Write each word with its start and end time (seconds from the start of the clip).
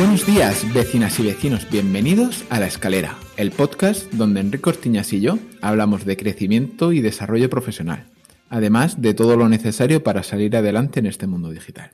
Buenos 0.00 0.24
días, 0.26 0.72
vecinas 0.72 1.18
y 1.20 1.24
vecinos. 1.24 1.68
Bienvenidos 1.70 2.44
a 2.48 2.58
La 2.58 2.66
Escalera, 2.66 3.18
el 3.36 3.50
podcast 3.50 4.10
donde 4.12 4.40
Enrique 4.40 4.70
Ortiñas 4.70 5.12
y 5.12 5.20
yo 5.20 5.38
hablamos 5.60 6.06
de 6.06 6.16
crecimiento 6.16 6.92
y 6.92 7.02
desarrollo 7.02 7.50
profesional, 7.50 8.06
además 8.50 9.00
de 9.00 9.14
todo 9.14 9.36
lo 9.36 9.48
necesario 9.48 10.02
para 10.02 10.22
salir 10.22 10.54
adelante 10.56 11.00
en 11.00 11.06
este 11.06 11.26
mundo 11.26 11.50
digital. 11.50 11.92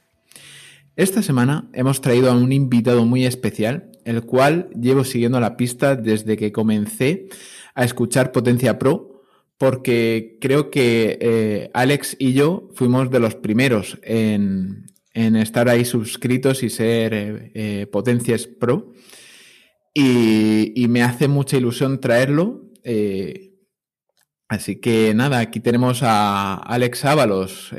Esta 0.97 1.23
semana 1.23 1.69
hemos 1.75 2.01
traído 2.01 2.31
a 2.31 2.35
un 2.35 2.53
invitado 2.53 3.05
muy 3.05 3.27
especial, 3.27 3.93
el 4.07 4.23
cual 4.23 4.71
llevo 4.71 5.05
siguiendo 5.05 5.39
la 5.39 5.57
pista 5.57 5.95
desde 5.95 6.39
que 6.39 6.53
comencé 6.53 7.29
a 7.75 7.85
escuchar 7.85 8.33
Potencia 8.33 8.79
Pro, 8.79 9.23
porque 9.59 10.39
creo 10.41 10.71
que 10.71 11.19
eh, 11.21 11.71
Alex 11.75 12.17
y 12.19 12.33
yo 12.33 12.71
fuimos 12.75 13.11
de 13.11 13.21
los 13.21 13.35
primeros 13.35 13.99
en, 14.03 14.87
estar 15.13 15.69
ahí 15.69 15.85
suscritos 15.85 16.63
y 16.63 16.71
ser 16.71 17.15
eh, 17.15 17.51
eh, 17.55 17.87
Potencias 17.87 18.47
Pro. 18.47 18.93
Y, 19.93 20.87
me 20.89 21.03
hace 21.03 21.27
mucha 21.29 21.57
ilusión 21.57 22.01
traerlo. 22.01 22.71
Eh, 24.51 24.55
así 24.55 24.77
que 24.77 25.15
nada, 25.15 25.39
aquí 25.39 25.61
tenemos 25.61 26.03
a 26.03 26.55
Alex 26.55 27.05
Ábalos. 27.05 27.75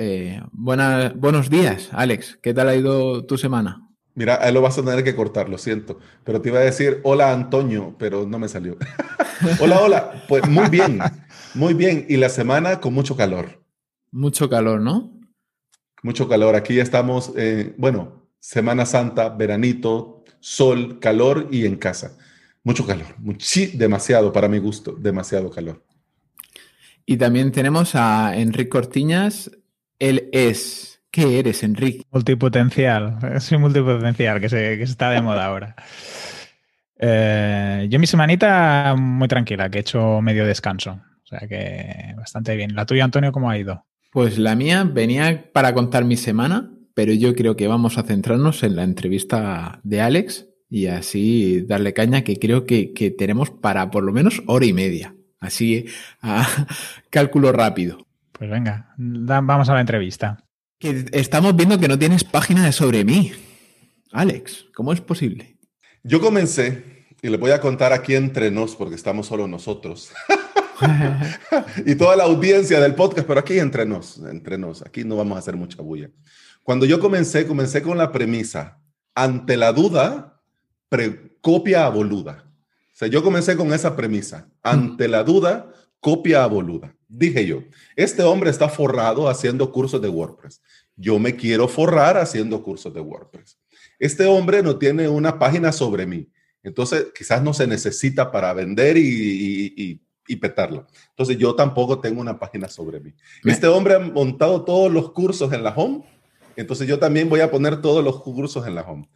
buenos 0.53 1.49
días, 1.49 1.89
Alex. 1.91 2.37
¿Qué 2.41 2.53
tal 2.53 2.69
ha 2.69 2.75
ido 2.75 3.25
tu 3.25 3.37
semana? 3.37 3.83
Mira, 4.15 4.39
ahí 4.41 4.51
lo 4.51 4.61
vas 4.61 4.77
a 4.79 4.83
tener 4.83 5.03
que 5.03 5.15
cortar, 5.15 5.47
lo 5.47 5.57
siento. 5.57 5.99
Pero 6.23 6.41
te 6.41 6.49
iba 6.49 6.59
a 6.59 6.63
decir 6.63 7.01
hola 7.03 7.31
Antonio, 7.31 7.95
pero 7.99 8.25
no 8.25 8.39
me 8.39 8.47
salió. 8.47 8.77
hola, 9.59 9.79
hola. 9.79 10.23
Pues 10.27 10.47
muy 10.49 10.69
bien, 10.69 10.99
muy 11.53 11.73
bien. 11.73 12.05
Y 12.09 12.17
la 12.17 12.29
semana 12.29 12.79
con 12.79 12.93
mucho 12.93 13.15
calor. 13.15 13.63
Mucho 14.11 14.49
calor, 14.49 14.81
¿no? 14.81 15.13
Mucho 16.01 16.27
calor. 16.27 16.55
Aquí 16.55 16.79
estamos, 16.79 17.31
eh, 17.37 17.75
bueno, 17.77 18.27
Semana 18.39 18.85
Santa, 18.85 19.29
veranito, 19.29 20.23
sol, 20.39 20.99
calor 20.99 21.47
y 21.51 21.65
en 21.65 21.75
casa. 21.75 22.17
Mucho 22.63 22.85
calor. 22.85 23.07
sí, 23.39 23.77
demasiado 23.77 24.33
para 24.33 24.47
mi 24.47 24.57
gusto, 24.57 24.95
demasiado 24.97 25.49
calor. 25.49 25.83
Y 27.09 27.15
también 27.15 27.53
tenemos 27.53 27.95
a 27.95 28.35
Enrique 28.35 28.67
Cortiñas. 28.67 29.49
Él 29.97 30.29
es. 30.33 31.01
¿Qué 31.09 31.39
eres, 31.39 31.63
Enrique? 31.63 32.03
Multipotencial. 32.11 33.17
Soy 33.39 33.57
multipotencial, 33.57 34.41
que 34.41 34.49
se, 34.49 34.77
que 34.77 34.83
está 34.83 35.09
de 35.09 35.21
moda 35.21 35.45
ahora. 35.45 35.75
Eh, 36.99 37.87
yo 37.89 37.97
mi 37.97 38.07
semanita 38.07 38.93
muy 38.97 39.29
tranquila, 39.29 39.69
que 39.69 39.77
he 39.77 39.81
hecho 39.81 40.21
medio 40.21 40.45
descanso. 40.45 40.99
O 41.23 41.27
sea 41.27 41.47
que 41.47 42.13
bastante 42.17 42.57
bien. 42.57 42.75
¿La 42.75 42.85
tuya, 42.85 43.05
Antonio, 43.05 43.31
cómo 43.31 43.49
ha 43.49 43.57
ido? 43.57 43.85
Pues 44.11 44.37
la 44.37 44.55
mía 44.55 44.83
venía 44.83 45.49
para 45.53 45.73
contar 45.73 46.03
mi 46.03 46.17
semana, 46.17 46.73
pero 46.93 47.13
yo 47.13 47.35
creo 47.35 47.55
que 47.55 47.67
vamos 47.67 47.97
a 47.97 48.03
centrarnos 48.03 48.63
en 48.63 48.75
la 48.75 48.83
entrevista 48.83 49.79
de 49.83 50.01
Alex 50.01 50.47
y 50.69 50.87
así 50.87 51.61
darle 51.61 51.93
caña 51.93 52.23
que 52.23 52.37
creo 52.37 52.65
que, 52.65 53.15
tenemos 53.17 53.49
para 53.49 53.91
por 53.91 54.03
lo 54.03 54.11
menos 54.11 54.43
hora 54.47 54.65
y 54.65 54.73
media. 54.73 55.15
Así, 55.39 55.85
a 56.21 56.47
cálculo 57.09 57.51
rápido. 57.51 58.05
Pues 58.31 58.49
venga, 58.49 58.93
vamos 58.97 59.69
a 59.69 59.73
la 59.73 59.81
entrevista. 59.81 60.43
Que 60.79 61.05
estamos 61.11 61.55
viendo 61.55 61.79
que 61.79 61.87
no 61.87 61.97
tienes 61.97 62.23
página 62.23 62.65
de 62.65 62.71
sobre 62.71 63.03
mí. 63.03 63.31
Alex, 64.11 64.65
¿cómo 64.75 64.93
es 64.93 65.01
posible? 65.01 65.57
Yo 66.03 66.21
comencé, 66.21 67.07
y 67.21 67.29
le 67.29 67.37
voy 67.37 67.51
a 67.51 67.59
contar 67.59 67.93
aquí 67.93 68.15
entre 68.15 68.51
nos, 68.51 68.75
porque 68.75 68.95
estamos 68.95 69.27
solo 69.27 69.47
nosotros. 69.47 70.11
y 71.85 71.95
toda 71.95 72.15
la 72.15 72.25
audiencia 72.25 72.79
del 72.79 72.95
podcast, 72.95 73.27
pero 73.27 73.39
aquí 73.39 73.59
entre 73.59 73.85
nos, 73.85 74.19
entre 74.19 74.57
nos, 74.57 74.81
aquí 74.81 75.03
no 75.03 75.15
vamos 75.15 75.35
a 75.35 75.39
hacer 75.39 75.55
mucha 75.55 75.81
bulla. 75.81 76.09
Cuando 76.63 76.85
yo 76.85 76.99
comencé, 76.99 77.47
comencé 77.47 77.81
con 77.81 77.97
la 77.97 78.11
premisa, 78.11 78.79
ante 79.15 79.57
la 79.57 79.71
duda, 79.71 80.41
copia 81.41 81.85
a 81.85 81.89
boluda. 81.89 82.46
O 82.97 82.99
sea, 82.99 83.07
yo 83.07 83.21
comencé 83.21 83.55
con 83.55 83.73
esa 83.73 83.95
premisa, 83.95 84.49
ante 84.63 85.07
la 85.07 85.23
duda, 85.23 85.71
copia 85.99 86.43
a 86.43 86.47
boluda. 86.47 86.95
Dije 87.07 87.45
yo, 87.45 87.63
este 87.95 88.23
hombre 88.23 88.49
está 88.49 88.67
forrado 88.69 89.29
haciendo 89.29 89.71
cursos 89.71 90.01
de 90.01 90.09
WordPress. 90.09 90.61
Yo 90.95 91.19
me 91.19 91.35
quiero 91.35 91.67
forrar 91.67 92.17
haciendo 92.17 92.63
cursos 92.63 92.91
de 92.93 92.99
WordPress. 92.99 93.59
Este 93.99 94.25
hombre 94.25 94.63
no 94.63 94.77
tiene 94.77 95.07
una 95.07 95.37
página 95.37 95.71
sobre 95.71 96.07
mí. 96.07 96.27
Entonces, 96.63 97.07
quizás 97.15 97.41
no 97.43 97.53
se 97.53 97.67
necesita 97.67 98.31
para 98.31 98.51
vender 98.53 98.97
y 98.97 100.01
y 100.27 100.35
petarlo. 100.35 100.85
Entonces 101.09 101.37
yo 101.37 101.55
tampoco 101.55 101.99
tengo 101.99 102.21
una 102.21 102.37
página 102.37 102.67
sobre 102.67 102.99
mí. 102.99 103.13
Este 103.45 103.67
hombre 103.67 103.95
ha 103.95 103.99
montado 103.99 104.63
todos 104.63 104.91
los 104.91 105.11
cursos 105.11 105.51
en 105.53 105.63
la 105.63 105.71
home, 105.71 106.03
entonces 106.55 106.87
yo 106.87 106.99
también 106.99 107.29
voy 107.29 107.39
a 107.39 107.49
poner 107.49 107.81
todos 107.81 108.03
los 108.03 108.21
cursos 108.21 108.67
en 108.67 108.75
la 108.75 108.81
home. 108.81 109.07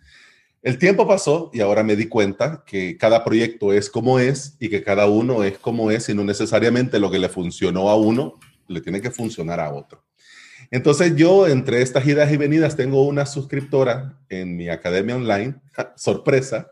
El 0.61 0.77
tiempo 0.77 1.07
pasó 1.07 1.49
y 1.53 1.59
ahora 1.61 1.83
me 1.83 1.95
di 1.95 2.07
cuenta 2.07 2.63
que 2.65 2.97
cada 2.97 3.23
proyecto 3.23 3.73
es 3.73 3.89
como 3.89 4.19
es 4.19 4.55
y 4.59 4.69
que 4.69 4.83
cada 4.83 5.07
uno 5.07 5.43
es 5.43 5.57
como 5.57 5.89
es 5.89 6.09
y 6.09 6.13
no 6.13 6.23
necesariamente 6.23 6.99
lo 6.99 7.09
que 7.09 7.19
le 7.19 7.29
funcionó 7.29 7.89
a 7.89 7.95
uno 7.95 8.39
le 8.67 8.81
tiene 8.81 9.01
que 9.01 9.11
funcionar 9.11 9.59
a 9.59 9.73
otro. 9.73 10.03
Entonces 10.69 11.15
yo 11.15 11.47
entre 11.47 11.81
estas 11.81 12.05
idas 12.05 12.31
y 12.31 12.37
venidas 12.37 12.75
tengo 12.75 13.05
una 13.05 13.25
suscriptora 13.25 14.19
en 14.29 14.55
mi 14.55 14.69
academia 14.69 15.15
online, 15.15 15.55
sorpresa, 15.95 16.71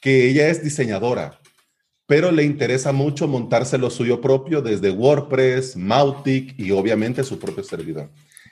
que 0.00 0.28
ella 0.28 0.48
es 0.48 0.62
diseñadora 0.62 1.40
pero 2.06 2.30
le 2.30 2.44
interesa 2.44 2.92
mucho 2.92 3.26
montarse 3.26 3.78
lo 3.78 3.90
suyo 3.90 4.20
propio 4.20 4.60
desde 4.60 4.90
WordPress, 4.90 5.76
Mautic 5.76 6.58
y 6.58 6.70
obviamente 6.70 7.24
su 7.24 7.38
propio 7.38 7.64
servidor. 7.64 8.10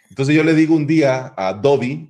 Entonces 0.09 0.35
yo 0.35 0.43
le 0.45 0.55
digo 0.55 0.75
un 0.75 0.87
día 0.87 1.35
a 1.37 1.49
Adobe, 1.49 2.09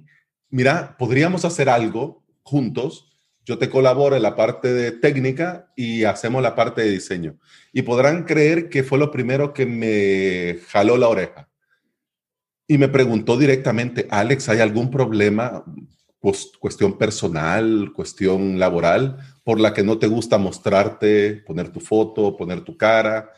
mira, 0.51 0.97
podríamos 0.99 1.45
hacer 1.45 1.69
algo 1.69 2.22
juntos. 2.43 3.09
Yo 3.45 3.59
te 3.59 3.69
colaboro 3.69 4.15
en 4.15 4.23
la 4.23 4.37
parte 4.37 4.73
de 4.73 4.93
técnica 4.93 5.73
y 5.77 6.05
hacemos 6.05 6.43
la 6.43 6.55
parte 6.55 6.83
de 6.83 6.91
diseño. 6.91 7.39
Y 7.73 7.83
podrán 7.83 8.25
creer 8.25 8.69
que 8.69 8.85
fue 8.85 8.99
lo 8.99 9.11
primero 9.11 9.53
que 9.53 9.67
me 9.67 10.61
jaló 10.69 10.97
la 10.97 11.09
oreja. 11.09 11.49
Y 12.69 12.79
me 12.79 12.89
preguntó 12.89 13.37
directamente, 13.37 14.07
Alex, 14.11 14.49
¿hay 14.49 14.61
algún 14.61 14.91
problema? 14.91 15.65
Pues, 16.21 16.53
cuestión 16.61 16.97
personal, 16.99 17.93
cuestión 17.93 18.61
laboral 18.61 19.19
por 19.45 19.59
la 19.59 19.75
que 19.75 19.83
no 19.83 19.99
te 19.99 20.07
gusta 20.07 20.39
mostrarte, 20.39 21.43
poner 21.45 21.71
tu 21.71 21.81
foto, 21.81 22.37
poner 22.37 22.61
tu 22.61 22.77
cara, 22.77 23.31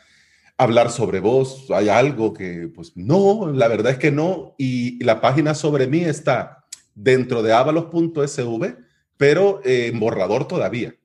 hablar 0.57 0.91
sobre 0.91 1.19
vos. 1.19 1.65
Hay 1.71 1.89
algo 1.89 2.33
que, 2.33 2.69
pues 2.73 2.95
no, 2.95 3.51
la 3.51 3.67
verdad 3.67 3.93
es 3.93 3.97
que 3.97 4.11
no. 4.11 4.55
Y 4.57 5.03
la 5.03 5.19
página 5.19 5.55
sobre 5.55 5.87
mí 5.87 6.01
está 6.01 6.65
dentro 6.93 7.41
de 7.43 7.53
avalos.sv, 7.53 8.77
pero 9.17 9.61
en 9.63 9.99
borrador 9.99 10.47
todavía. 10.47 10.95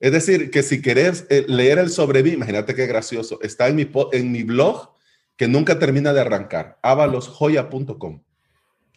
Es 0.00 0.12
decir, 0.12 0.50
que 0.50 0.62
si 0.62 0.80
querés 0.80 1.26
eh, 1.28 1.44
leer 1.46 1.78
el 1.78 1.90
sobre 1.90 2.22
mí, 2.22 2.30
imagínate 2.30 2.74
qué 2.74 2.86
gracioso, 2.86 3.38
está 3.42 3.68
en 3.68 3.76
mi, 3.76 3.90
en 4.12 4.32
mi 4.32 4.42
blog 4.42 4.90
que 5.36 5.46
nunca 5.46 5.78
termina 5.78 6.12
de 6.12 6.20
arrancar, 6.20 6.78
avalosjoya.com. 6.82 8.22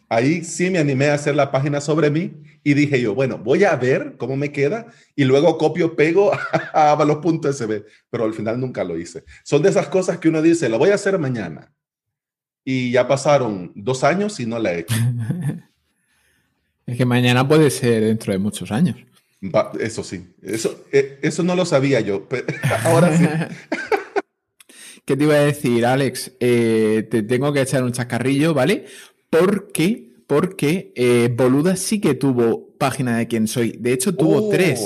Ahí 0.08 0.44
sí 0.44 0.70
me 0.70 0.78
animé 0.78 1.08
a 1.08 1.14
hacer 1.14 1.34
la 1.34 1.50
página 1.50 1.80
sobre 1.80 2.10
mí 2.10 2.34
y 2.62 2.74
dije 2.74 3.00
yo, 3.00 3.14
bueno, 3.14 3.38
voy 3.38 3.64
a 3.64 3.76
ver 3.76 4.16
cómo 4.16 4.36
me 4.36 4.52
queda 4.52 4.86
y 5.14 5.24
luego 5.24 5.58
copio, 5.58 5.96
pego 5.96 6.32
a 6.72 6.90
avalos.sb, 6.92 7.84
pero 8.10 8.24
al 8.24 8.32
final 8.32 8.60
nunca 8.60 8.84
lo 8.84 8.98
hice. 8.98 9.24
Son 9.42 9.62
de 9.62 9.70
esas 9.70 9.88
cosas 9.88 10.18
que 10.18 10.28
uno 10.28 10.40
dice, 10.40 10.68
lo 10.68 10.78
voy 10.78 10.90
a 10.90 10.94
hacer 10.94 11.18
mañana. 11.18 11.72
Y 12.64 12.92
ya 12.92 13.06
pasaron 13.06 13.72
dos 13.74 14.04
años 14.04 14.40
y 14.40 14.46
no 14.46 14.58
la 14.58 14.72
he 14.72 14.80
hecho. 14.80 14.94
es 16.86 16.96
que 16.96 17.06
mañana 17.06 17.46
puede 17.46 17.70
ser 17.70 18.02
dentro 18.04 18.32
de 18.32 18.38
muchos 18.38 18.70
años. 18.70 18.96
eso 19.80 20.04
sí, 20.04 20.26
eso, 20.42 20.84
eh, 20.92 21.18
eso 21.22 21.42
no 21.42 21.56
lo 21.56 21.64
sabía 21.64 22.00
yo, 22.00 22.28
pero 22.28 22.46
ahora 22.84 23.16
sí. 23.16 23.24
¿Qué 25.06 25.16
te 25.16 25.24
iba 25.24 25.34
a 25.34 25.40
decir, 25.40 25.84
Alex? 25.84 26.32
Eh, 26.40 27.06
te 27.10 27.22
tengo 27.22 27.52
que 27.52 27.60
echar 27.60 27.84
un 27.84 27.92
chacarrillo, 27.92 28.54
¿vale? 28.54 28.86
Porque, 29.28 30.14
porque 30.26 30.92
eh, 30.96 31.30
Boluda 31.34 31.76
sí 31.76 32.00
que 32.00 32.14
tuvo 32.14 32.74
página 32.78 33.18
de 33.18 33.28
quién 33.28 33.46
soy. 33.46 33.76
De 33.78 33.92
hecho, 33.92 34.14
tuvo 34.14 34.46
oh. 34.46 34.48
tres. 34.48 34.80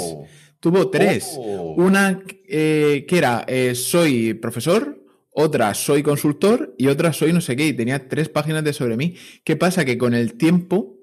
Tuvo 0.59 0.91
tres. 0.91 1.35
Oh. 1.37 1.75
Una 1.77 2.21
que 2.25 3.07
era 3.09 3.47
soy 3.77 4.35
profesor, 4.35 5.05
otra 5.31 5.73
soy 5.75 6.03
consultor 6.03 6.75
y 6.77 6.89
otra 6.89 7.13
soy 7.13 7.33
no 7.33 7.41
sé 7.41 7.55
qué. 7.55 7.69
Y 7.69 7.73
tenía 7.73 8.09
tres 8.09 8.29
páginas 8.29 8.65
de 8.65 8.73
sobre 8.73 8.97
mí. 8.97 9.15
¿Qué 9.45 9.55
pasa? 9.55 9.85
Que 9.85 9.99
con 9.99 10.15
el 10.15 10.33
tiempo 10.35 10.98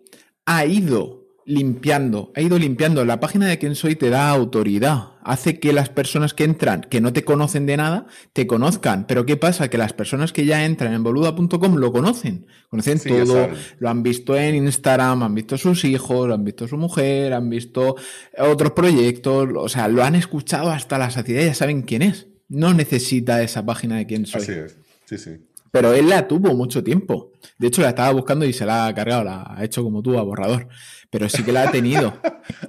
ha 0.45 0.65
ido 0.65 1.25
limpiando, 1.45 2.31
ha 2.35 2.41
ido 2.41 2.57
limpiando. 2.57 3.05
La 3.05 3.19
página 3.19 3.47
de 3.47 3.57
quién 3.57 3.75
soy 3.75 3.95
te 3.95 4.09
da 4.09 4.29
autoridad, 4.29 5.11
hace 5.23 5.59
que 5.59 5.73
las 5.73 5.89
personas 5.89 6.33
que 6.33 6.43
entran, 6.43 6.81
que 6.81 7.01
no 7.01 7.13
te 7.13 7.23
conocen 7.23 7.65
de 7.65 7.77
nada, 7.77 8.07
te 8.33 8.47
conozcan. 8.47 9.05
Pero 9.07 9.25
¿qué 9.25 9.37
pasa? 9.37 9.69
Que 9.69 9.77
las 9.77 9.93
personas 9.93 10.33
que 10.33 10.45
ya 10.45 10.65
entran 10.65 10.93
en 10.93 11.03
boluda.com 11.03 11.75
lo 11.75 11.91
conocen, 11.91 12.47
conocen 12.69 12.99
todo, 12.99 13.49
lo 13.79 13.89
han 13.89 14.03
visto 14.03 14.35
en 14.35 14.55
Instagram, 14.55 15.23
han 15.23 15.35
visto 15.35 15.57
sus 15.57 15.85
hijos, 15.85 16.31
han 16.31 16.43
visto 16.43 16.67
su 16.67 16.77
mujer, 16.77 17.33
han 17.33 17.49
visto 17.49 17.95
otros 18.37 18.71
proyectos, 18.71 19.49
o 19.55 19.69
sea, 19.69 19.87
lo 19.87 20.03
han 20.03 20.15
escuchado 20.15 20.71
hasta 20.71 20.97
la 20.97 21.11
saciedad, 21.11 21.45
ya 21.45 21.53
saben 21.53 21.83
quién 21.83 22.01
es. 22.01 22.27
No 22.47 22.73
necesita 22.73 23.41
esa 23.41 23.65
página 23.65 23.97
de 23.97 24.05
quién 24.05 24.25
soy. 24.25 24.41
Así 24.41 24.51
es, 24.51 24.77
sí, 25.05 25.17
sí. 25.17 25.31
Pero 25.75 25.93
él 25.93 26.07
la 26.07 26.25
tuvo 26.25 26.53
mucho 26.53 26.81
tiempo. 26.85 27.33
De 27.57 27.67
hecho, 27.67 27.81
la 27.81 27.89
estaba 27.89 28.09
buscando 28.13 28.45
y 28.45 28.53
se 28.53 28.65
la 28.65 28.87
ha 28.87 28.95
cargado, 28.95 29.25
la 29.25 29.55
ha 29.57 29.61
hecho 29.65 29.83
como 29.83 30.01
tú 30.01 30.17
a 30.17 30.23
borrador. 30.23 30.69
Pero 31.09 31.27
sí 31.27 31.43
que 31.43 31.51
la 31.51 31.63
ha 31.63 31.71
tenido. 31.71 32.13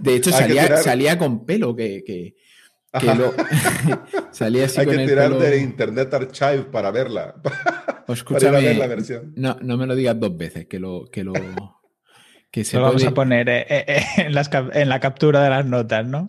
De 0.00 0.17
hecho, 0.17 0.32
salía, 0.32 0.76
salía 0.79 1.17
con 1.17 1.47
pelo, 1.47 1.76
que, 1.76 2.03
que, 2.05 2.35
lo, 3.14 3.32
salía 4.32 4.64
así 4.64 4.81
Hay 4.81 4.87
con 4.87 4.97
que 4.97 5.06
tirar 5.06 5.38
de 5.38 5.61
Internet 5.61 6.12
Archive 6.14 6.64
para 6.64 6.91
verla. 6.91 7.37
Escúchame, 8.08 8.61
ver 8.61 8.76
la 8.76 8.88
versión. 8.88 9.32
No, 9.37 9.56
no 9.62 9.76
me 9.76 9.87
lo 9.87 9.94
digas 9.94 10.19
dos 10.19 10.37
veces, 10.37 10.67
que 10.67 10.81
lo... 10.81 11.05
Que 11.05 11.23
lo 11.23 11.32
que 12.50 12.64
se 12.64 12.76
lo 12.76 12.82
vamos 12.82 13.05
a 13.05 13.14
poner 13.14 13.49
eh, 13.49 13.67
eh, 13.69 13.85
eh, 13.87 14.02
en, 14.17 14.35
las, 14.35 14.50
en 14.73 14.88
la 14.88 14.99
captura 14.99 15.44
de 15.44 15.50
las 15.50 15.64
notas, 15.64 16.05
¿no? 16.05 16.29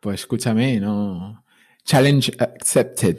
Pues 0.00 0.20
escúchame, 0.20 0.80
no. 0.80 1.44
Challenge 1.84 2.32
accepted. 2.38 3.18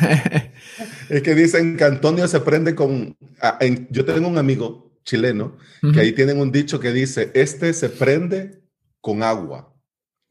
es 1.08 1.22
que 1.22 1.34
dicen 1.34 1.76
que 1.76 1.84
Antonio 1.84 2.26
se 2.28 2.40
prende 2.40 2.74
con... 2.74 3.16
Ah, 3.40 3.58
yo 3.90 4.04
tengo 4.04 4.28
un 4.28 4.38
amigo 4.38 4.92
chileno 5.04 5.56
que 5.92 6.00
ahí 6.00 6.12
tienen 6.12 6.38
un 6.38 6.52
dicho 6.52 6.78
que 6.78 6.92
dice, 6.92 7.30
este 7.34 7.72
se 7.72 7.88
prende 7.88 8.62
con 9.00 9.22
agua. 9.22 9.74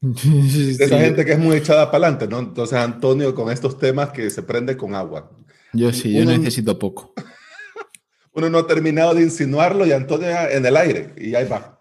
Esa 0.02 0.98
gente 0.98 1.24
que 1.24 1.32
es 1.32 1.38
muy 1.38 1.56
echada 1.56 1.90
para 1.90 2.06
adelante, 2.06 2.26
¿no? 2.26 2.38
Entonces 2.38 2.78
Antonio 2.78 3.34
con 3.34 3.50
estos 3.52 3.78
temas 3.78 4.10
que 4.10 4.30
se 4.30 4.42
prende 4.42 4.76
con 4.76 4.94
agua. 4.94 5.30
Yo 5.72 5.92
sí, 5.92 6.12
yo 6.12 6.24
necesito 6.24 6.78
poco. 6.78 7.14
Uno 8.32 8.48
no 8.48 8.58
ha 8.58 8.66
terminado 8.66 9.14
de 9.14 9.22
insinuarlo 9.22 9.86
y 9.86 9.92
Antonio 9.92 10.28
en 10.50 10.64
el 10.64 10.76
aire 10.76 11.14
y 11.18 11.34
ahí 11.34 11.46
va. 11.46 11.78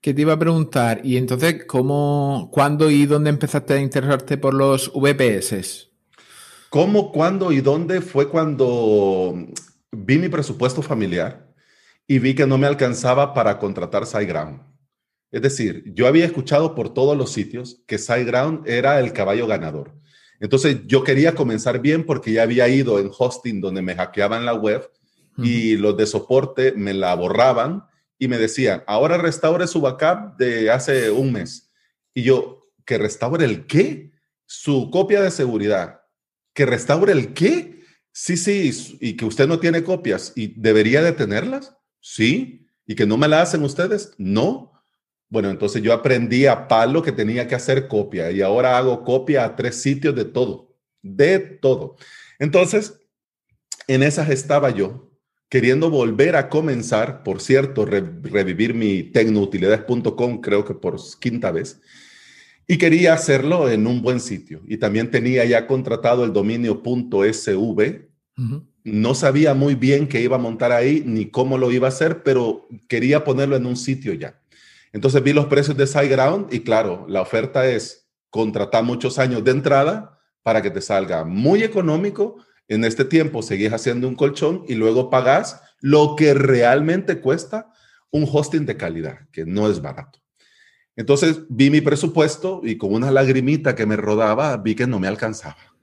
¿Qué 0.00 0.14
te 0.14 0.20
iba 0.20 0.34
a 0.34 0.38
preguntar? 0.38 1.00
Y 1.02 1.16
entonces, 1.16 1.64
¿cómo, 1.66 2.50
cuándo 2.52 2.90
y 2.90 3.06
dónde 3.06 3.30
empezaste 3.30 3.74
a 3.74 3.80
interesarte 3.80 4.36
por 4.38 4.54
los 4.54 4.92
VPS? 4.94 5.90
¿Cómo, 6.74 7.12
cuándo 7.12 7.52
y 7.52 7.60
dónde 7.60 8.00
fue 8.00 8.28
cuando 8.28 9.32
vi 9.92 10.18
mi 10.18 10.28
presupuesto 10.28 10.82
familiar 10.82 11.54
y 12.08 12.18
vi 12.18 12.34
que 12.34 12.48
no 12.48 12.58
me 12.58 12.66
alcanzaba 12.66 13.32
para 13.32 13.60
contratar 13.60 14.04
SiteGround? 14.04 14.60
Es 15.30 15.40
decir, 15.40 15.84
yo 15.94 16.08
había 16.08 16.24
escuchado 16.24 16.74
por 16.74 16.92
todos 16.92 17.16
los 17.16 17.30
sitios 17.30 17.84
que 17.86 17.96
SiteGround 17.96 18.68
era 18.68 18.98
el 18.98 19.12
caballo 19.12 19.46
ganador. 19.46 19.94
Entonces 20.40 20.78
yo 20.84 21.04
quería 21.04 21.36
comenzar 21.36 21.80
bien 21.80 22.04
porque 22.04 22.32
ya 22.32 22.42
había 22.42 22.66
ido 22.66 22.98
en 22.98 23.08
hosting 23.16 23.60
donde 23.60 23.80
me 23.80 23.94
hackeaban 23.94 24.44
la 24.44 24.54
web 24.54 24.90
y 25.38 25.76
los 25.76 25.96
de 25.96 26.06
soporte 26.06 26.72
me 26.72 26.92
la 26.92 27.14
borraban 27.14 27.84
y 28.18 28.26
me 28.26 28.36
decían, 28.36 28.82
ahora 28.88 29.16
restaure 29.16 29.68
su 29.68 29.80
backup 29.80 30.36
de 30.38 30.72
hace 30.72 31.12
un 31.12 31.34
mes. 31.34 31.70
Y 32.12 32.24
yo, 32.24 32.72
¿que 32.84 32.98
restaure 32.98 33.44
el 33.44 33.64
qué? 33.68 34.10
Su 34.44 34.90
copia 34.90 35.22
de 35.22 35.30
seguridad 35.30 36.00
que 36.54 36.66
restaure 36.66 37.12
el 37.12 37.34
qué. 37.34 37.82
Sí, 38.12 38.36
sí, 38.36 38.96
y 39.00 39.16
que 39.16 39.24
usted 39.24 39.48
no 39.48 39.58
tiene 39.58 39.82
copias 39.82 40.32
y 40.36 40.58
debería 40.60 41.02
de 41.02 41.12
tenerlas. 41.12 41.76
Sí, 42.00 42.66
y 42.86 42.94
que 42.94 43.06
no 43.06 43.16
me 43.16 43.28
la 43.28 43.42
hacen 43.42 43.62
ustedes. 43.62 44.12
No. 44.18 44.72
Bueno, 45.28 45.50
entonces 45.50 45.82
yo 45.82 45.92
aprendí 45.92 46.46
a 46.46 46.68
palo 46.68 47.02
que 47.02 47.10
tenía 47.10 47.48
que 47.48 47.56
hacer 47.56 47.88
copia 47.88 48.30
y 48.30 48.40
ahora 48.40 48.78
hago 48.78 49.02
copia 49.02 49.44
a 49.44 49.56
tres 49.56 49.82
sitios 49.82 50.14
de 50.14 50.24
todo, 50.24 50.76
de 51.02 51.40
todo. 51.40 51.96
Entonces, 52.38 53.00
en 53.88 54.02
esas 54.02 54.30
estaba 54.30 54.70
yo, 54.70 55.10
queriendo 55.48 55.90
volver 55.90 56.36
a 56.36 56.48
comenzar, 56.48 57.22
por 57.22 57.40
cierto, 57.40 57.84
revivir 57.84 58.74
mi 58.74 59.02
tecnoutilidades.com, 59.02 60.40
creo 60.40 60.64
que 60.64 60.74
por 60.74 61.00
quinta 61.18 61.50
vez. 61.50 61.80
Y 62.66 62.78
quería 62.78 63.12
hacerlo 63.12 63.68
en 63.68 63.86
un 63.86 64.02
buen 64.02 64.20
sitio. 64.20 64.62
Y 64.66 64.78
también 64.78 65.10
tenía 65.10 65.44
ya 65.44 65.66
contratado 65.66 66.24
el 66.24 66.32
dominio 66.32 66.82
.sv. 66.82 68.08
No 68.84 69.14
sabía 69.14 69.54
muy 69.54 69.74
bien 69.74 70.08
qué 70.08 70.20
iba 70.20 70.36
a 70.36 70.40
montar 70.40 70.72
ahí 70.72 71.02
ni 71.06 71.30
cómo 71.30 71.58
lo 71.58 71.70
iba 71.70 71.88
a 71.88 71.90
hacer, 71.90 72.22
pero 72.22 72.68
quería 72.88 73.24
ponerlo 73.24 73.56
en 73.56 73.66
un 73.66 73.76
sitio 73.76 74.12
ya. 74.14 74.40
Entonces 74.92 75.22
vi 75.22 75.32
los 75.32 75.46
precios 75.46 75.76
de 75.76 75.86
SiteGround 75.86 76.52
y 76.52 76.60
claro, 76.60 77.04
la 77.08 77.20
oferta 77.20 77.66
es 77.66 78.08
contratar 78.30 78.84
muchos 78.84 79.18
años 79.18 79.42
de 79.44 79.50
entrada 79.50 80.20
para 80.42 80.62
que 80.62 80.70
te 80.70 80.80
salga 80.80 81.24
muy 81.24 81.62
económico. 81.62 82.36
En 82.68 82.84
este 82.84 83.04
tiempo 83.04 83.42
seguís 83.42 83.72
haciendo 83.72 84.06
un 84.08 84.14
colchón 84.14 84.64
y 84.68 84.74
luego 84.74 85.10
pagas 85.10 85.60
lo 85.80 86.14
que 86.16 86.34
realmente 86.34 87.20
cuesta 87.20 87.72
un 88.10 88.28
hosting 88.30 88.64
de 88.64 88.76
calidad, 88.76 89.28
que 89.32 89.44
no 89.44 89.68
es 89.68 89.82
barato. 89.82 90.23
Entonces 90.96 91.42
vi 91.48 91.70
mi 91.70 91.80
presupuesto 91.80 92.60
y 92.62 92.76
con 92.78 92.92
una 92.94 93.10
lagrimita 93.10 93.74
que 93.74 93.86
me 93.86 93.96
rodaba 93.96 94.56
vi 94.56 94.74
que 94.74 94.86
no 94.86 95.00
me 95.00 95.08
alcanzaba. 95.08 95.74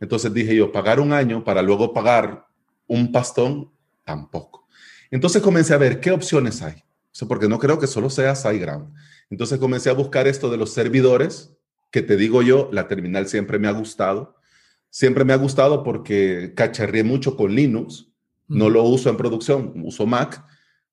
Entonces 0.00 0.32
dije 0.32 0.56
yo, 0.56 0.72
pagar 0.72 0.98
un 0.98 1.12
año 1.12 1.44
para 1.44 1.60
luego 1.62 1.92
pagar 1.92 2.46
un 2.86 3.12
pastón, 3.12 3.70
tampoco. 4.04 4.66
Entonces 5.10 5.42
comencé 5.42 5.74
a 5.74 5.78
ver 5.78 6.00
qué 6.00 6.10
opciones 6.10 6.62
hay. 6.62 6.82
O 7.20 7.28
porque 7.28 7.48
no 7.48 7.58
creo 7.58 7.78
que 7.78 7.86
solo 7.86 8.08
sea 8.08 8.34
SiteGround. 8.34 8.94
Entonces 9.28 9.58
comencé 9.58 9.90
a 9.90 9.94
buscar 9.94 10.26
esto 10.26 10.50
de 10.50 10.56
los 10.56 10.72
servidores, 10.72 11.54
que 11.90 12.02
te 12.02 12.16
digo 12.16 12.42
yo, 12.42 12.70
la 12.72 12.88
terminal 12.88 13.28
siempre 13.28 13.58
me 13.58 13.68
ha 13.68 13.72
gustado. 13.72 14.36
Siempre 14.88 15.24
me 15.24 15.32
ha 15.32 15.36
gustado 15.36 15.82
porque 15.84 16.52
cacharré 16.56 17.04
mucho 17.04 17.36
con 17.36 17.54
Linux. 17.54 18.08
No 18.48 18.68
lo 18.70 18.82
uso 18.84 19.10
en 19.10 19.16
producción, 19.16 19.72
uso 19.84 20.06
Mac 20.06 20.44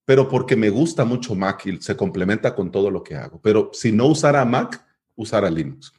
pero 0.07 0.30
porque 0.30 0.56
me 0.56 0.69
gusta 0.69 1.04
mucho 1.04 1.36
Mac 1.36 1.65
y 1.65 1.81
se 1.81 1.98
complementa 1.98 2.56
con 2.56 2.71
todo 2.71 2.89
lo 2.89 3.04
que 3.04 3.15
hago. 3.15 3.42
Pero 3.42 3.71
si 3.74 3.92
no 3.92 4.06
usara 4.06 4.45
Mac, 4.45 4.81
usara 5.18 5.50
Linux. 5.50 5.92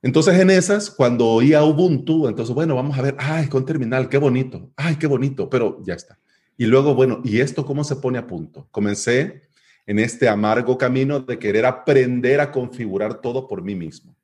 Entonces 0.00 0.40
en 0.40 0.48
esas, 0.48 0.90
cuando 0.90 1.26
oía 1.26 1.62
Ubuntu, 1.62 2.26
entonces, 2.26 2.54
bueno, 2.54 2.74
vamos 2.74 2.98
a 2.98 3.02
ver, 3.02 3.16
ay, 3.18 3.48
con 3.48 3.66
terminal, 3.66 4.08
qué 4.08 4.16
bonito, 4.16 4.70
ay, 4.76 4.96
qué 4.96 5.06
bonito, 5.06 5.50
pero 5.50 5.78
ya 5.84 5.92
está. 5.92 6.18
Y 6.56 6.64
luego, 6.64 6.94
bueno, 6.94 7.20
¿y 7.22 7.40
esto 7.40 7.66
cómo 7.66 7.84
se 7.84 7.96
pone 7.96 8.16
a 8.16 8.26
punto? 8.26 8.66
Comencé 8.70 9.42
en 9.84 9.98
este 9.98 10.26
amargo 10.26 10.78
camino 10.78 11.20
de 11.20 11.38
querer 11.38 11.66
aprender 11.66 12.40
a 12.40 12.50
configurar 12.50 13.20
todo 13.20 13.46
por 13.46 13.60
mí 13.60 13.74
mismo. 13.74 14.16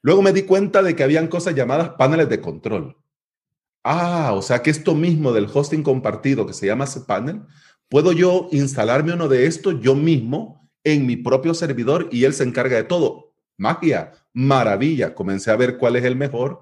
Luego 0.00 0.22
me 0.22 0.32
di 0.32 0.42
cuenta 0.42 0.80
de 0.80 0.94
que 0.94 1.02
habían 1.02 1.26
cosas 1.26 1.56
llamadas 1.56 1.88
paneles 1.98 2.28
de 2.28 2.40
control. 2.40 2.96
Ah, 3.82 4.30
o 4.32 4.42
sea 4.42 4.62
que 4.62 4.70
esto 4.70 4.94
mismo 4.94 5.32
del 5.32 5.48
hosting 5.52 5.82
compartido 5.82 6.46
que 6.46 6.52
se 6.52 6.66
llama 6.66 6.86
cPanel 6.86 7.42
Puedo 7.88 8.12
yo 8.12 8.48
instalarme 8.52 9.12
uno 9.12 9.28
de 9.28 9.46
estos 9.46 9.80
yo 9.80 9.94
mismo 9.94 10.70
en 10.84 11.06
mi 11.06 11.16
propio 11.16 11.54
servidor 11.54 12.08
y 12.10 12.24
él 12.24 12.34
se 12.34 12.44
encarga 12.44 12.76
de 12.76 12.84
todo. 12.84 13.34
Magia, 13.56 14.12
maravilla. 14.32 15.14
Comencé 15.14 15.50
a 15.50 15.56
ver 15.56 15.78
cuál 15.78 15.96
es 15.96 16.04
el 16.04 16.16
mejor, 16.16 16.60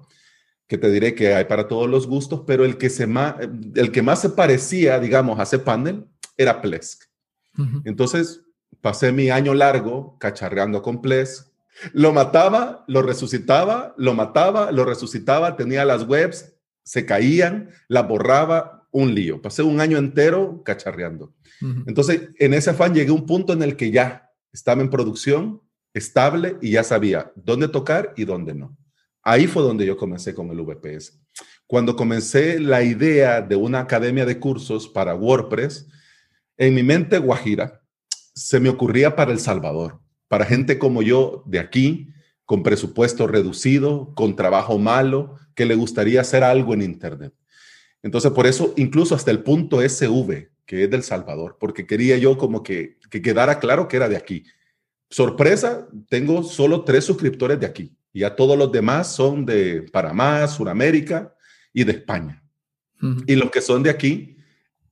que 0.67 0.77
te 0.77 0.89
diré 0.89 1.13
que 1.13 1.33
hay 1.33 1.45
para 1.45 1.67
todos 1.67 1.89
los 1.89 2.07
gustos, 2.07 2.43
pero 2.47 2.65
el 2.65 2.77
que, 2.77 2.89
se 2.89 3.05
más, 3.05 3.35
el 3.75 3.91
que 3.91 4.01
más 4.01 4.21
se 4.21 4.29
parecía, 4.29 4.99
digamos, 4.99 5.39
a 5.39 5.43
ese 5.43 5.59
panel 5.59 6.07
era 6.37 6.61
Plesk. 6.61 7.03
Entonces, 7.83 8.41
pasé 8.81 9.11
mi 9.11 9.29
año 9.29 9.53
largo 9.53 10.17
cacharreando 10.19 10.81
con 10.81 11.01
Plesk. 11.01 11.47
Lo 11.91 12.13
mataba, 12.13 12.83
lo 12.87 13.01
resucitaba, 13.01 13.93
lo 13.97 14.13
mataba, 14.13 14.71
lo 14.71 14.85
resucitaba, 14.85 15.55
tenía 15.55 15.85
las 15.85 16.07
webs, 16.07 16.55
se 16.83 17.05
caían, 17.05 17.69
las 17.87 18.07
borraba, 18.07 18.82
un 18.93 19.13
lío. 19.13 19.41
Pasé 19.41 19.63
un 19.63 19.81
año 19.81 19.97
entero 19.97 20.61
cacharreando. 20.63 21.33
Entonces, 21.85 22.29
en 22.39 22.53
ese 22.53 22.69
afán 22.69 22.93
llegué 22.93 23.09
a 23.09 23.13
un 23.13 23.25
punto 23.25 23.53
en 23.53 23.63
el 23.63 23.75
que 23.75 23.91
ya 23.91 24.29
estaba 24.51 24.81
en 24.81 24.89
producción, 24.89 25.61
estable 25.93 26.57
y 26.61 26.71
ya 26.71 26.83
sabía 26.83 27.31
dónde 27.35 27.67
tocar 27.67 28.13
y 28.15 28.25
dónde 28.25 28.53
no. 28.53 28.77
Ahí 29.21 29.47
fue 29.47 29.63
donde 29.63 29.85
yo 29.85 29.95
comencé 29.95 30.33
con 30.35 30.49
el 30.49 30.61
VPS. 30.61 31.19
Cuando 31.65 31.95
comencé 31.95 32.59
la 32.59 32.83
idea 32.83 33.41
de 33.41 33.55
una 33.55 33.79
academia 33.79 34.25
de 34.25 34.39
cursos 34.39 34.87
para 34.87 35.15
WordPress, 35.15 35.87
en 36.57 36.75
mi 36.75 36.83
mente 36.83 37.17
guajira 37.17 37.81
se 38.35 38.59
me 38.59 38.69
ocurría 38.69 39.15
para 39.15 39.31
El 39.31 39.39
Salvador, 39.39 39.99
para 40.27 40.45
gente 40.45 40.77
como 40.77 41.01
yo 41.01 41.43
de 41.45 41.59
aquí, 41.59 42.09
con 42.45 42.61
presupuesto 42.61 43.25
reducido, 43.25 44.13
con 44.15 44.35
trabajo 44.35 44.77
malo, 44.77 45.37
que 45.55 45.65
le 45.65 45.75
gustaría 45.75 46.21
hacer 46.21 46.43
algo 46.43 46.73
en 46.73 46.81
Internet. 46.81 47.33
Entonces, 48.03 48.31
por 48.31 48.45
eso, 48.45 48.73
incluso 48.75 49.15
hasta 49.15 49.31
el 49.31 49.41
punto 49.41 49.81
SV, 49.81 50.49
que 50.65 50.83
es 50.83 50.91
del 50.91 51.03
Salvador, 51.03 51.57
porque 51.59 51.87
quería 51.87 52.17
yo 52.17 52.37
como 52.37 52.61
que, 52.61 52.97
que 53.09 53.21
quedara 53.21 53.59
claro 53.59 53.87
que 53.87 53.97
era 53.97 54.09
de 54.09 54.17
aquí. 54.17 54.43
Sorpresa, 55.09 55.87
tengo 56.09 56.43
solo 56.43 56.83
tres 56.83 57.05
suscriptores 57.05 57.59
de 57.59 57.65
aquí. 57.65 57.95
Y 58.11 58.19
ya 58.19 58.35
todos 58.35 58.57
los 58.57 58.71
demás 58.71 59.13
son 59.13 59.45
de 59.45 59.83
Panamá, 59.91 60.47
Sudamérica 60.47 61.33
y 61.73 61.83
de 61.83 61.93
España. 61.93 62.43
Y 63.27 63.35
los 63.35 63.51
que 63.51 63.61
son 63.61 63.83
de 63.83 63.89
aquí, 63.89 64.37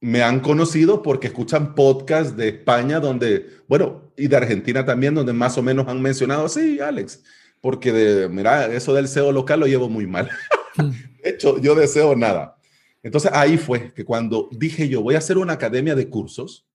me 0.01 0.21
han 0.23 0.41
conocido 0.41 1.01
porque 1.01 1.27
escuchan 1.27 1.75
podcasts 1.75 2.35
de 2.35 2.49
España 2.49 2.99
donde, 2.99 3.47
bueno, 3.67 4.11
y 4.17 4.27
de 4.27 4.35
Argentina 4.35 4.83
también, 4.83 5.15
donde 5.15 5.31
más 5.31 5.57
o 5.57 5.61
menos 5.61 5.87
han 5.87 6.01
mencionado, 6.01 6.49
sí, 6.49 6.79
Alex, 6.79 7.23
porque 7.61 7.93
de, 7.93 8.27
mira, 8.27 8.65
eso 8.73 8.93
del 8.93 9.07
SEO 9.07 9.31
local 9.31 9.61
lo 9.61 9.67
llevo 9.67 9.87
muy 9.87 10.07
mal. 10.07 10.29
de 11.23 11.29
hecho, 11.29 11.61
yo 11.61 11.75
deseo 11.75 12.15
nada. 12.15 12.57
Entonces 13.03 13.31
ahí 13.33 13.57
fue 13.57 13.93
que 13.93 14.05
cuando 14.05 14.49
dije 14.51 14.87
yo, 14.87 15.01
voy 15.01 15.15
a 15.15 15.19
hacer 15.19 15.37
una 15.37 15.53
academia 15.53 15.95
de 15.95 16.09
cursos, 16.09 16.67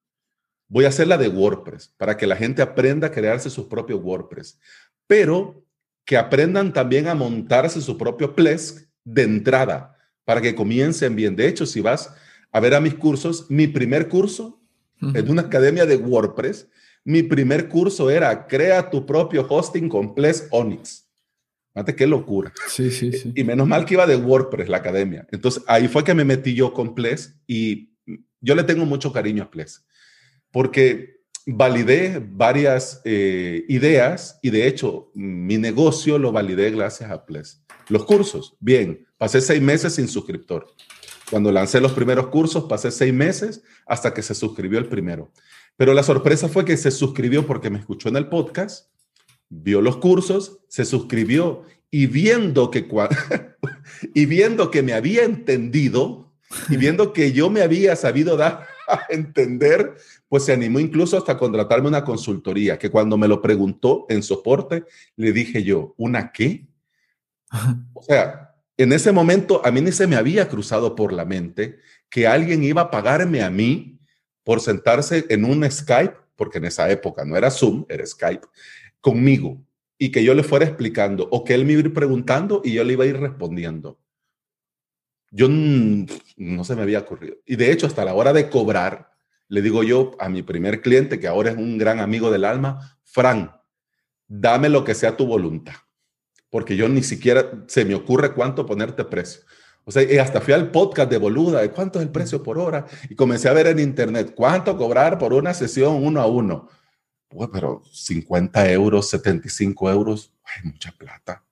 voy 0.68 0.84
a 0.84 0.88
hacer 0.88 1.06
la 1.06 1.18
de 1.18 1.28
WordPress 1.28 1.94
para 1.96 2.16
que 2.16 2.26
la 2.26 2.36
gente 2.36 2.62
aprenda 2.62 3.08
a 3.08 3.12
crearse 3.12 3.50
sus 3.50 3.66
propios 3.66 4.02
WordPress, 4.02 4.58
pero 5.06 5.64
que 6.04 6.16
aprendan 6.16 6.72
también 6.72 7.08
a 7.08 7.14
montarse 7.14 7.80
su 7.80 7.96
propio 7.96 8.34
Plesk 8.34 8.88
de 9.04 9.22
entrada 9.22 9.96
para 10.24 10.40
que 10.40 10.54
comiencen 10.54 11.14
bien. 11.14 11.36
De 11.36 11.46
hecho, 11.46 11.66
si 11.66 11.80
vas 11.80 12.14
a 12.50 12.60
ver 12.60 12.74
a 12.74 12.80
mis 12.80 12.94
cursos, 12.94 13.46
mi 13.48 13.66
primer 13.66 14.08
curso 14.08 14.60
en 15.00 15.30
una 15.30 15.42
academia 15.42 15.84
de 15.84 15.96
WordPress, 15.96 16.68
mi 17.04 17.22
primer 17.22 17.68
curso 17.68 18.10
era 18.10 18.46
crea 18.46 18.90
tu 18.90 19.04
propio 19.04 19.46
hosting 19.48 19.88
con 19.88 20.14
Plesk 20.14 20.46
Onyx. 20.50 21.05
Fíjate 21.76 21.94
qué 21.94 22.06
locura. 22.06 22.54
Sí, 22.68 22.90
sí, 22.90 23.12
sí. 23.12 23.32
Y 23.34 23.44
menos 23.44 23.68
mal 23.68 23.84
que 23.84 23.92
iba 23.92 24.06
de 24.06 24.16
WordPress 24.16 24.70
la 24.70 24.78
academia. 24.78 25.26
Entonces 25.30 25.62
ahí 25.66 25.88
fue 25.88 26.04
que 26.04 26.14
me 26.14 26.24
metí 26.24 26.54
yo 26.54 26.72
con 26.72 26.94
Ples 26.94 27.38
y 27.46 27.90
yo 28.40 28.54
le 28.54 28.64
tengo 28.64 28.86
mucho 28.86 29.12
cariño 29.12 29.42
a 29.42 29.50
Ples 29.50 29.84
porque 30.50 31.20
validé 31.44 32.26
varias 32.26 33.02
eh, 33.04 33.66
ideas 33.68 34.38
y 34.40 34.48
de 34.48 34.66
hecho 34.66 35.10
mi 35.12 35.58
negocio 35.58 36.18
lo 36.18 36.32
validé 36.32 36.70
gracias 36.70 37.10
a 37.10 37.26
Ples. 37.26 37.62
Los 37.90 38.06
cursos, 38.06 38.56
bien, 38.58 39.06
pasé 39.18 39.42
seis 39.42 39.60
meses 39.60 39.96
sin 39.96 40.08
suscriptor. 40.08 40.68
Cuando 41.30 41.52
lancé 41.52 41.82
los 41.82 41.92
primeros 41.92 42.28
cursos, 42.28 42.64
pasé 42.64 42.90
seis 42.90 43.12
meses 43.12 43.62
hasta 43.84 44.14
que 44.14 44.22
se 44.22 44.34
suscribió 44.34 44.78
el 44.78 44.88
primero. 44.88 45.30
Pero 45.76 45.92
la 45.92 46.02
sorpresa 46.02 46.48
fue 46.48 46.64
que 46.64 46.78
se 46.78 46.90
suscribió 46.90 47.46
porque 47.46 47.68
me 47.68 47.80
escuchó 47.80 48.08
en 48.08 48.16
el 48.16 48.30
podcast 48.30 48.88
vio 49.48 49.80
los 49.80 49.98
cursos, 49.98 50.60
se 50.68 50.84
suscribió 50.84 51.62
y 51.90 52.06
viendo 52.06 52.70
que, 52.70 52.88
y 54.14 54.26
viendo 54.26 54.70
que 54.70 54.82
me 54.82 54.92
había 54.92 55.24
entendido 55.24 56.26
y 56.68 56.76
viendo 56.76 57.12
que 57.12 57.32
yo 57.32 57.50
me 57.50 57.62
había 57.62 57.96
sabido 57.96 58.36
dar 58.36 58.66
a 58.88 59.06
entender, 59.08 59.96
pues 60.28 60.44
se 60.44 60.52
animó 60.52 60.78
incluso 60.78 61.16
hasta 61.16 61.36
contratarme 61.36 61.88
una 61.88 62.04
consultoría, 62.04 62.78
que 62.78 62.90
cuando 62.90 63.16
me 63.16 63.28
lo 63.28 63.42
preguntó 63.42 64.06
en 64.08 64.22
soporte, 64.22 64.84
le 65.16 65.32
dije 65.32 65.62
yo, 65.62 65.94
¿una 65.96 66.32
qué? 66.32 66.66
O 67.94 68.02
sea, 68.02 68.54
en 68.76 68.92
ese 68.92 69.10
momento 69.10 69.62
a 69.64 69.70
mí 69.70 69.80
ni 69.80 69.90
se 69.90 70.06
me 70.06 70.16
había 70.16 70.48
cruzado 70.48 70.94
por 70.94 71.12
la 71.12 71.24
mente 71.24 71.78
que 72.10 72.26
alguien 72.26 72.62
iba 72.62 72.82
a 72.82 72.90
pagarme 72.90 73.42
a 73.42 73.50
mí 73.50 73.98
por 74.44 74.60
sentarse 74.60 75.24
en 75.28 75.44
un 75.44 75.68
Skype, 75.68 76.14
porque 76.36 76.58
en 76.58 76.66
esa 76.66 76.90
época 76.90 77.24
no 77.24 77.36
era 77.36 77.50
Zoom, 77.50 77.84
era 77.88 78.04
Skype, 78.04 78.46
conmigo 79.06 79.64
y 79.98 80.10
que 80.10 80.24
yo 80.24 80.34
le 80.34 80.42
fuera 80.42 80.64
explicando 80.64 81.28
o 81.30 81.44
que 81.44 81.54
él 81.54 81.64
me 81.64 81.74
iba 81.74 81.82
a 81.82 81.84
ir 81.84 81.94
preguntando 81.94 82.60
y 82.64 82.72
yo 82.72 82.82
le 82.82 82.94
iba 82.94 83.04
a 83.04 83.06
ir 83.06 83.16
respondiendo. 83.20 84.00
Yo 85.30 85.46
no 85.48 86.64
se 86.64 86.74
me 86.74 86.82
había 86.82 86.98
ocurrido. 86.98 87.36
Y 87.46 87.54
de 87.54 87.70
hecho, 87.70 87.86
hasta 87.86 88.04
la 88.04 88.14
hora 88.14 88.32
de 88.32 88.50
cobrar, 88.50 89.12
le 89.46 89.62
digo 89.62 89.84
yo 89.84 90.16
a 90.18 90.28
mi 90.28 90.42
primer 90.42 90.80
cliente, 90.80 91.20
que 91.20 91.28
ahora 91.28 91.50
es 91.50 91.56
un 91.56 91.78
gran 91.78 92.00
amigo 92.00 92.32
del 92.32 92.44
alma, 92.44 92.98
Fran, 93.04 93.52
dame 94.26 94.70
lo 94.70 94.82
que 94.82 94.96
sea 94.96 95.16
tu 95.16 95.24
voluntad, 95.24 95.74
porque 96.50 96.74
yo 96.74 96.88
ni 96.88 97.04
siquiera 97.04 97.64
se 97.68 97.84
me 97.84 97.94
ocurre 97.94 98.34
cuánto 98.34 98.66
ponerte 98.66 99.04
precio. 99.04 99.42
O 99.84 99.92
sea, 99.92 100.02
y 100.02 100.18
hasta 100.18 100.40
fui 100.40 100.52
al 100.52 100.72
podcast 100.72 101.08
de 101.08 101.18
Boluda, 101.18 101.60
de 101.60 101.70
cuánto 101.70 102.00
es 102.00 102.06
el 102.06 102.10
precio 102.10 102.42
por 102.42 102.58
hora, 102.58 102.86
y 103.08 103.14
comencé 103.14 103.48
a 103.48 103.52
ver 103.52 103.68
en 103.68 103.78
internet 103.78 104.32
cuánto 104.34 104.76
cobrar 104.76 105.16
por 105.16 105.32
una 105.32 105.54
sesión 105.54 106.04
uno 106.04 106.20
a 106.20 106.26
uno 106.26 106.68
pero 107.52 107.82
50 107.92 108.70
euros, 108.72 109.10
75 109.10 109.90
euros, 109.90 110.32
hay 110.44 110.70
mucha 110.70 110.92
plata. 110.92 111.44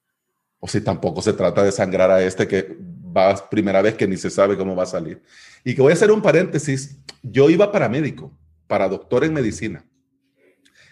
O 0.58 0.68
si 0.68 0.80
tampoco 0.80 1.20
se 1.20 1.32
trata 1.32 1.62
de 1.62 1.72
sangrar 1.72 2.10
a 2.10 2.22
este 2.22 2.48
que 2.48 2.76
va 3.16 3.48
primera 3.48 3.82
vez 3.82 3.94
que 3.94 4.08
ni 4.08 4.16
se 4.16 4.30
sabe 4.30 4.56
cómo 4.56 4.74
va 4.74 4.84
a 4.84 4.86
salir. 4.86 5.22
Y 5.64 5.74
que 5.74 5.82
voy 5.82 5.92
a 5.92 5.94
hacer 5.94 6.10
un 6.10 6.22
paréntesis, 6.22 6.98
yo 7.22 7.50
iba 7.50 7.70
para 7.70 7.88
médico, 7.88 8.36
para 8.66 8.88
doctor 8.88 9.24
en 9.24 9.34
medicina. 9.34 9.84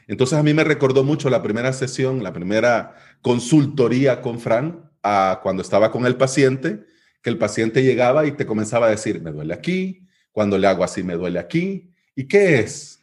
Entonces 0.06 0.38
a 0.38 0.42
mí 0.42 0.52
me 0.52 0.64
recordó 0.64 1.04
mucho 1.04 1.30
la 1.30 1.42
primera 1.42 1.72
sesión, 1.72 2.22
la 2.22 2.32
primera 2.32 2.96
consultoría 3.22 4.20
con 4.20 4.40
Fran, 4.40 4.90
a 5.02 5.40
cuando 5.42 5.62
estaba 5.62 5.90
con 5.90 6.06
el 6.06 6.16
paciente, 6.16 6.84
que 7.22 7.30
el 7.30 7.38
paciente 7.38 7.82
llegaba 7.82 8.26
y 8.26 8.32
te 8.32 8.46
comenzaba 8.46 8.86
a 8.86 8.90
decir, 8.90 9.20
me 9.20 9.32
duele 9.32 9.54
aquí, 9.54 10.06
cuando 10.32 10.58
le 10.58 10.66
hago 10.66 10.84
así 10.84 11.02
me 11.02 11.14
duele 11.14 11.38
aquí. 11.38 11.90
¿Y 12.14 12.26
qué 12.26 12.60
es? 12.60 13.01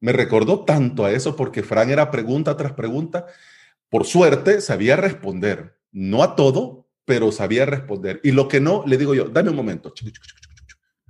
Me 0.00 0.12
recordó 0.12 0.64
tanto 0.64 1.04
a 1.04 1.12
eso 1.12 1.36
porque 1.36 1.62
Fran 1.62 1.90
era 1.90 2.10
pregunta 2.10 2.56
tras 2.56 2.72
pregunta. 2.72 3.26
Por 3.88 4.04
suerte, 4.04 4.60
sabía 4.60 4.96
responder. 4.96 5.78
No 5.92 6.22
a 6.22 6.36
todo, 6.36 6.88
pero 7.04 7.32
sabía 7.32 7.66
responder. 7.66 8.20
Y 8.22 8.32
lo 8.32 8.48
que 8.48 8.60
no, 8.60 8.84
le 8.86 8.98
digo 8.98 9.14
yo, 9.14 9.24
dame 9.26 9.50
un 9.50 9.56
momento. 9.56 9.92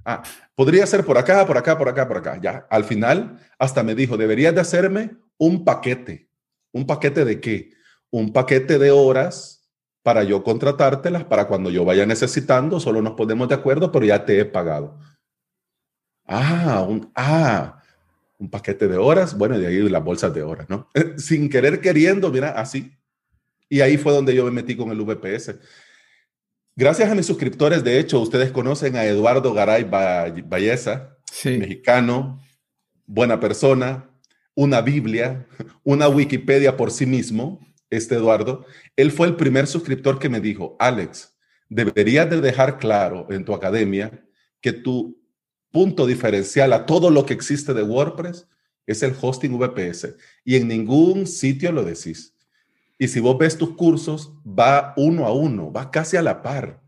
Ah, 0.04 0.22
podría 0.54 0.86
ser 0.86 1.04
por 1.04 1.16
acá, 1.16 1.46
por 1.46 1.56
acá, 1.56 1.78
por 1.78 1.88
acá, 1.88 2.06
por 2.06 2.18
acá. 2.18 2.38
Ya, 2.40 2.66
al 2.70 2.84
final, 2.84 3.40
hasta 3.58 3.82
me 3.82 3.94
dijo, 3.94 4.16
deberías 4.16 4.54
de 4.54 4.60
hacerme 4.60 5.16
un 5.38 5.64
paquete. 5.64 6.28
¿Un 6.72 6.86
paquete 6.86 7.24
de 7.24 7.40
qué? 7.40 7.70
Un 8.10 8.32
paquete 8.32 8.78
de 8.78 8.90
horas 8.90 9.54
para 10.02 10.22
yo 10.22 10.44
contratártelas 10.44 11.24
para 11.24 11.48
cuando 11.48 11.70
yo 11.70 11.84
vaya 11.84 12.04
necesitando, 12.04 12.78
solo 12.78 13.00
nos 13.00 13.14
ponemos 13.14 13.48
de 13.48 13.54
acuerdo, 13.54 13.90
pero 13.90 14.04
ya 14.04 14.24
te 14.26 14.38
he 14.38 14.44
pagado. 14.44 14.98
Ah, 16.26 16.84
un, 16.86 17.10
ah, 17.14 17.82
un 18.44 18.50
paquete 18.50 18.86
de 18.88 18.98
horas, 18.98 19.36
bueno, 19.36 19.58
de 19.58 19.66
ahí 19.66 19.88
las 19.88 20.04
bolsas 20.04 20.34
de 20.34 20.42
horas, 20.42 20.68
¿no? 20.68 20.88
Sin 21.16 21.48
querer 21.48 21.80
queriendo, 21.80 22.30
mira, 22.30 22.50
así. 22.50 22.92
Y 23.70 23.80
ahí 23.80 23.96
fue 23.96 24.12
donde 24.12 24.34
yo 24.34 24.44
me 24.44 24.50
metí 24.50 24.76
con 24.76 24.90
el 24.90 25.00
VPS. 25.00 25.56
Gracias 26.76 27.10
a 27.10 27.14
mis 27.14 27.26
suscriptores, 27.26 27.82
de 27.82 27.98
hecho, 27.98 28.20
ustedes 28.20 28.52
conocen 28.52 28.96
a 28.96 29.04
Eduardo 29.04 29.54
Garay 29.54 29.84
Valleza, 29.84 31.16
mexicano, 31.44 32.40
buena 33.06 33.40
persona, 33.40 34.10
una 34.54 34.82
Biblia, 34.82 35.46
una 35.82 36.08
Wikipedia 36.08 36.76
por 36.76 36.90
sí 36.90 37.06
mismo, 37.06 37.60
este 37.88 38.16
Eduardo. 38.16 38.66
Él 38.96 39.10
fue 39.10 39.26
el 39.26 39.36
primer 39.36 39.66
suscriptor 39.66 40.18
que 40.18 40.28
me 40.28 40.40
dijo, 40.40 40.76
Alex, 40.78 41.34
deberías 41.70 42.28
de 42.28 42.42
dejar 42.42 42.78
claro 42.78 43.26
en 43.30 43.44
tu 43.44 43.54
academia 43.54 44.22
que 44.60 44.72
tú 44.72 45.23
punto 45.74 46.06
diferencial 46.06 46.72
a 46.72 46.86
todo 46.86 47.10
lo 47.10 47.26
que 47.26 47.34
existe 47.34 47.74
de 47.74 47.82
WordPress 47.82 48.46
es 48.86 49.02
el 49.02 49.12
hosting 49.20 49.58
VPS. 49.58 50.14
Y 50.44 50.54
en 50.54 50.68
ningún 50.68 51.26
sitio 51.26 51.72
lo 51.72 51.82
decís. 51.82 52.32
Y 52.96 53.08
si 53.08 53.18
vos 53.18 53.36
ves 53.36 53.58
tus 53.58 53.74
cursos, 53.74 54.32
va 54.46 54.94
uno 54.96 55.26
a 55.26 55.32
uno, 55.32 55.72
va 55.72 55.90
casi 55.90 56.16
a 56.16 56.22
la 56.22 56.42
par. 56.42 56.80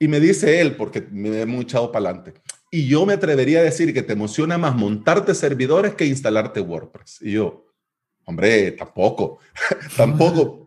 Y 0.00 0.08
me 0.08 0.18
dice 0.18 0.60
él, 0.60 0.74
porque 0.74 1.06
me 1.12 1.42
he 1.42 1.46
muy 1.46 1.60
echado 1.60 1.92
para 1.92 2.08
adelante, 2.08 2.34
y 2.72 2.88
yo 2.88 3.06
me 3.06 3.12
atrevería 3.12 3.60
a 3.60 3.62
decir 3.62 3.94
que 3.94 4.02
te 4.02 4.14
emociona 4.14 4.58
más 4.58 4.74
montarte 4.74 5.32
servidores 5.32 5.94
que 5.94 6.04
instalarte 6.04 6.60
WordPress. 6.60 7.18
Y 7.22 7.32
yo, 7.32 7.72
hombre, 8.24 8.72
tampoco, 8.72 9.38
tampoco, 9.96 10.66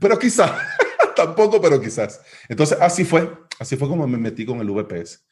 pero 0.00 0.18
quizás, 0.18 0.52
tampoco, 1.14 1.60
pero 1.60 1.78
quizás. 1.78 2.22
Entonces, 2.48 2.78
así 2.80 3.04
fue, 3.04 3.30
así 3.58 3.76
fue 3.76 3.86
como 3.86 4.06
me 4.06 4.16
metí 4.16 4.46
con 4.46 4.60
el 4.60 4.70
VPS 4.70 5.26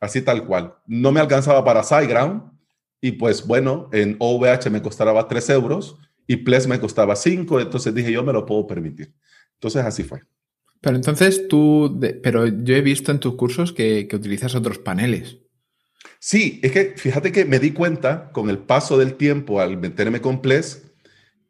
así 0.00 0.22
tal 0.22 0.46
cual. 0.46 0.74
No 0.86 1.12
me 1.12 1.20
alcanzaba 1.20 1.64
para 1.64 1.82
SiteGround 1.82 2.52
y 3.00 3.12
pues 3.12 3.46
bueno, 3.46 3.88
en 3.92 4.16
OVH 4.18 4.70
me 4.70 4.82
costaba 4.82 5.28
3 5.28 5.50
euros 5.50 5.98
y 6.26 6.36
Ples 6.36 6.66
me 6.66 6.80
costaba 6.80 7.16
5, 7.16 7.60
entonces 7.60 7.94
dije 7.94 8.12
yo 8.12 8.22
me 8.22 8.32
lo 8.32 8.46
puedo 8.46 8.66
permitir. 8.66 9.12
Entonces 9.54 9.84
así 9.84 10.02
fue. 10.02 10.22
Pero 10.80 10.96
entonces 10.96 11.48
tú, 11.48 11.98
pero 12.22 12.46
yo 12.46 12.74
he 12.74 12.82
visto 12.82 13.10
en 13.10 13.18
tus 13.18 13.36
cursos 13.36 13.72
que, 13.72 14.06
que 14.08 14.16
utilizas 14.16 14.54
otros 14.54 14.78
paneles. 14.78 15.38
Sí, 16.18 16.60
es 16.62 16.72
que 16.72 16.94
fíjate 16.96 17.32
que 17.32 17.44
me 17.44 17.58
di 17.58 17.72
cuenta 17.72 18.30
con 18.32 18.50
el 18.50 18.58
paso 18.58 18.98
del 18.98 19.14
tiempo 19.14 19.60
al 19.60 19.78
meterme 19.78 20.20
con 20.20 20.40
Ples 20.40 20.84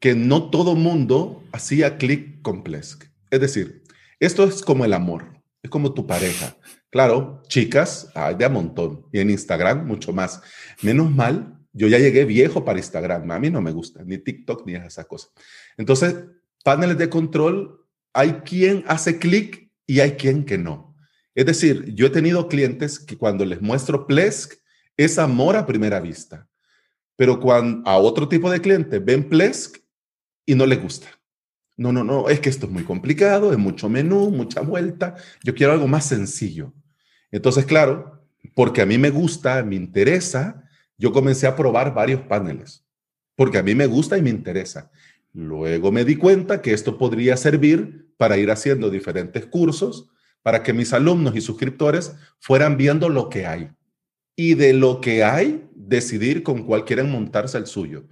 que 0.04 0.14
no 0.14 0.50
todo 0.50 0.74
mundo 0.74 1.42
hacía 1.52 1.96
clic 1.96 2.42
con 2.42 2.62
Plesk. 2.62 3.04
Es 3.30 3.40
decir, 3.40 3.82
esto 4.20 4.44
es 4.44 4.62
como 4.62 4.84
el 4.84 4.92
amor, 4.92 5.40
es 5.62 5.70
como 5.70 5.94
tu 5.94 6.06
pareja. 6.06 6.56
Claro, 6.94 7.42
chicas, 7.48 8.08
hay 8.14 8.36
de 8.36 8.44
a 8.44 8.48
montón. 8.48 9.04
Y 9.10 9.18
en 9.18 9.28
Instagram, 9.28 9.84
mucho 9.84 10.12
más. 10.12 10.40
Menos 10.80 11.10
mal, 11.10 11.58
yo 11.72 11.88
ya 11.88 11.98
llegué 11.98 12.24
viejo 12.24 12.64
para 12.64 12.78
Instagram. 12.78 13.28
A 13.32 13.40
mí 13.40 13.50
no 13.50 13.60
me 13.60 13.72
gusta, 13.72 14.04
ni 14.04 14.16
TikTok, 14.16 14.64
ni 14.64 14.76
esa 14.76 15.02
cosa. 15.02 15.26
Entonces, 15.76 16.14
paneles 16.62 16.96
de 16.96 17.08
control, 17.08 17.84
hay 18.12 18.34
quien 18.44 18.84
hace 18.86 19.18
clic 19.18 19.72
y 19.88 19.98
hay 19.98 20.12
quien 20.12 20.44
que 20.44 20.56
no. 20.56 20.96
Es 21.34 21.46
decir, 21.46 21.92
yo 21.96 22.06
he 22.06 22.10
tenido 22.10 22.46
clientes 22.46 23.00
que 23.00 23.18
cuando 23.18 23.44
les 23.44 23.60
muestro 23.60 24.06
Plesk, 24.06 24.52
es 24.96 25.18
amor 25.18 25.56
a 25.56 25.66
primera 25.66 25.98
vista. 25.98 26.48
Pero 27.16 27.40
cuando 27.40 27.90
a 27.90 27.98
otro 27.98 28.28
tipo 28.28 28.48
de 28.52 28.60
cliente 28.60 29.00
ven 29.00 29.28
Plesk 29.28 29.78
y 30.46 30.54
no 30.54 30.64
les 30.64 30.80
gusta. 30.80 31.08
No, 31.76 31.92
no, 31.92 32.04
no, 32.04 32.28
es 32.28 32.38
que 32.38 32.50
esto 32.50 32.66
es 32.66 32.72
muy 32.72 32.84
complicado, 32.84 33.50
es 33.50 33.58
mucho 33.58 33.88
menú, 33.88 34.30
mucha 34.30 34.60
vuelta. 34.60 35.16
Yo 35.42 35.56
quiero 35.56 35.72
algo 35.72 35.88
más 35.88 36.06
sencillo. 36.06 36.72
Entonces, 37.34 37.66
claro, 37.66 38.22
porque 38.54 38.80
a 38.80 38.86
mí 38.86 38.96
me 38.96 39.10
gusta, 39.10 39.64
me 39.64 39.74
interesa, 39.74 40.62
yo 40.96 41.10
comencé 41.10 41.48
a 41.48 41.56
probar 41.56 41.92
varios 41.92 42.20
paneles, 42.20 42.86
porque 43.34 43.58
a 43.58 43.62
mí 43.64 43.74
me 43.74 43.88
gusta 43.88 44.16
y 44.16 44.22
me 44.22 44.30
interesa. 44.30 44.92
Luego 45.32 45.90
me 45.90 46.04
di 46.04 46.14
cuenta 46.14 46.62
que 46.62 46.72
esto 46.72 46.96
podría 46.96 47.36
servir 47.36 48.08
para 48.16 48.36
ir 48.36 48.52
haciendo 48.52 48.88
diferentes 48.88 49.46
cursos, 49.46 50.08
para 50.44 50.62
que 50.62 50.72
mis 50.72 50.92
alumnos 50.92 51.34
y 51.34 51.40
suscriptores 51.40 52.14
fueran 52.38 52.76
viendo 52.76 53.08
lo 53.08 53.28
que 53.28 53.48
hay. 53.48 53.68
Y 54.36 54.54
de 54.54 54.72
lo 54.72 55.00
que 55.00 55.24
hay, 55.24 55.68
decidir 55.74 56.44
con 56.44 56.62
cuál 56.62 56.84
quieren 56.84 57.10
montarse 57.10 57.58
el 57.58 57.66
suyo. 57.66 58.04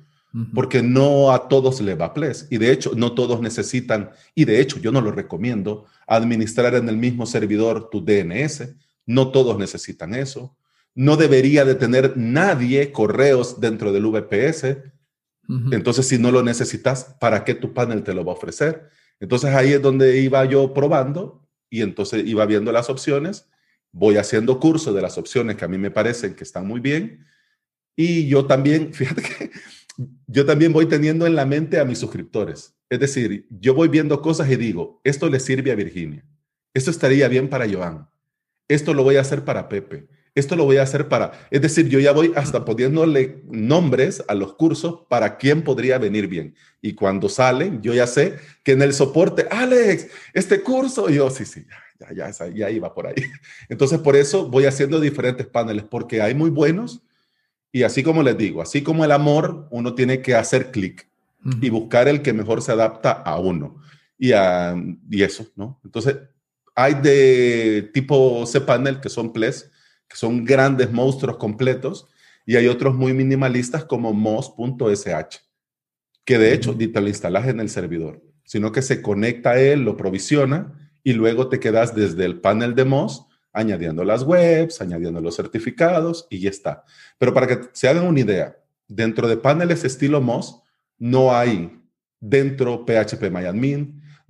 Porque 0.52 0.83
no 0.83 1.31
a 1.31 1.47
todos 1.47 1.81
le 1.81 1.95
va 1.95 2.12
Ples. 2.12 2.49
Y 2.50 2.59
de 2.59 2.73
hecho, 2.73 2.93
no 2.97 3.12
todos 3.12 3.41
necesitan, 3.41 4.11
y 4.35 4.47
de 4.47 4.61
hecho 4.61 4.81
yo 4.81 4.91
no 4.91 5.00
lo 5.00 5.12
recomiendo, 5.12 5.85
administrar 6.09 6.75
en 6.75 6.88
el 6.88 6.97
mismo 6.97 7.25
servidor 7.25 7.88
tu 7.88 8.05
DNS. 8.05 8.75
No 9.06 9.30
todos 9.30 9.59
necesitan 9.59 10.14
eso. 10.14 10.56
No 10.94 11.16
debería 11.16 11.64
de 11.64 11.75
tener 11.75 12.16
nadie 12.16 12.92
correos 12.92 13.61
dentro 13.61 13.92
del 13.92 14.06
VPS. 14.06 14.78
Entonces, 15.71 16.09
si 16.09 16.18
no 16.18 16.30
lo 16.30 16.42
necesitas, 16.42 17.16
¿para 17.21 17.44
qué 17.44 17.54
tu 17.54 17.75
panel 17.75 18.02
te 18.02 18.14
lo 18.14 18.25
va 18.25 18.32
a 18.32 18.37
ofrecer? 18.37 18.88
Entonces 19.21 19.50
ahí 19.54 19.73
es 19.73 19.82
donde 19.82 20.18
iba 20.21 20.44
yo 20.47 20.73
probando 20.73 21.47
y 21.68 21.82
entonces 21.82 22.26
iba 22.26 22.47
viendo 22.47 22.73
las 22.73 22.90
opciones. 22.90 23.49
Voy 23.92 24.16
haciendo 24.16 24.59
curso 24.59 24.92
de 24.92 25.02
las 25.02 25.18
opciones 25.18 25.56
que 25.56 25.64
a 25.64 25.68
mí 25.68 25.78
me 25.78 25.90
parecen 25.90 26.35
que 26.35 26.44
están 26.44 26.66
muy 26.66 26.80
bien. 26.80 27.26
Y 27.94 28.26
yo 28.28 28.47
también, 28.47 28.92
fíjate 28.94 29.23
que 29.23 29.50
yo 30.26 30.47
también 30.47 30.73
voy 30.73 30.87
teniendo 30.87 31.26
en 31.26 31.35
la 31.35 31.47
mente 31.47 31.78
a 31.78 31.85
mis 31.85 31.99
suscriptores. 31.99 32.75
Es 32.88 33.00
decir, 33.00 33.47
yo 33.49 33.75
voy 33.75 33.88
viendo 33.88 34.21
cosas 34.21 34.50
y 34.50 34.56
digo, 34.56 35.00
esto 35.04 35.28
le 35.28 35.40
sirve 35.40 35.71
a 35.71 35.76
Virginia, 35.76 36.26
esto 36.75 36.90
estaría 36.90 37.28
bien 37.28 37.49
para 37.49 37.71
Joan, 37.71 38.09
esto 38.75 38.95
lo 38.95 39.02
voy 39.02 39.17
a 39.17 39.21
hacer 39.21 39.45
para 39.45 39.69
Pepe, 39.69 40.07
esto 40.35 40.57
lo 40.57 40.64
voy 40.64 40.79
a 40.79 40.83
hacer 40.83 41.09
para... 41.09 41.33
Es 41.50 41.61
decir, 41.61 41.88
yo 41.88 41.99
ya 42.00 42.12
voy 42.12 42.33
hasta 42.35 42.64
poniéndole 42.64 43.43
nombres 43.50 44.25
a 44.29 44.35
los 44.35 44.55
cursos 44.55 45.00
para 45.09 45.37
quién 45.37 45.62
podría 45.62 45.99
venir 45.99 46.26
bien. 46.26 46.55
Y 46.81 46.95
cuando 46.95 47.29
salen, 47.29 47.83
yo 47.83 47.93
ya 47.93 48.07
sé 48.07 48.37
que 48.62 48.73
en 48.73 48.81
el 48.81 48.95
soporte, 48.95 49.47
Alex, 49.50 50.09
este 50.33 50.62
curso, 50.62 51.11
yo 51.11 51.29
sí, 51.29 51.45
sí, 51.45 51.67
ya, 52.00 52.14
ya, 52.14 52.31
ya, 52.31 52.49
ya 52.49 52.71
iba 52.71 52.95
por 52.95 53.09
ahí. 53.09 53.14
Entonces, 53.69 53.99
por 53.99 54.17
eso 54.17 54.49
voy 54.49 54.64
haciendo 54.64 55.00
diferentes 55.00 55.47
paneles, 55.47 55.85
porque 55.85 56.23
hay 56.23 56.35
muy 56.35 56.49
buenos 56.49 57.02
y 57.71 57.83
así 57.85 58.02
como 58.02 58.23
les 58.23 58.37
digo, 58.37 58.61
así 58.61 58.83
como 58.83 59.05
el 59.05 59.12
amor, 59.12 59.67
uno 59.71 59.95
tiene 59.95 60.21
que 60.21 60.35
hacer 60.35 60.71
clic 60.71 61.09
y 61.61 61.71
buscar 61.71 62.07
el 62.07 62.23
que 62.23 62.33
mejor 62.33 62.62
se 62.62 62.73
adapta 62.73 63.12
a 63.12 63.38
uno. 63.38 63.83
Y, 64.19 64.33
a, 64.33 64.76
y 65.11 65.23
eso, 65.23 65.47
¿no? 65.57 65.81
Entonces, 65.83 66.17
hay 66.75 66.95
de 66.95 67.91
tipo 67.93 68.45
cPanel 68.47 69.00
que 69.00 69.09
son 69.09 69.33
PLES, 69.33 69.71
que 70.09 70.17
son 70.17 70.45
grandes 70.45 70.91
monstruos 70.91 71.37
completos, 71.37 72.09
y 72.45 72.57
hay 72.57 72.69
otros 72.69 72.95
muy 72.95 73.12
minimalistas 73.12 73.85
como 73.85 74.12
mos.sh, 74.12 75.38
que 76.25 76.38
de 76.38 76.55
hecho 76.55 76.75
ni 76.75 76.88
te 76.88 77.00
lo 77.00 77.09
instalas 77.09 77.47
en 77.49 77.61
el 77.61 77.69
servidor, 77.69 78.23
sino 78.45 78.73
que 78.73 78.83
se 78.83 79.00
conecta 79.00 79.50
a 79.50 79.61
él, 79.61 79.85
lo 79.85 79.97
provisiona 79.97 80.73
y 81.05 81.12
luego 81.12 81.49
te 81.49 81.61
quedas 81.61 81.95
desde 81.95 82.25
el 82.25 82.41
panel 82.41 82.75
de 82.75 82.85
Mos 82.85 83.26
añadiendo 83.52 84.05
las 84.05 84.23
webs, 84.23 84.81
añadiendo 84.81 85.21
los 85.21 85.37
certificados 85.37 86.26
y 86.31 86.41
ya 86.41 86.50
está. 86.50 86.85
Pero 87.19 87.35
para 87.35 87.47
que 87.47 87.61
se 87.73 87.88
hagan 87.88 88.07
una 88.07 88.21
idea, 88.21 88.57
dentro 88.88 89.29
de 89.29 89.37
paneles 89.37 89.85
estilo 89.85 90.21
MOS 90.21 90.62
no 90.99 91.35
hay 91.35 91.79
dentro 92.21 92.85
PHP 92.87 93.31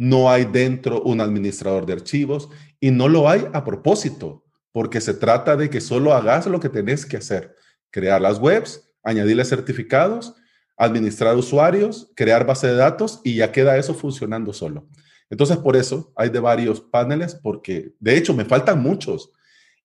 no 0.03 0.29
hay 0.29 0.47
dentro 0.47 1.01
un 1.03 1.21
administrador 1.21 1.87
de 1.87 1.93
archivos 1.93 2.49
y 2.81 2.91
no 2.91 3.07
lo 3.07 3.29
hay 3.29 3.47
a 3.53 3.63
propósito, 3.63 4.45
porque 4.73 5.01
se 5.01 5.15
trata 5.15 5.57
de 5.57 5.71
que 5.71 5.81
solo 5.81 6.13
hagas 6.13 6.49
lo 6.49 6.59
que 6.59 6.69
tenés 6.69 7.07
que 7.07 7.19
hacer, 7.19 7.55
crear 7.89 8.21
las 8.21 8.41
webs, 8.41 8.91
añadirle 9.05 9.45
certificados, 9.45 10.35
administrar 10.77 11.37
usuarios, 11.37 12.11
crear 12.17 12.45
base 12.45 12.67
de 12.67 12.75
datos 12.75 13.21
y 13.23 13.37
ya 13.37 13.53
queda 13.53 13.77
eso 13.77 13.95
funcionando 13.95 14.53
solo. 14.53 14.89
Entonces, 15.31 15.59
por 15.59 15.77
eso 15.77 16.13
hay 16.17 16.31
de 16.31 16.41
varios 16.41 16.81
paneles, 16.81 17.37
porque 17.37 17.95
de 18.01 18.17
hecho 18.17 18.35
me 18.35 18.45
faltan 18.45 18.83
muchos 18.83 19.31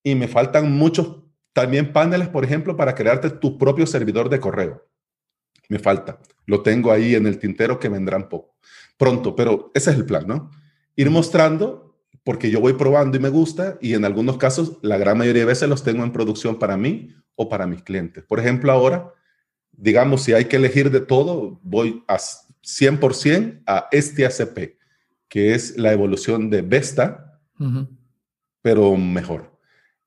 y 0.02 0.16
me 0.16 0.28
faltan 0.28 0.72
muchos 0.72 1.26
también 1.54 1.94
paneles, 1.94 2.28
por 2.28 2.44
ejemplo, 2.44 2.76
para 2.76 2.96
crearte 2.96 3.30
tu 3.30 3.60
propio 3.60 3.86
servidor 3.86 4.30
de 4.30 4.40
correo. 4.40 4.84
Me 5.70 5.80
falta. 5.80 6.20
Lo 6.46 6.62
tengo 6.62 6.92
ahí 6.92 7.16
en 7.16 7.28
el 7.28 7.40
tintero 7.40 7.80
que 7.80 7.90
vendrán 7.90 8.30
poco, 8.30 8.56
pronto, 8.98 9.36
pero 9.36 9.72
ese 9.74 9.92
es 9.92 9.98
el 9.98 10.06
plan, 10.06 10.26
¿no? 10.28 10.52
Ir 10.96 11.10
mostrando, 11.10 11.98
porque 12.24 12.50
yo 12.50 12.60
voy 12.60 12.74
probando 12.74 13.18
y 13.18 13.20
me 13.20 13.30
gusta, 13.30 13.78
y 13.82 13.94
en 13.94 14.06
algunos 14.06 14.38
casos, 14.38 14.78
la 14.82 14.98
gran 14.98 15.18
mayoría 15.18 15.42
de 15.42 15.48
veces 15.48 15.70
los 15.70 15.84
tengo 15.84 16.04
en 16.04 16.12
producción 16.12 16.58
para 16.60 16.78
mí 16.78 17.14
o 17.36 17.50
para 17.50 17.68
mis 17.68 17.84
clientes. 17.84 18.24
Por 18.24 18.40
ejemplo, 18.40 18.72
ahora, 18.72 19.14
digamos, 19.72 20.24
si 20.24 20.34
hay 20.34 20.46
que 20.46 20.56
elegir 20.56 20.90
de 20.90 21.02
todo, 21.02 21.60
voy 21.64 22.04
a 22.08 22.18
100% 22.18 23.64
a 23.66 23.88
este 23.92 24.26
ACP 24.26 24.78
que 25.30 25.54
es 25.54 25.78
la 25.78 25.92
evolución 25.92 26.50
de 26.50 26.62
Vesta, 26.62 27.40
pero 28.62 28.96
mejor. 28.96 29.58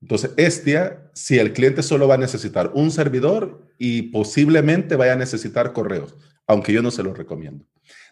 Entonces, 0.01 0.33
Estia, 0.37 1.11
si 1.15 1.39
el 1.39 1.53
cliente 1.53 1.83
solo 1.83 2.09
va 2.09 2.15
a 2.15 2.19
necesitar 2.19 2.71
un 2.75 2.91
servidor 2.91 3.67
y 3.83 4.03
posiblemente 4.03 4.95
vaya 4.95 5.15
a 5.15 5.17
necesitar 5.17 5.73
correos, 5.73 6.15
aunque 6.47 6.71
yo 6.71 6.83
no 6.83 6.91
se 6.91 7.03
lo 7.03 7.15
recomiendo. 7.15 7.65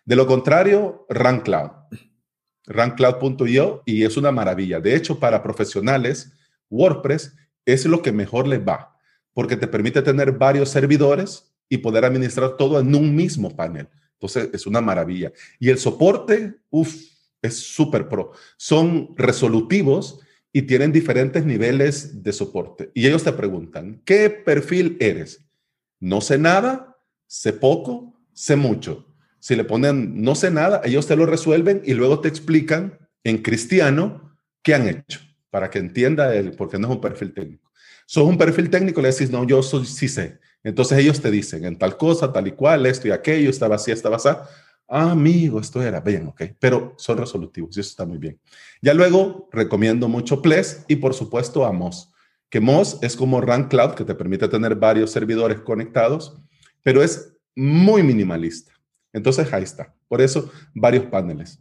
De 0.06 0.16
lo 0.16 0.26
contrario, 0.26 1.04
RunCloud. 1.10 1.70
RunCloud.io 2.64 3.82
y 3.84 4.04
es 4.04 4.16
una 4.16 4.32
maravilla. 4.32 4.80
De 4.80 4.96
hecho, 4.96 5.20
para 5.20 5.42
profesionales, 5.42 6.32
WordPress 6.70 7.36
es 7.66 7.84
lo 7.84 8.00
que 8.00 8.12
mejor 8.12 8.48
les 8.48 8.66
va, 8.66 8.96
porque 9.34 9.58
te 9.58 9.66
permite 9.66 10.00
tener 10.00 10.32
varios 10.32 10.70
servidores 10.70 11.54
y 11.68 11.76
poder 11.76 12.06
administrar 12.06 12.56
todo 12.56 12.80
en 12.80 12.94
un 12.94 13.14
mismo 13.14 13.54
panel. 13.54 13.88
Entonces, 14.14 14.48
es 14.54 14.66
una 14.66 14.80
maravilla. 14.80 15.34
Y 15.60 15.68
el 15.68 15.76
soporte, 15.76 16.54
uff, 16.70 16.94
es 17.42 17.58
súper 17.58 18.08
pro. 18.08 18.32
Son 18.56 19.14
resolutivos 19.16 20.20
y 20.50 20.62
tienen 20.62 20.92
diferentes 20.92 21.44
niveles 21.44 22.22
de 22.22 22.32
soporte. 22.32 22.90
Y 22.94 23.06
ellos 23.06 23.22
te 23.22 23.32
preguntan, 23.32 24.00
¿qué 24.06 24.30
perfil 24.30 24.96
eres? 24.98 25.44
No 26.00 26.20
sé 26.20 26.38
nada, 26.38 26.96
sé 27.26 27.52
poco, 27.52 28.14
sé 28.32 28.56
mucho. 28.56 29.06
Si 29.40 29.54
le 29.56 29.64
ponen 29.64 30.22
no 30.22 30.34
sé 30.34 30.50
nada, 30.50 30.80
ellos 30.84 31.06
te 31.06 31.16
lo 31.16 31.26
resuelven 31.26 31.82
y 31.84 31.94
luego 31.94 32.20
te 32.20 32.28
explican 32.28 32.98
en 33.24 33.38
cristiano 33.38 34.36
qué 34.62 34.74
han 34.74 34.88
hecho 34.88 35.20
para 35.50 35.70
que 35.70 35.78
entienda 35.78 36.34
él, 36.34 36.52
porque 36.56 36.78
no 36.78 36.88
es 36.88 36.94
un 36.94 37.00
perfil 37.00 37.32
técnico. 37.32 37.70
Sos 38.06 38.24
un 38.24 38.38
perfil 38.38 38.70
técnico, 38.70 39.00
le 39.00 39.10
decís, 39.10 39.30
no, 39.30 39.44
yo 39.44 39.62
soy, 39.62 39.86
sí 39.86 40.08
sé. 40.08 40.38
Entonces 40.62 40.98
ellos 40.98 41.20
te 41.20 41.30
dicen 41.30 41.64
en 41.64 41.76
tal 41.76 41.96
cosa, 41.96 42.32
tal 42.32 42.46
y 42.46 42.52
cual, 42.52 42.86
esto 42.86 43.08
y 43.08 43.10
aquello, 43.10 43.50
estaba 43.50 43.76
así, 43.76 43.90
estaba 43.90 44.16
así. 44.16 44.28
Ah, 44.88 45.10
amigo, 45.10 45.60
esto 45.60 45.82
era 45.82 46.00
bien, 46.00 46.26
ok. 46.28 46.42
Pero 46.58 46.94
son 46.96 47.18
resolutivos 47.18 47.76
y 47.76 47.80
eso 47.80 47.90
está 47.90 48.06
muy 48.06 48.18
bien. 48.18 48.40
Ya 48.80 48.94
luego 48.94 49.48
recomiendo 49.52 50.08
mucho 50.08 50.40
Ples 50.40 50.84
y 50.88 50.96
por 50.96 51.12
supuesto 51.12 51.64
a 51.66 51.72
Moz, 51.72 52.10
que 52.50 52.60
Moz 52.60 52.98
es 53.02 53.16
como 53.16 53.40
Run 53.40 53.64
Cloud 53.64 53.94
que 53.94 54.04
te 54.04 54.14
permite 54.14 54.48
tener 54.48 54.74
varios 54.74 55.10
servidores 55.10 55.60
conectados, 55.60 56.40
pero 56.82 57.02
es 57.02 57.34
muy 57.54 58.02
minimalista. 58.02 58.72
Entonces 59.12 59.52
ahí 59.52 59.64
está. 59.64 59.94
Por 60.08 60.20
eso 60.20 60.50
varios 60.74 61.06
paneles. 61.06 61.60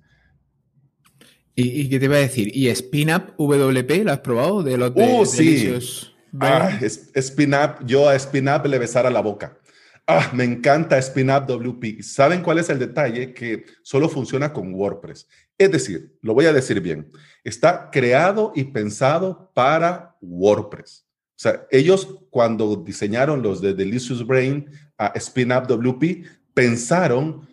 ¿Y, 1.60 1.89
qué 1.89 1.97
te 1.97 2.06
iba 2.06 2.17
a 2.17 2.19
decir? 2.19 2.56
¿Y 2.56 2.73
SpinUp 2.73 3.36
WP 3.38 4.04
lo 4.04 4.12
has 4.12 4.19
probado? 4.19 4.62
De 4.62 4.78
los 4.78 4.91
uh, 4.93 5.26
sí. 5.26 5.73
Ah, 6.39 6.80
SpinUp, 6.80 7.84
yo 7.84 8.08
a 8.08 8.17
SpinUp 8.17 8.67
le 8.67 8.78
besara 8.78 9.10
la 9.10 9.21
boca. 9.21 9.58
Ah, 10.06 10.30
me 10.36 10.43
encanta 10.43 11.02
SpinUp 11.02 11.47
WP. 11.47 12.04
¿Saben 12.04 12.43
cuál 12.43 12.60
es 12.60 12.69
el 12.69 12.78
detalle? 12.78 13.34
Que 13.34 13.65
solo 13.82 14.08
funciona 14.08 14.54
con 14.54 14.71
WordPress. 14.71 15.28
Es 15.58 15.72
decir, 15.72 16.15
lo 16.22 16.34
voy 16.34 16.46
a 16.46 16.54
decir 16.54 16.80
bien, 16.82 17.10
está 17.43 17.89
creado 17.91 18.52
y 18.56 18.65
pensado 18.65 19.52
para 19.54 20.15
WordPress. 20.22 21.06
O 21.38 21.39
sea, 21.39 21.65
ellos 21.72 22.20
cuando 22.30 22.76
diseñaron 22.76 23.41
los 23.41 23.62
de 23.62 23.74
Delicious 23.74 24.26
Brain 24.26 24.70
a 24.98 25.13
SpinUp 25.20 25.67
WP, 25.67 26.26
pensaron 26.54 27.48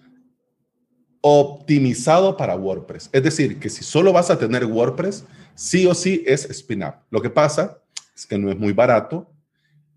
optimizado 1.20 2.36
para 2.36 2.56
WordPress. 2.56 3.08
Es 3.12 3.22
decir, 3.22 3.58
que 3.58 3.70
si 3.70 3.82
solo 3.82 4.12
vas 4.12 4.30
a 4.30 4.38
tener 4.38 4.66
WordPress, 4.66 5.24
sí 5.54 5.86
o 5.86 5.94
sí 5.94 6.22
es 6.26 6.42
SpinUp. 6.50 6.94
Lo 7.10 7.22
que 7.22 7.30
pasa 7.30 7.82
es 8.14 8.26
que 8.26 8.36
no 8.36 8.50
es 8.50 8.58
muy 8.58 8.72
barato 8.72 9.30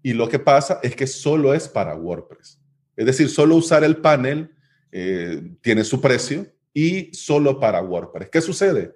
y 0.01 0.13
lo 0.13 0.29
que 0.29 0.39
pasa 0.39 0.79
es 0.83 0.95
que 0.95 1.07
solo 1.07 1.53
es 1.53 1.67
para 1.67 1.95
WordPress. 1.95 2.59
Es 2.95 3.05
decir, 3.05 3.29
solo 3.29 3.55
usar 3.55 3.83
el 3.83 3.97
panel 3.97 4.53
eh, 4.91 5.51
tiene 5.61 5.83
su 5.83 5.99
precio 5.99 6.45
y 6.77 7.11
solo 7.11 7.59
para 7.59 7.81
WordPress. 7.81 8.29
¿Qué 8.29 8.39
sucede? 8.39 8.93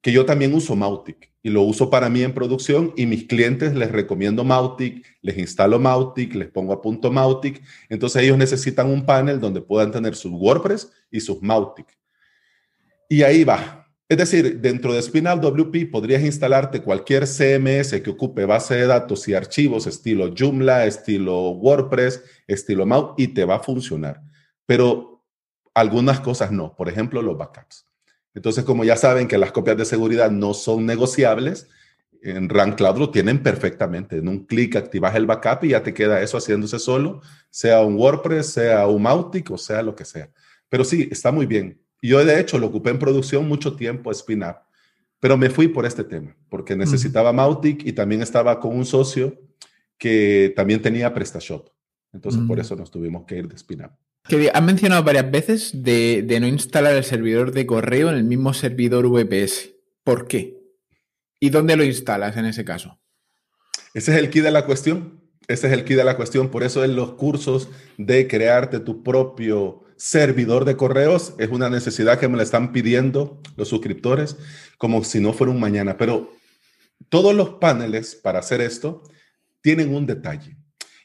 Que 0.00 0.10
yo 0.10 0.26
también 0.26 0.52
uso 0.52 0.74
Mautic 0.74 1.30
y 1.40 1.50
lo 1.50 1.62
uso 1.62 1.88
para 1.88 2.08
mí 2.08 2.24
en 2.24 2.34
producción 2.34 2.92
y 2.96 3.06
mis 3.06 3.28
clientes 3.28 3.76
les 3.76 3.92
recomiendo 3.92 4.42
Mautic, 4.42 5.06
les 5.20 5.38
instalo 5.38 5.78
Mautic, 5.78 6.34
les 6.34 6.48
pongo 6.50 6.72
a 6.72 6.82
punto 6.82 7.12
Mautic. 7.12 7.62
Entonces 7.88 8.24
ellos 8.24 8.36
necesitan 8.36 8.88
un 8.88 9.06
panel 9.06 9.38
donde 9.38 9.60
puedan 9.60 9.92
tener 9.92 10.16
sus 10.16 10.32
WordPress 10.32 10.90
y 11.12 11.20
sus 11.20 11.40
Mautic. 11.40 11.86
Y 13.08 13.22
ahí 13.22 13.44
va. 13.44 13.88
Es 14.08 14.18
decir, 14.18 14.60
dentro 14.60 14.92
de 14.92 15.00
Spinal 15.00 15.40
WP 15.40 15.92
podrías 15.92 16.24
instalarte 16.24 16.82
cualquier 16.82 17.28
CMS 17.28 18.00
que 18.02 18.10
ocupe 18.10 18.46
base 18.46 18.74
de 18.74 18.86
datos 18.88 19.28
y 19.28 19.34
archivos 19.34 19.86
estilo 19.86 20.34
Joomla, 20.36 20.86
estilo 20.86 21.50
WordPress, 21.50 22.20
estilo 22.48 22.84
Mau 22.84 23.14
y 23.16 23.28
te 23.28 23.44
va 23.44 23.54
a 23.54 23.62
funcionar. 23.62 24.20
Pero 24.66 25.11
algunas 25.74 26.20
cosas 26.20 26.52
no, 26.52 26.74
por 26.76 26.88
ejemplo, 26.88 27.22
los 27.22 27.36
backups. 27.36 27.86
Entonces, 28.34 28.64
como 28.64 28.84
ya 28.84 28.96
saben 28.96 29.28
que 29.28 29.38
las 29.38 29.52
copias 29.52 29.76
de 29.76 29.84
seguridad 29.84 30.30
no 30.30 30.54
son 30.54 30.86
negociables, 30.86 31.68
en 32.22 32.48
Rank 32.48 32.76
Cloud 32.76 32.98
lo 32.98 33.10
tienen 33.10 33.42
perfectamente. 33.42 34.16
En 34.16 34.28
un 34.28 34.46
clic 34.46 34.76
activas 34.76 35.14
el 35.16 35.26
backup 35.26 35.64
y 35.64 35.70
ya 35.70 35.82
te 35.82 35.92
queda 35.92 36.22
eso 36.22 36.38
haciéndose 36.38 36.78
solo, 36.78 37.20
sea 37.50 37.82
un 37.82 37.96
WordPress, 37.96 38.46
sea 38.46 38.86
un 38.86 39.02
Mautic 39.02 39.50
o 39.50 39.58
sea 39.58 39.82
lo 39.82 39.94
que 39.94 40.04
sea. 40.04 40.30
Pero 40.68 40.84
sí, 40.84 41.08
está 41.10 41.32
muy 41.32 41.46
bien. 41.46 41.80
Yo 42.00 42.24
de 42.24 42.40
hecho 42.40 42.58
lo 42.58 42.68
ocupé 42.68 42.90
en 42.90 42.98
producción 42.98 43.46
mucho 43.46 43.76
tiempo, 43.76 44.12
SpinUp, 44.12 44.56
pero 45.20 45.36
me 45.36 45.50
fui 45.50 45.68
por 45.68 45.84
este 45.84 46.02
tema, 46.02 46.34
porque 46.48 46.74
necesitaba 46.74 47.32
Mautic 47.32 47.84
y 47.86 47.92
también 47.92 48.22
estaba 48.22 48.58
con 48.58 48.76
un 48.76 48.84
socio 48.84 49.38
que 49.98 50.52
también 50.56 50.80
tenía 50.80 51.12
PrestaShop. 51.12 51.68
Entonces 52.12 52.42
por 52.46 52.58
eso 52.58 52.74
nos 52.76 52.90
tuvimos 52.90 53.24
que 53.24 53.36
ir 53.36 53.48
de 53.48 53.56
SpinUp. 53.56 53.92
Que 54.28 54.50
has 54.52 54.62
mencionado 54.62 55.02
varias 55.02 55.30
veces 55.30 55.82
de, 55.82 56.22
de 56.22 56.40
no 56.40 56.46
instalar 56.46 56.94
el 56.94 57.04
servidor 57.04 57.52
de 57.52 57.66
correo 57.66 58.08
en 58.08 58.16
el 58.16 58.24
mismo 58.24 58.54
servidor 58.54 59.08
VPS. 59.08 59.70
¿Por 60.04 60.28
qué? 60.28 60.62
¿Y 61.40 61.50
dónde 61.50 61.76
lo 61.76 61.84
instalas 61.84 62.36
en 62.36 62.46
ese 62.46 62.64
caso? 62.64 63.00
Ese 63.94 64.12
es 64.12 64.18
el 64.18 64.30
key 64.30 64.42
de 64.42 64.50
la 64.50 64.64
cuestión. 64.64 65.20
Ese 65.48 65.66
es 65.66 65.72
el 65.72 65.84
key 65.84 65.96
de 65.96 66.04
la 66.04 66.16
cuestión. 66.16 66.50
Por 66.50 66.62
eso 66.62 66.84
en 66.84 66.96
los 66.96 67.14
cursos 67.14 67.68
de 67.98 68.28
crearte 68.28 68.80
tu 68.80 69.02
propio 69.02 69.82
servidor 69.96 70.64
de 70.64 70.76
correos 70.76 71.34
es 71.38 71.48
una 71.50 71.68
necesidad 71.68 72.18
que 72.18 72.28
me 72.28 72.36
la 72.36 72.42
están 72.42 72.72
pidiendo 72.72 73.40
los 73.56 73.68
suscriptores 73.68 74.36
como 74.78 75.04
si 75.04 75.20
no 75.20 75.32
fuera 75.32 75.52
un 75.52 75.60
mañana. 75.60 75.96
Pero 75.96 76.32
todos 77.08 77.34
los 77.34 77.50
paneles 77.54 78.14
para 78.14 78.38
hacer 78.38 78.60
esto 78.60 79.02
tienen 79.60 79.94
un 79.94 80.06
detalle. 80.06 80.56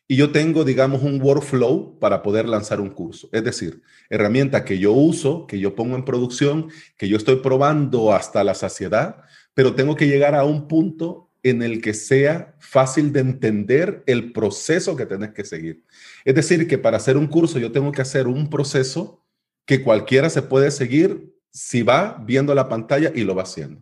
Y 0.08 0.15
yo 0.15 0.32
tengo, 0.32 0.63
digamos, 0.63 1.04
un 1.04 1.22
workflow 1.22 2.00
para 2.00 2.24
poder 2.24 2.48
lanzar 2.48 2.80
un 2.80 2.89
curso. 2.89 3.28
Es 3.34 3.43
decir, 3.43 3.82
herramienta 4.10 4.63
que 4.63 4.80
yo 4.80 4.93
uso, 4.93 5.48
que 5.48 5.60
yo 5.60 5.76
pongo 5.76 5.96
en 5.96 6.06
producción, 6.06 6.70
que 6.98 7.10
yo 7.10 7.17
estoy 7.17 7.38
probando 7.38 8.13
hasta 8.13 8.43
la 8.43 8.54
saciedad 8.54 9.26
pero 9.58 9.74
tengo 9.74 9.96
que 9.96 10.06
llegar 10.06 10.36
a 10.36 10.43
un 10.43 10.67
punto 10.67 11.32
en 11.41 11.63
el 11.63 11.82
que 11.82 11.96
sea 11.96 12.56
fácil 12.60 13.12
de 13.12 13.22
entender 13.22 14.04
el 14.06 14.32
proceso 14.32 14.96
que 14.96 15.08
tenés 15.08 15.32
que 15.32 15.43
seguir. 15.43 15.84
Es 16.26 16.36
decir, 16.36 16.67
que 16.67 16.78
para 16.78 16.98
hacer 16.98 17.17
un 17.17 17.26
curso 17.26 17.58
yo 17.58 17.72
tengo 17.72 17.91
que 17.91 18.04
hacer 18.04 18.28
un 18.28 18.52
proceso 18.52 19.26
que 19.65 19.82
cualquiera 19.82 20.30
se 20.30 20.43
puede 20.43 20.70
seguir 20.70 21.34
si 21.50 21.82
va 21.82 22.24
viendo 22.24 22.54
la 22.54 22.70
pantalla 22.70 23.12
y 23.15 23.24
lo 23.24 23.34
va 23.34 23.41
haciendo. 23.41 23.82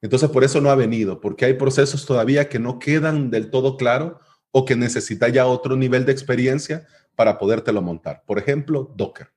Entonces, 0.00 0.30
por 0.30 0.44
eso 0.44 0.60
no 0.60 0.70
ha 0.70 0.76
venido, 0.76 1.20
porque 1.20 1.44
hay 1.44 1.54
procesos 1.54 2.06
todavía 2.06 2.48
que 2.48 2.60
no 2.60 2.78
quedan 2.78 3.30
del 3.30 3.50
todo 3.50 3.76
claros 3.76 4.12
o 4.52 4.64
que 4.64 4.76
necesita 4.76 5.28
ya 5.28 5.46
otro 5.46 5.76
nivel 5.76 6.04
de 6.04 6.12
experiencia 6.12 6.86
para 7.16 7.38
podértelo 7.38 7.82
montar. 7.82 8.22
Por 8.26 8.38
ejemplo, 8.38 8.92
Docker. 8.96 9.28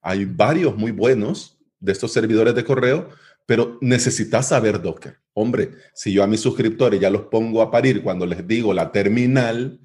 Hay 0.00 0.24
varios 0.24 0.76
muy 0.76 0.90
buenos 0.90 1.58
de 1.80 1.92
estos 1.92 2.12
servidores 2.12 2.54
de 2.54 2.64
correo, 2.64 3.08
pero 3.46 3.78
necesitas 3.80 4.48
saber 4.48 4.80
Docker. 4.80 5.18
Hombre, 5.34 5.72
si 5.94 6.12
yo 6.12 6.22
a 6.22 6.26
mis 6.26 6.40
suscriptores 6.40 7.00
ya 7.00 7.10
los 7.10 7.22
pongo 7.22 7.62
a 7.62 7.70
parir 7.70 8.02
cuando 8.02 8.26
les 8.26 8.46
digo 8.46 8.72
la 8.72 8.92
terminal 8.92 9.80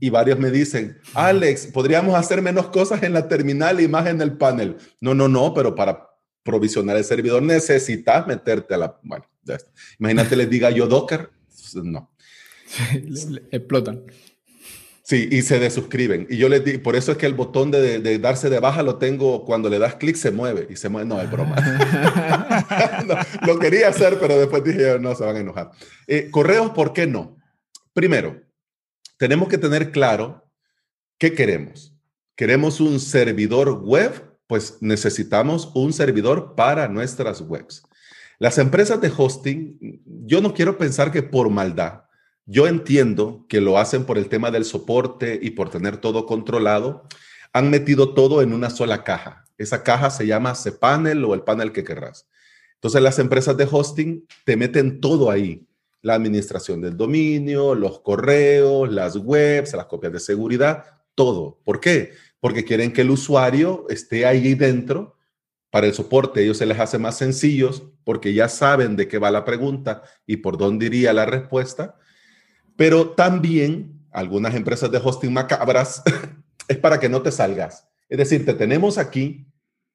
y 0.00 0.10
varios 0.10 0.38
me 0.38 0.50
dicen, 0.50 0.98
Alex, 1.14 1.66
podríamos 1.66 2.14
hacer 2.14 2.40
menos 2.40 2.68
cosas 2.68 3.02
en 3.02 3.12
la 3.12 3.28
terminal 3.28 3.80
y 3.80 3.88
más 3.88 4.06
en 4.06 4.20
el 4.20 4.36
panel. 4.36 4.76
No, 5.00 5.14
no, 5.14 5.28
no, 5.28 5.52
pero 5.54 5.74
para 5.74 6.08
provisionar 6.42 6.96
el 6.96 7.04
servidor 7.04 7.42
necesitas 7.42 8.26
meterte 8.26 8.74
a 8.74 8.78
la... 8.78 9.00
Bueno, 9.02 9.26
imagínate 9.98 10.36
les 10.36 10.48
diga 10.48 10.70
yo 10.70 10.86
Docker. 10.86 11.30
No. 11.74 12.10
explotan. 13.50 14.04
Sí, 15.06 15.28
y 15.30 15.42
se 15.42 15.60
desuscriben. 15.60 16.26
Y 16.28 16.36
yo 16.36 16.48
les 16.48 16.64
digo, 16.64 16.82
por 16.82 16.96
eso 16.96 17.12
es 17.12 17.18
que 17.18 17.26
el 17.26 17.34
botón 17.34 17.70
de, 17.70 18.18
darse 18.18 18.50
de 18.50 18.58
baja 18.58 18.82
lo 18.82 18.96
tengo 18.96 19.44
cuando 19.44 19.70
le 19.70 19.78
das 19.78 19.94
clic, 19.94 20.16
se 20.16 20.32
mueve 20.32 20.66
y 20.68 20.74
se 20.74 20.88
mueve. 20.88 21.08
No, 21.08 21.22
es 21.22 21.30
broma. 21.30 21.54
lo 23.46 23.56
quería 23.60 23.86
hacer, 23.86 24.18
pero 24.18 24.36
después 24.36 24.64
dije, 24.64 24.98
no, 24.98 25.14
se 25.14 25.24
van 25.24 25.36
a 25.36 25.38
enojar. 25.38 25.70
Eh, 26.08 26.28
correos, 26.28 26.72
¿por 26.72 26.92
qué 26.92 27.06
no? 27.06 27.36
Primero, 27.92 28.42
tenemos 29.16 29.48
que 29.48 29.58
tener 29.58 29.92
claro 29.92 30.50
qué 31.18 31.34
queremos. 31.34 31.96
¿Queremos 32.34 32.80
un 32.80 32.98
servidor 32.98 33.82
web? 33.84 34.12
Pues 34.48 34.78
necesitamos 34.80 35.70
un 35.76 35.92
servidor 35.92 36.56
para 36.56 36.88
nuestras 36.88 37.40
webs. 37.42 37.84
Las 38.40 38.58
empresas 38.58 39.00
de 39.00 39.12
hosting, 39.16 40.02
yo 40.04 40.40
no 40.40 40.52
quiero 40.52 40.76
pensar 40.76 41.12
que 41.12 41.22
por 41.22 41.48
maldad, 41.48 42.05
yo 42.46 42.68
entiendo 42.68 43.44
que 43.48 43.60
lo 43.60 43.76
hacen 43.76 44.04
por 44.04 44.18
el 44.18 44.28
tema 44.28 44.52
del 44.52 44.64
soporte 44.64 45.38
y 45.42 45.50
por 45.50 45.68
tener 45.68 45.96
todo 45.96 46.26
controlado. 46.26 47.02
Han 47.52 47.70
metido 47.70 48.14
todo 48.14 48.40
en 48.40 48.52
una 48.52 48.70
sola 48.70 49.02
caja. 49.02 49.44
Esa 49.58 49.82
caja 49.82 50.10
se 50.10 50.26
llama 50.26 50.54
cPanel 50.54 51.24
o 51.24 51.34
el 51.34 51.42
panel 51.42 51.72
que 51.72 51.82
querrás. 51.82 52.28
Entonces 52.74 53.02
las 53.02 53.18
empresas 53.18 53.56
de 53.56 53.66
hosting 53.70 54.26
te 54.44 54.56
meten 54.56 55.00
todo 55.00 55.30
ahí. 55.30 55.66
La 56.02 56.14
administración 56.14 56.80
del 56.80 56.96
dominio, 56.96 57.74
los 57.74 57.98
correos, 58.00 58.92
las 58.92 59.16
webs, 59.16 59.74
las 59.74 59.86
copias 59.86 60.12
de 60.12 60.20
seguridad, 60.20 60.84
todo. 61.16 61.58
¿Por 61.64 61.80
qué? 61.80 62.12
Porque 62.38 62.64
quieren 62.64 62.92
que 62.92 63.00
el 63.00 63.10
usuario 63.10 63.86
esté 63.88 64.24
ahí 64.24 64.54
dentro. 64.54 65.16
Para 65.70 65.88
el 65.88 65.94
soporte 65.94 66.44
ellos 66.44 66.58
se 66.58 66.66
les 66.66 66.78
hace 66.78 66.98
más 66.98 67.18
sencillos 67.18 67.82
porque 68.04 68.34
ya 68.34 68.48
saben 68.48 68.94
de 68.94 69.08
qué 69.08 69.18
va 69.18 69.32
la 69.32 69.44
pregunta 69.44 70.04
y 70.26 70.36
por 70.36 70.56
dónde 70.58 70.86
iría 70.86 71.12
la 71.12 71.26
respuesta 71.26 71.96
pero 72.76 73.10
también 73.10 74.06
algunas 74.12 74.54
empresas 74.54 74.90
de 74.90 75.00
hosting 75.02 75.32
macabras 75.32 76.02
es 76.68 76.76
para 76.78 77.00
que 77.00 77.08
no 77.08 77.22
te 77.22 77.32
salgas. 77.32 77.88
Es 78.08 78.18
decir, 78.18 78.44
te 78.44 78.54
tenemos 78.54 78.98
aquí 78.98 79.46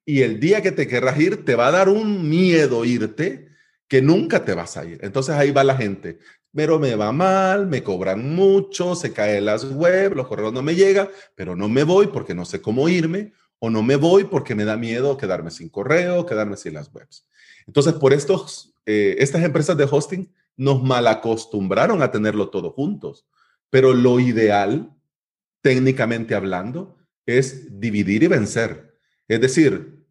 y 0.04 0.22
el 0.22 0.40
día 0.40 0.62
que 0.62 0.72
te 0.72 0.86
querrás 0.86 1.18
ir 1.18 1.44
te 1.44 1.54
va 1.54 1.68
a 1.68 1.72
dar 1.72 1.88
un 1.88 2.28
miedo 2.28 2.84
irte 2.84 3.48
que 3.88 4.02
nunca 4.02 4.44
te 4.44 4.54
vas 4.54 4.76
a 4.76 4.84
ir. 4.84 4.98
Entonces 5.02 5.34
ahí 5.34 5.50
va 5.50 5.64
la 5.64 5.76
gente. 5.76 6.18
Pero 6.54 6.78
me 6.78 6.94
va 6.96 7.12
mal, 7.12 7.66
me 7.66 7.82
cobran 7.82 8.34
mucho, 8.34 8.94
se 8.94 9.12
caen 9.12 9.46
las 9.46 9.64
web, 9.64 10.14
los 10.14 10.26
correos 10.26 10.52
no 10.52 10.62
me 10.62 10.74
llegan, 10.74 11.08
pero 11.34 11.56
no 11.56 11.68
me 11.68 11.82
voy 11.82 12.08
porque 12.08 12.34
no 12.34 12.44
sé 12.44 12.60
cómo 12.60 12.88
irme 12.88 13.32
o 13.58 13.70
no 13.70 13.82
me 13.82 13.96
voy 13.96 14.24
porque 14.24 14.54
me 14.54 14.64
da 14.64 14.76
miedo 14.76 15.16
quedarme 15.16 15.50
sin 15.50 15.68
correo, 15.68 16.26
quedarme 16.26 16.56
sin 16.56 16.74
las 16.74 16.92
webs. 16.92 17.26
Entonces, 17.66 17.94
por 17.94 18.12
estos, 18.12 18.74
eh, 18.84 19.16
estas 19.18 19.44
empresas 19.44 19.76
de 19.76 19.88
hosting 19.90 20.32
nos 20.56 20.82
malacostumbraron 20.82 22.02
a 22.02 22.10
tenerlo 22.10 22.50
todo 22.50 22.70
juntos. 22.70 23.26
Pero 23.70 23.94
lo 23.94 24.20
ideal, 24.20 24.94
técnicamente 25.60 26.34
hablando, 26.34 26.96
es 27.26 27.80
dividir 27.80 28.22
y 28.22 28.26
vencer. 28.26 28.98
Es 29.28 29.40
decir, 29.40 30.04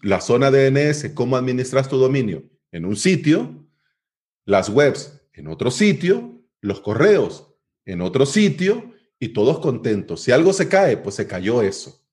la 0.00 0.20
zona 0.20 0.50
DNS, 0.50 1.10
cómo 1.14 1.36
administras 1.36 1.88
tu 1.88 1.96
dominio 1.98 2.44
en 2.72 2.84
un 2.84 2.96
sitio, 2.96 3.66
las 4.44 4.68
webs 4.68 5.20
en 5.32 5.48
otro 5.48 5.70
sitio, 5.70 6.42
los 6.60 6.80
correos 6.80 7.54
en 7.84 8.00
otro 8.00 8.26
sitio 8.26 8.92
y 9.18 9.28
todos 9.28 9.60
contentos. 9.60 10.22
Si 10.22 10.32
algo 10.32 10.52
se 10.52 10.68
cae, 10.68 10.96
pues 10.96 11.14
se 11.14 11.26
cayó 11.26 11.62
eso. 11.62 12.04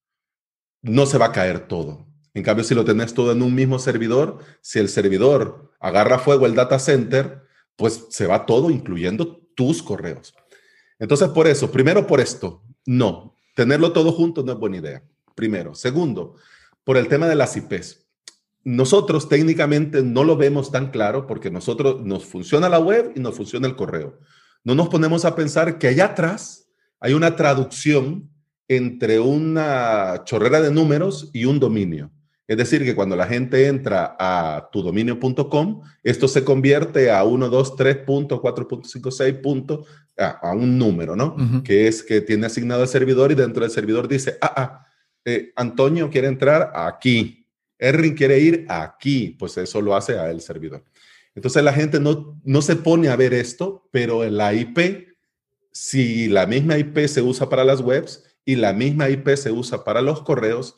No 0.82 1.06
se 1.06 1.18
va 1.18 1.28
a 1.28 1.32
caer 1.32 1.68
todo. 1.68 2.08
En 2.34 2.44
cambio, 2.44 2.64
si 2.64 2.74
lo 2.74 2.86
tenés 2.86 3.14
todo 3.14 3.32
en 3.32 3.42
un 3.42 3.54
mismo 3.54 3.80
servidor, 3.80 4.40
si 4.62 4.80
el 4.80 4.90
servidor 4.90 5.72
agarra 5.80 6.20
fuego 6.20 6.46
el 6.46 6.56
data 6.56 6.80
center, 6.80 7.44
pues 7.76 8.06
se 8.10 8.28
va 8.28 8.46
todo, 8.46 8.70
incluyendo 8.70 9.42
tus 9.56 9.82
correos. 9.82 10.34
Entonces, 11.00 11.30
por 11.30 11.48
eso, 11.48 11.72
primero 11.72 12.08
por 12.08 12.20
esto, 12.20 12.64
no, 12.86 13.36
tenerlo 13.56 13.94
todo 13.94 14.12
junto 14.12 14.44
no 14.44 14.54
es 14.54 14.58
buena 14.58 14.78
idea. 14.78 15.04
Primero. 15.36 15.74
Segundo, 15.76 16.36
por 16.84 16.98
el 16.98 17.08
tema 17.08 17.28
de 17.28 17.36
las 17.36 17.56
IPs. 17.58 18.06
Nosotros 18.64 19.28
técnicamente 19.28 20.04
no 20.04 20.24
lo 20.24 20.38
vemos 20.38 20.72
tan 20.72 20.92
claro 20.92 21.28
porque 21.28 21.52
nosotros 21.52 22.02
nos 22.06 22.26
funciona 22.26 22.70
la 22.70 22.80
web 22.80 23.12
y 23.16 23.20
nos 23.20 23.36
funciona 23.36 23.68
el 23.68 23.76
correo. 23.76 24.20
No 24.64 24.76
nos 24.76 24.88
ponemos 24.88 25.26
a 25.26 25.36
pensar 25.36 25.78
que 25.78 25.88
allá 25.88 26.06
atrás 26.06 26.70
hay 27.00 27.14
una 27.14 27.36
traducción 27.36 28.30
entre 28.70 29.20
una 29.20 30.22
chorrera 30.24 30.62
de 30.62 30.72
números 30.72 31.30
y 31.34 31.46
un 31.46 31.60
dominio. 31.60 32.12
Es 32.54 32.58
decir, 32.58 32.84
que 32.84 32.94
cuando 32.94 33.16
la 33.16 33.26
gente 33.26 33.66
entra 33.66 34.16
a 34.20 34.70
tudominio.com, 34.72 35.82
esto 36.04 36.28
se 36.28 36.44
convierte 36.44 37.10
a 37.10 37.24
1, 37.24 37.50
2, 37.50 37.76
3.4.56 37.76 39.86
a, 40.20 40.54
un 40.54 40.78
número, 40.78 41.16
¿no? 41.16 41.36
Que 41.64 41.88
es 41.88 42.04
que 42.04 42.22
tiene 42.22 42.46
asignado 42.46 42.84
el 42.84 42.88
servidor 42.88 43.32
y 43.32 43.36
dentro 43.36 43.64
del 43.64 43.72
servidor 43.72 44.08
dice, 44.08 44.38
ah, 44.40 44.54
ah, 44.56 44.86
eh, 45.26 45.52
Antonio 45.56 46.12
quiere 46.12 46.28
entrar 46.28 46.72
aquí, 46.76 47.48
Errin 47.80 48.14
quiere 48.14 48.38
ir 48.38 48.68
aquí, 48.70 49.36
pues 49.40 49.58
eso 49.58 49.82
lo 49.82 49.96
hace 49.96 50.20
a 50.20 50.30
el 50.30 50.42
servidor. 50.42 50.84
Entonces 51.34 51.64
la 51.64 51.74
gente 51.74 52.00
no, 52.00 52.40
no 52.44 52.62
se 52.62 52.76
pone 52.76 53.10
a 53.10 53.16
ver 53.16 53.34
esto, 53.34 53.90
pero 53.90 54.24
en 54.24 54.38
la 54.38 54.54
IP, 54.54 55.08
si 55.72 56.28
la 56.28 56.46
misma 56.46 56.78
IP 56.78 57.08
se 57.08 57.24
usa 57.24 57.50
para 57.50 57.64
las 57.64 57.82
webs 57.82 58.24
y 58.46 58.58
la 58.58 58.74
misma 58.74 59.10
IP 59.10 59.36
se 59.38 59.52
usa 59.52 59.84
para 59.84 60.04
los 60.04 60.22
correos, 60.22 60.78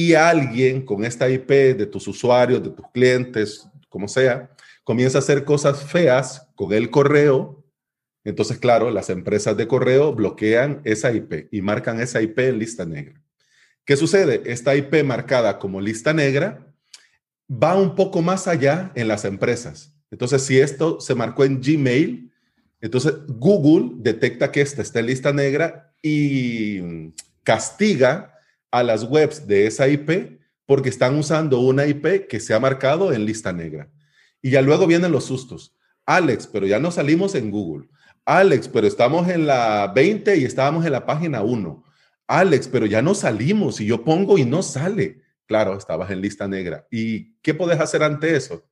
y 0.00 0.14
alguien 0.14 0.80
con 0.80 1.04
esta 1.04 1.28
IP 1.28 1.50
de 1.76 1.84
tus 1.84 2.08
usuarios, 2.08 2.62
de 2.62 2.70
tus 2.70 2.86
clientes 2.90 3.68
como 3.90 4.08
sea, 4.08 4.50
comienza 4.82 5.18
a 5.18 5.20
hacer 5.20 5.44
cosas 5.44 5.84
feas 5.84 6.48
con 6.54 6.72
el 6.72 6.88
correo. 6.90 7.62
Entonces, 8.24 8.58
claro, 8.58 8.90
las 8.90 9.10
empresas 9.10 9.58
de 9.58 9.68
correo 9.68 10.14
bloquean 10.14 10.80
esa 10.84 11.12
IP 11.12 11.48
y 11.52 11.60
marcan 11.60 12.00
esa 12.00 12.22
IP 12.22 12.38
en 12.38 12.58
lista 12.58 12.86
negra. 12.86 13.20
¿Qué 13.84 13.94
sucede? 13.94 14.40
Esta 14.46 14.74
IP 14.74 15.04
marcada 15.04 15.58
como 15.58 15.82
lista 15.82 16.14
negra 16.14 16.66
va 17.50 17.76
un 17.76 17.94
poco 17.94 18.22
más 18.22 18.48
allá 18.48 18.92
en 18.94 19.06
las 19.06 19.26
empresas. 19.26 19.92
Entonces, 20.10 20.42
si 20.42 20.58
esto 20.60 20.98
se 20.98 21.14
marcó 21.14 21.44
en 21.44 21.60
Gmail, 21.60 22.32
entonces 22.80 23.14
Google 23.28 23.96
detecta 23.96 24.50
que 24.50 24.62
esta 24.62 24.80
está 24.80 25.00
en 25.00 25.06
lista 25.06 25.32
negra 25.32 25.92
y 26.02 27.12
castiga 27.42 28.39
a 28.70 28.82
las 28.82 29.04
webs 29.04 29.46
de 29.46 29.66
esa 29.66 29.88
IP 29.88 30.40
porque 30.66 30.88
están 30.88 31.16
usando 31.16 31.60
una 31.60 31.86
IP 31.86 32.28
que 32.28 32.38
se 32.38 32.54
ha 32.54 32.60
marcado 32.60 33.12
en 33.12 33.24
lista 33.24 33.52
negra. 33.52 33.90
Y 34.40 34.50
ya 34.50 34.62
luego 34.62 34.86
vienen 34.86 35.12
los 35.12 35.24
sustos. 35.24 35.76
Alex, 36.06 36.46
pero 36.46 36.66
ya 36.66 36.78
no 36.78 36.90
salimos 36.90 37.34
en 37.34 37.50
Google. 37.50 37.88
Alex, 38.24 38.68
pero 38.68 38.86
estamos 38.86 39.28
en 39.28 39.46
la 39.46 39.92
20 39.94 40.36
y 40.36 40.44
estábamos 40.44 40.86
en 40.86 40.92
la 40.92 41.06
página 41.06 41.42
1. 41.42 41.84
Alex, 42.28 42.68
pero 42.68 42.86
ya 42.86 43.02
no 43.02 43.14
salimos 43.14 43.80
y 43.80 43.86
yo 43.86 44.04
pongo 44.04 44.38
y 44.38 44.44
no 44.44 44.62
sale. 44.62 45.22
Claro, 45.46 45.76
estabas 45.76 46.12
en 46.12 46.20
lista 46.20 46.46
negra. 46.46 46.86
¿Y 46.90 47.34
qué 47.42 47.54
puedes 47.54 47.80
hacer 47.80 48.04
ante 48.04 48.36
eso? 48.36 48.64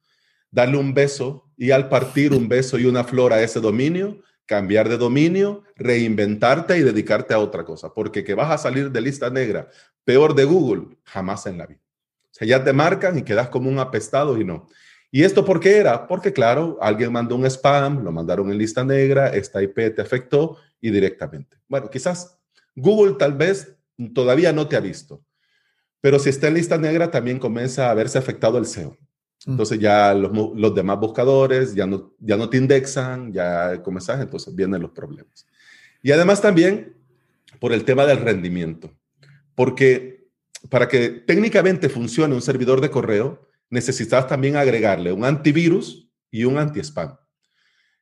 Darle 0.52 0.78
un 0.78 0.94
beso 0.94 1.50
y 1.56 1.72
al 1.72 1.88
partir 1.88 2.32
un 2.32 2.48
beso 2.48 2.78
y 2.78 2.84
una 2.84 3.02
flor 3.02 3.32
a 3.32 3.42
ese 3.42 3.58
dominio, 3.58 4.22
cambiar 4.48 4.88
de 4.88 4.96
dominio, 4.96 5.62
reinventarte 5.76 6.78
y 6.78 6.82
dedicarte 6.82 7.34
a 7.34 7.38
otra 7.38 7.64
cosa. 7.64 7.92
Porque 7.92 8.24
que 8.24 8.34
vas 8.34 8.50
a 8.50 8.58
salir 8.58 8.90
de 8.90 9.00
lista 9.00 9.28
negra, 9.28 9.68
peor 10.04 10.34
de 10.34 10.44
Google, 10.44 10.96
jamás 11.04 11.46
en 11.46 11.58
la 11.58 11.66
vida. 11.66 11.82
O 12.24 12.34
sea, 12.34 12.48
ya 12.48 12.64
te 12.64 12.72
marcan 12.72 13.18
y 13.18 13.22
quedas 13.22 13.50
como 13.50 13.68
un 13.68 13.78
apestado 13.78 14.40
y 14.40 14.44
no. 14.44 14.66
¿Y 15.10 15.22
esto 15.22 15.44
por 15.44 15.60
qué 15.60 15.76
era? 15.76 16.06
Porque, 16.06 16.32
claro, 16.32 16.78
alguien 16.80 17.12
mandó 17.12 17.36
un 17.36 17.44
spam, 17.44 18.02
lo 18.02 18.10
mandaron 18.10 18.50
en 18.50 18.58
lista 18.58 18.84
negra, 18.84 19.28
esta 19.28 19.62
IP 19.62 19.94
te 19.94 20.02
afectó 20.02 20.56
y 20.80 20.90
directamente. 20.90 21.58
Bueno, 21.68 21.90
quizás 21.90 22.38
Google 22.74 23.16
tal 23.18 23.34
vez 23.34 23.76
todavía 24.14 24.52
no 24.52 24.66
te 24.66 24.76
ha 24.76 24.80
visto, 24.80 25.22
pero 26.00 26.18
si 26.18 26.30
está 26.30 26.48
en 26.48 26.54
lista 26.54 26.78
negra 26.78 27.10
también 27.10 27.38
comienza 27.38 27.90
a 27.90 27.94
verse 27.94 28.18
afectado 28.18 28.56
el 28.58 28.66
SEO. 28.66 28.96
Entonces 29.48 29.78
ya 29.78 30.12
los, 30.12 30.30
los, 30.54 30.74
demás 30.74 31.00
buscadores 31.00 31.74
ya 31.74 31.86
no, 31.86 32.12
ya 32.20 32.36
no 32.36 32.50
te 32.50 32.58
indexan, 32.58 33.32
ya 33.32 33.82
comenzas, 33.82 34.20
entonces 34.20 34.54
vienen 34.54 34.82
los 34.82 34.90
problemas. 34.90 35.46
Y 36.02 36.12
además 36.12 36.42
también 36.42 36.94
por 37.58 37.72
el 37.72 37.84
tema 37.84 38.04
del 38.04 38.18
rendimiento, 38.18 38.92
porque 39.54 40.28
para 40.68 40.86
que 40.86 41.08
técnicamente 41.08 41.88
funcione 41.88 42.34
un 42.34 42.42
servidor 42.42 42.82
de 42.82 42.90
correo, 42.90 43.48
necesitas 43.70 44.26
también 44.26 44.56
agregarle 44.56 45.12
un 45.12 45.24
antivirus 45.24 46.10
y 46.30 46.44
un 46.44 46.58
anti-spam. 46.58 47.16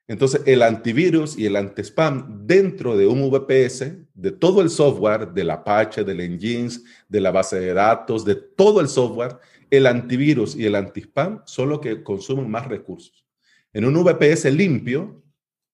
Entonces, 0.08 0.42
el 0.46 0.62
antivirus 0.62 1.36
y 1.36 1.46
el 1.46 1.56
anti-spam 1.56 2.46
dentro 2.46 2.96
de 2.96 3.06
un 3.06 3.28
VPS, 3.28 3.92
de 4.14 4.30
todo 4.30 4.62
el 4.62 4.70
software, 4.70 5.32
del 5.32 5.50
Apache, 5.50 6.04
del 6.04 6.20
Engines, 6.20 6.82
de 7.08 7.20
la 7.20 7.32
base 7.32 7.58
de 7.58 7.74
datos, 7.74 8.24
de 8.24 8.36
todo 8.36 8.80
el 8.80 8.88
software, 8.88 9.36
el 9.70 9.86
antivirus 9.86 10.56
y 10.56 10.66
el 10.66 10.74
anti-spam 10.74 11.42
son 11.46 11.68
los 11.68 11.80
que 11.80 12.02
consumen 12.02 12.50
más 12.50 12.66
recursos. 12.66 13.26
En 13.72 13.84
un 13.84 13.94
VPS 14.02 14.46
limpio, 14.52 15.22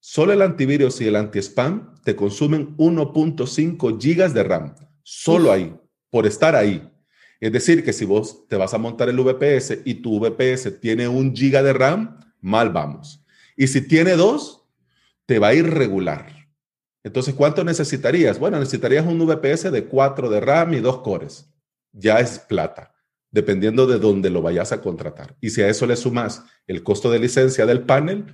solo 0.00 0.32
el 0.32 0.42
antivirus 0.42 1.00
y 1.00 1.06
el 1.06 1.16
anti-spam 1.16 1.94
te 2.02 2.16
consumen 2.16 2.76
1.5 2.76 4.00
gigas 4.00 4.34
de 4.34 4.42
RAM, 4.42 4.74
solo 5.02 5.52
ahí, 5.52 5.74
por 6.10 6.26
estar 6.26 6.56
ahí. 6.56 6.88
Es 7.40 7.52
decir, 7.52 7.84
que 7.84 7.92
si 7.92 8.04
vos 8.04 8.46
te 8.48 8.56
vas 8.56 8.72
a 8.72 8.78
montar 8.78 9.08
el 9.08 9.16
VPS 9.16 9.78
y 9.84 9.94
tu 9.94 10.20
VPS 10.20 10.80
tiene 10.80 11.08
un 11.08 11.34
giga 11.34 11.62
de 11.62 11.72
RAM, 11.72 12.20
mal 12.40 12.70
vamos. 12.70 13.24
Y 13.56 13.66
si 13.66 13.80
tiene 13.86 14.16
dos, 14.16 14.64
te 15.26 15.38
va 15.38 15.48
a 15.48 15.54
ir 15.54 15.68
regular. 15.68 16.42
Entonces, 17.04 17.34
¿cuánto 17.34 17.64
necesitarías? 17.64 18.38
Bueno, 18.38 18.58
necesitarías 18.58 19.06
un 19.06 19.18
VPS 19.26 19.72
de 19.72 19.86
4 19.86 20.30
de 20.30 20.40
RAM 20.40 20.74
y 20.74 20.80
2 20.80 20.98
cores. 21.00 21.52
Ya 21.92 22.20
es 22.20 22.38
plata, 22.38 22.91
dependiendo 23.32 23.86
de 23.86 23.98
dónde 23.98 24.30
lo 24.30 24.42
vayas 24.42 24.70
a 24.70 24.80
contratar. 24.80 25.36
Y 25.40 25.50
si 25.50 25.62
a 25.62 25.68
eso 25.68 25.86
le 25.86 25.96
sumas 25.96 26.44
el 26.66 26.84
costo 26.84 27.10
de 27.10 27.18
licencia 27.18 27.66
del 27.66 27.82
panel, 27.82 28.26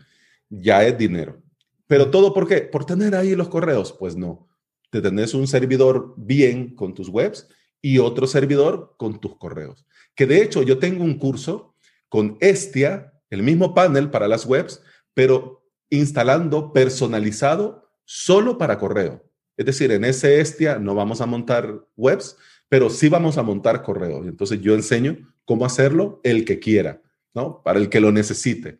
ya 0.50 0.84
es 0.84 0.98
dinero. 0.98 1.40
Pero 1.86 2.10
todo 2.10 2.34
por 2.34 2.46
qué? 2.46 2.62
Por 2.62 2.84
tener 2.84 3.14
ahí 3.14 3.34
los 3.34 3.48
correos. 3.48 3.94
Pues 3.98 4.16
no. 4.16 4.48
Te 4.90 5.00
tenés 5.00 5.34
un 5.34 5.46
servidor 5.46 6.14
bien 6.16 6.74
con 6.74 6.94
tus 6.94 7.08
webs 7.08 7.48
y 7.80 7.98
otro 7.98 8.26
servidor 8.26 8.94
con 8.98 9.20
tus 9.20 9.36
correos. 9.36 9.86
Que 10.14 10.26
de 10.26 10.42
hecho 10.42 10.62
yo 10.62 10.78
tengo 10.78 11.04
un 11.04 11.18
curso 11.18 11.74
con 12.08 12.36
Estia, 12.40 13.12
el 13.30 13.42
mismo 13.42 13.74
panel 13.74 14.10
para 14.10 14.28
las 14.28 14.46
webs, 14.46 14.82
pero 15.14 15.64
instalando 15.90 16.72
personalizado 16.72 17.88
solo 18.04 18.58
para 18.58 18.78
correo. 18.78 19.24
Es 19.56 19.66
decir, 19.66 19.92
en 19.92 20.04
ese 20.04 20.40
Estia 20.40 20.78
no 20.78 20.94
vamos 20.94 21.20
a 21.20 21.26
montar 21.26 21.86
webs, 21.96 22.36
pero 22.68 22.90
sí 22.90 23.08
vamos 23.08 23.38
a 23.38 23.42
montar 23.42 23.82
correos. 23.82 24.26
Entonces 24.26 24.60
yo 24.60 24.74
enseño 24.74 25.34
cómo 25.44 25.64
hacerlo 25.64 26.20
el 26.24 26.44
que 26.44 26.58
quiera, 26.58 27.02
¿no? 27.34 27.62
Para 27.62 27.78
el 27.78 27.88
que 27.88 28.00
lo 28.00 28.12
necesite. 28.12 28.78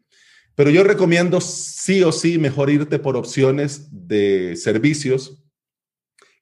Pero 0.55 0.71
yo 0.71 0.83
recomiendo 0.85 1.41
sí 1.41 2.03
o 2.03 2.13
sí 2.13 2.39
mejor 2.39 2.71
irte 2.71 2.99
por 2.99 3.17
opciones 3.17 3.89
de 3.91 4.57
servicios 4.57 5.45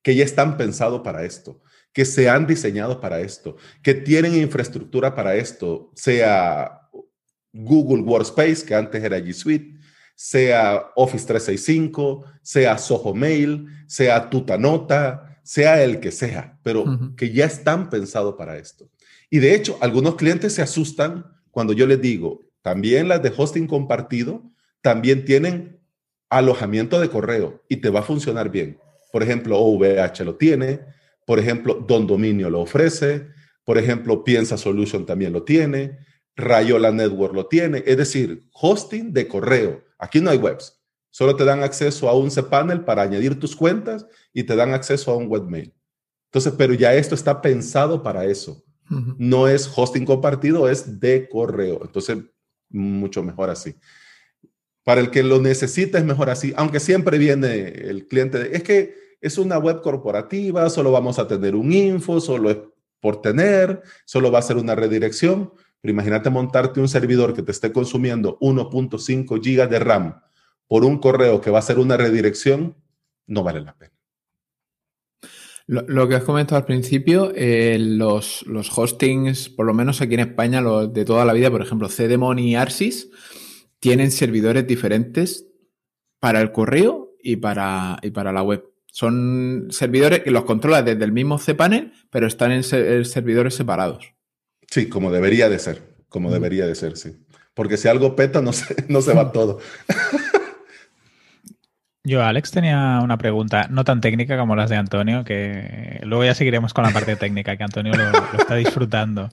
que 0.03 0.15
ya 0.15 0.25
están 0.25 0.57
pensados 0.57 1.03
para 1.03 1.25
esto 1.25 1.63
que 1.97 2.05
se 2.05 2.29
han 2.29 2.47
diseñado 2.47 3.01
para 3.01 3.21
esto, 3.21 3.57
que 3.83 3.95
tienen 3.95 4.35
infraestructura 4.35 5.15
para 5.15 5.35
esto, 5.35 5.91
sea 5.95 6.83
Google 7.55 8.03
Workspace, 8.03 8.67
que 8.67 8.75
antes 8.75 9.03
era 9.03 9.19
G 9.19 9.33
Suite, 9.33 9.81
sea 10.15 10.89
Office 10.95 11.27
365, 11.27 12.23
sea 12.43 12.77
Soho 12.77 13.15
Mail, 13.15 13.67
sea 13.87 14.29
Tutanota, 14.29 15.26
sea 15.47 15.83
el 15.83 16.01
que 16.01 16.11
sea, 16.11 16.59
pero 16.63 17.15
que 17.17 17.33
ya 17.33 17.47
están 17.47 17.89
pensados 17.89 18.35
para 18.37 18.59
esto. 18.59 18.91
Y 19.31 19.39
de 19.39 19.55
hecho, 19.55 19.79
algunos 19.81 20.17
clientes 20.17 20.53
se 20.53 20.63
asustan 20.63 21.25
cuando 21.51 21.73
yo 21.73 21.87
les 21.87 22.01
digo, 22.01 22.41
también 22.63 23.09
las 23.09 23.23
de 23.23 23.33
hosting 23.35 23.67
compartido, 23.67 24.43
también 24.83 25.25
tienen 25.25 25.81
alojamiento 26.29 27.01
de 27.01 27.09
correo 27.09 27.65
y 27.69 27.77
te 27.77 27.91
va 27.91 28.01
a 28.01 28.03
funcionar 28.03 28.51
bien. 28.51 28.79
Por 29.13 29.23
ejemplo, 29.23 29.59
OVH 29.59 30.25
lo 30.25 30.35
tiene, 30.35 30.81
por 31.27 31.41
ejemplo, 31.41 31.85
Don 31.87 32.07
Dominio 32.07 32.49
lo 32.49 32.61
ofrece. 32.61 33.27
Por 33.65 33.77
ejemplo, 33.77 34.25
Piensa 34.25 34.57
Solution 34.57 35.05
también 35.05 35.33
lo 35.33 35.43
tiene. 35.43 35.99
Rayola 36.37 36.93
Network 36.93 37.35
lo 37.35 37.47
tiene. 37.47 37.83
Es 37.85 37.97
decir, 37.97 38.49
hosting 38.53 39.13
de 39.13 39.27
correo. 39.27 39.85
Aquí 39.99 40.21
no 40.21 40.31
hay 40.31 40.39
webs. 40.39 40.76
Solo 41.17 41.35
te 41.35 41.47
dan 41.47 41.63
acceso 41.63 42.11
a 42.11 42.15
un 42.15 42.29
cPanel 42.29 42.85
para 42.85 43.01
añadir 43.01 43.41
tus 43.41 43.57
cuentas 43.57 44.07
y 44.35 44.43
te 44.43 44.55
dan 44.55 44.75
acceso 44.75 45.11
a 45.11 45.17
un 45.17 45.29
webmail. 45.29 45.73
Entonces, 46.27 46.53
pero 46.59 46.75
ya 46.75 46.93
esto 46.93 47.15
está 47.15 47.41
pensado 47.41 48.03
para 48.03 48.27
eso. 48.27 48.63
No 49.17 49.49
es 49.49 49.67
hosting 49.75 50.05
compartido, 50.05 50.69
es 50.69 51.01
de 51.01 51.27
correo. 51.27 51.81
Entonces, 51.83 52.19
mucho 52.69 53.23
mejor 53.23 53.49
así. 53.49 53.77
Para 54.85 55.01
el 55.01 55.11
que 55.11 55.23
lo 55.23 55.41
necesita 55.41 55.97
es 55.97 56.05
mejor 56.05 56.29
así, 56.29 56.53
aunque 56.55 56.81
siempre 56.81 57.17
viene 57.17 57.67
el 57.69 58.07
cliente 58.09 58.39
de, 58.39 58.55
es 58.55 58.63
que 58.63 58.95
es 59.19 59.39
una 59.39 59.57
web 59.57 59.81
corporativa, 59.81 60.69
solo 60.69 60.93
vamos 60.93 61.19
a 61.19 61.27
tener 61.27 61.57
un 61.57 61.73
info, 61.73 62.21
solo 62.21 62.51
es 62.51 62.59
por 63.01 63.23
tener, 63.23 63.83
solo 64.05 64.31
va 64.31 64.41
a 64.41 64.43
ser 64.43 64.59
una 64.59 64.75
redirección. 64.75 65.51
Pero 65.81 65.93
imagínate 65.93 66.29
montarte 66.29 66.79
un 66.79 66.89
servidor 66.89 67.33
que 67.33 67.41
te 67.41 67.53
esté 67.53 67.73
consumiendo 67.73 68.39
1.5 68.41 69.43
gigas 69.43 69.71
de 69.71 69.79
RAM 69.79 70.21
por 70.69 70.85
un 70.85 70.99
correo 70.99 71.41
que 71.41 71.51
va 71.51 71.59
a 71.59 71.63
ser 71.63 71.79
una 71.79 71.97
redirección, 71.97 72.77
no 73.27 73.43
vale 73.43 73.61
la 73.61 73.77
pena. 73.77 73.93
Lo, 75.69 76.07
que 76.07 76.15
has 76.15 76.23
comentado 76.23 76.59
al 76.59 76.65
principio, 76.65 77.33
eh, 77.35 77.77
los, 77.81 78.47
los, 78.47 78.71
hostings, 78.79 79.49
por 79.49 79.67
lo 79.67 79.75
menos 79.75 80.01
aquí 80.01 80.15
en 80.15 80.21
España, 80.21 80.61
los 80.61 80.93
de 80.93 81.05
toda 81.05 81.25
la 81.25 81.33
vida, 81.33 81.51
por 81.51 81.61
ejemplo, 81.61 81.89
CDMON 81.89 82.39
y 82.39 82.55
Arsis, 82.55 83.11
tienen 83.81 84.13
servidores 84.13 84.65
diferentes 84.65 85.49
para 86.21 86.41
el 86.41 86.53
correo 86.53 87.17
y 87.21 87.37
para, 87.37 87.99
y 88.03 88.11
para 88.11 88.33
la 88.33 88.43
web. 88.43 88.65
Son 88.87 89.67
servidores 89.71 90.21
que 90.21 90.31
los 90.31 90.45
controla 90.45 90.83
desde 90.83 91.05
el 91.05 91.13
mismo 91.13 91.39
cPanel, 91.39 91.93
pero 92.11 92.29
están 92.29 92.53
en, 92.53 92.63
servidores 92.63 93.55
separados. 93.55 94.15
Sí, 94.71 94.89
como 94.89 95.11
debería 95.11 95.49
de 95.49 95.59
ser, 95.59 95.97
como 96.09 96.31
debería 96.31 96.67
de 96.67 96.77
ser, 96.77 96.97
sí. 96.97 97.17
Porque 97.55 97.77
si 97.77 97.89
algo 97.89 98.15
peta, 98.15 98.41
no 98.41 98.53
se, 98.53 98.87
no 98.89 99.03
se 99.03 99.15
va 99.15 99.33
todo. 99.33 99.59
Yo, 102.07 102.23
Alex, 102.23 102.53
tenía 102.53 103.01
una 103.03 103.19
pregunta, 103.19 103.67
no 103.69 103.83
tan 103.83 104.01
técnica 104.01 104.39
como 104.39 104.55
las 104.55 104.71
de 104.71 104.77
Antonio, 104.77 105.25
que 105.25 105.99
luego 106.05 106.25
ya 106.25 106.37
seguiremos 106.37 106.73
con 106.73 106.85
la 106.85 106.93
parte 106.93 107.17
técnica, 107.17 107.57
que 107.57 107.65
Antonio 107.65 107.95
lo, 107.95 108.13
lo 108.13 108.39
está 108.39 108.55
disfrutando. 108.55 109.29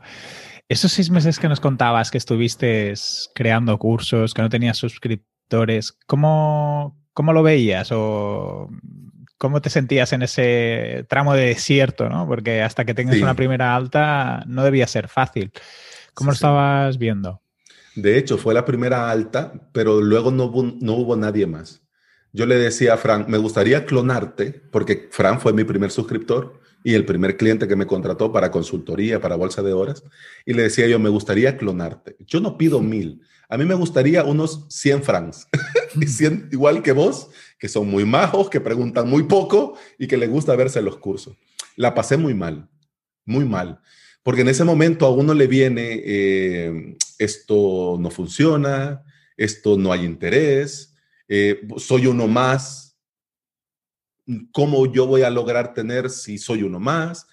Esos 0.67 0.91
seis 0.91 1.11
meses 1.11 1.37
que 1.37 1.47
nos 1.47 1.59
contabas 1.59 2.09
que 2.09 2.17
estuviste 2.17 2.95
creando 3.35 3.77
cursos, 3.77 4.33
que 4.33 4.41
no 4.41 4.49
tenías 4.49 4.77
suscriptores, 4.77 5.95
¿cómo, 6.07 6.99
cómo 7.13 7.31
lo 7.31 7.43
veías? 7.43 7.91
¿O 7.91 8.71
¿Cómo 9.37 9.61
te 9.61 9.69
sentías 9.69 10.11
en 10.13 10.23
ese 10.23 11.05
tramo 11.07 11.35
de 11.35 11.45
desierto? 11.45 12.09
¿no? 12.09 12.25
Porque 12.25 12.63
hasta 12.63 12.85
que 12.85 12.95
tengas 12.95 13.17
una 13.17 13.35
primera 13.35 13.75
alta 13.75 14.43
no 14.47 14.63
debía 14.63 14.87
ser 14.87 15.09
fácil. 15.09 15.51
¿Cómo 16.15 16.31
lo 16.31 16.33
estabas 16.33 16.97
viendo? 16.97 17.39
De 17.95 18.17
hecho, 18.17 18.39
fue 18.39 18.55
la 18.55 18.65
primera 18.65 19.11
alta, 19.11 19.53
pero 19.73 20.01
luego 20.01 20.31
no 20.31 20.51
no 20.81 20.93
hubo 20.93 21.15
nadie 21.15 21.45
más. 21.45 21.82
Yo 22.33 22.45
le 22.47 22.55
decía 22.55 22.95
a 22.95 22.97
Frank, 22.97 23.27
me 23.27 23.37
gustaría 23.37 23.85
clonarte, 23.85 24.61
porque 24.71 25.07
Frank 25.11 25.39
fue 25.39 25.53
mi 25.53 25.63
primer 25.63 25.91
suscriptor 25.91 26.59
y 26.83 26.95
el 26.95 27.05
primer 27.05 27.37
cliente 27.37 27.67
que 27.67 27.75
me 27.75 27.87
contrató 27.87 28.31
para 28.31 28.51
consultoría, 28.51 29.21
para 29.21 29.35
bolsa 29.35 29.61
de 29.61 29.71
horas. 29.71 30.03
Y 30.45 30.53
le 30.53 30.63
decía 30.63 30.87
yo, 30.87 30.99
me 30.99 31.09
gustaría 31.09 31.57
clonarte. 31.57 32.15
Yo 32.19 32.39
no 32.39 32.57
pido 32.57 32.81
mil, 32.81 33.21
a 33.53 33.57
mí 33.57 33.65
me 33.65 33.75
gustaría 33.75 34.23
unos 34.23 34.65
100 34.69 35.03
francs, 35.03 35.47
igual 36.51 36.81
que 36.81 36.91
vos, 36.91 37.29
que 37.59 37.69
son 37.69 37.87
muy 37.87 38.03
majos, 38.03 38.49
que 38.49 38.59
preguntan 38.59 39.07
muy 39.07 39.23
poco 39.23 39.77
y 39.99 40.07
que 40.07 40.17
les 40.17 40.27
gusta 40.27 40.55
verse 40.55 40.81
los 40.81 40.97
cursos. 40.97 41.37
La 41.75 41.93
pasé 41.93 42.17
muy 42.17 42.33
mal, 42.33 42.67
muy 43.25 43.45
mal, 43.45 43.79
porque 44.23 44.41
en 44.41 44.47
ese 44.47 44.63
momento 44.63 45.05
a 45.05 45.11
uno 45.11 45.35
le 45.35 45.45
viene, 45.45 46.01
eh, 46.03 46.97
esto 47.19 47.97
no 47.99 48.09
funciona, 48.09 49.03
esto 49.37 49.77
no 49.77 49.91
hay 49.91 50.03
interés, 50.03 50.92
eh, 51.35 51.61
soy 51.77 52.05
uno 52.05 52.27
más, 52.27 52.95
¿cómo 54.51 54.85
yo 54.93 55.07
voy 55.07 55.23
a 55.23 55.31
lograr 55.31 55.73
tener 55.73 56.11
si 56.11 56.37
soy 56.37 56.61
uno 56.61 56.79
más? 56.79 57.25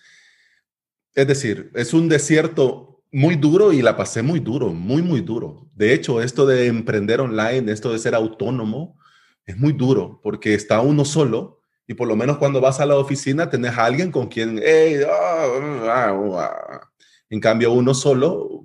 Es 1.14 1.26
decir, 1.26 1.70
es 1.74 1.92
un 1.92 2.08
desierto 2.08 3.04
muy 3.12 3.36
duro 3.36 3.74
y 3.74 3.82
la 3.82 3.98
pasé 3.98 4.22
muy 4.22 4.40
duro, 4.40 4.72
muy, 4.72 5.02
muy 5.02 5.20
duro. 5.20 5.68
De 5.74 5.92
hecho, 5.92 6.22
esto 6.22 6.46
de 6.46 6.68
emprender 6.68 7.20
online, 7.20 7.70
esto 7.70 7.92
de 7.92 7.98
ser 7.98 8.14
autónomo, 8.14 8.98
es 9.44 9.58
muy 9.58 9.74
duro 9.74 10.18
porque 10.22 10.54
está 10.54 10.80
uno 10.80 11.04
solo 11.04 11.60
y 11.86 11.92
por 11.92 12.08
lo 12.08 12.16
menos 12.16 12.38
cuando 12.38 12.58
vas 12.58 12.80
a 12.80 12.86
la 12.86 12.96
oficina 12.96 13.50
tenés 13.50 13.76
a 13.76 13.84
alguien 13.84 14.10
con 14.10 14.28
quien, 14.28 14.62
ah, 15.06 15.44
ah, 15.90 16.38
ah, 16.38 16.90
en 17.28 17.38
cambio 17.38 17.70
uno 17.72 17.92
solo, 17.92 18.62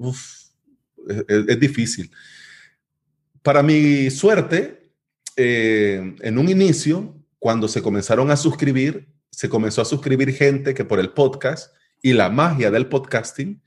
es 1.27 1.59
difícil. 1.59 2.09
Para 3.41 3.61
mi 3.61 4.09
suerte, 4.09 4.84
eh, 5.35 6.15
en 6.21 6.37
un 6.37 6.49
inicio, 6.49 7.15
cuando 7.39 7.67
se 7.67 7.81
comenzaron 7.81 8.31
a 8.31 8.37
suscribir, 8.37 9.07
se 9.31 9.49
comenzó 9.49 9.81
a 9.81 9.85
suscribir 9.85 10.33
gente 10.33 10.73
que 10.73 10.85
por 10.85 10.99
el 10.99 11.11
podcast 11.11 11.73
y 12.01 12.13
la 12.13 12.29
magia 12.29 12.71
del 12.71 12.87
podcasting, 12.87 13.61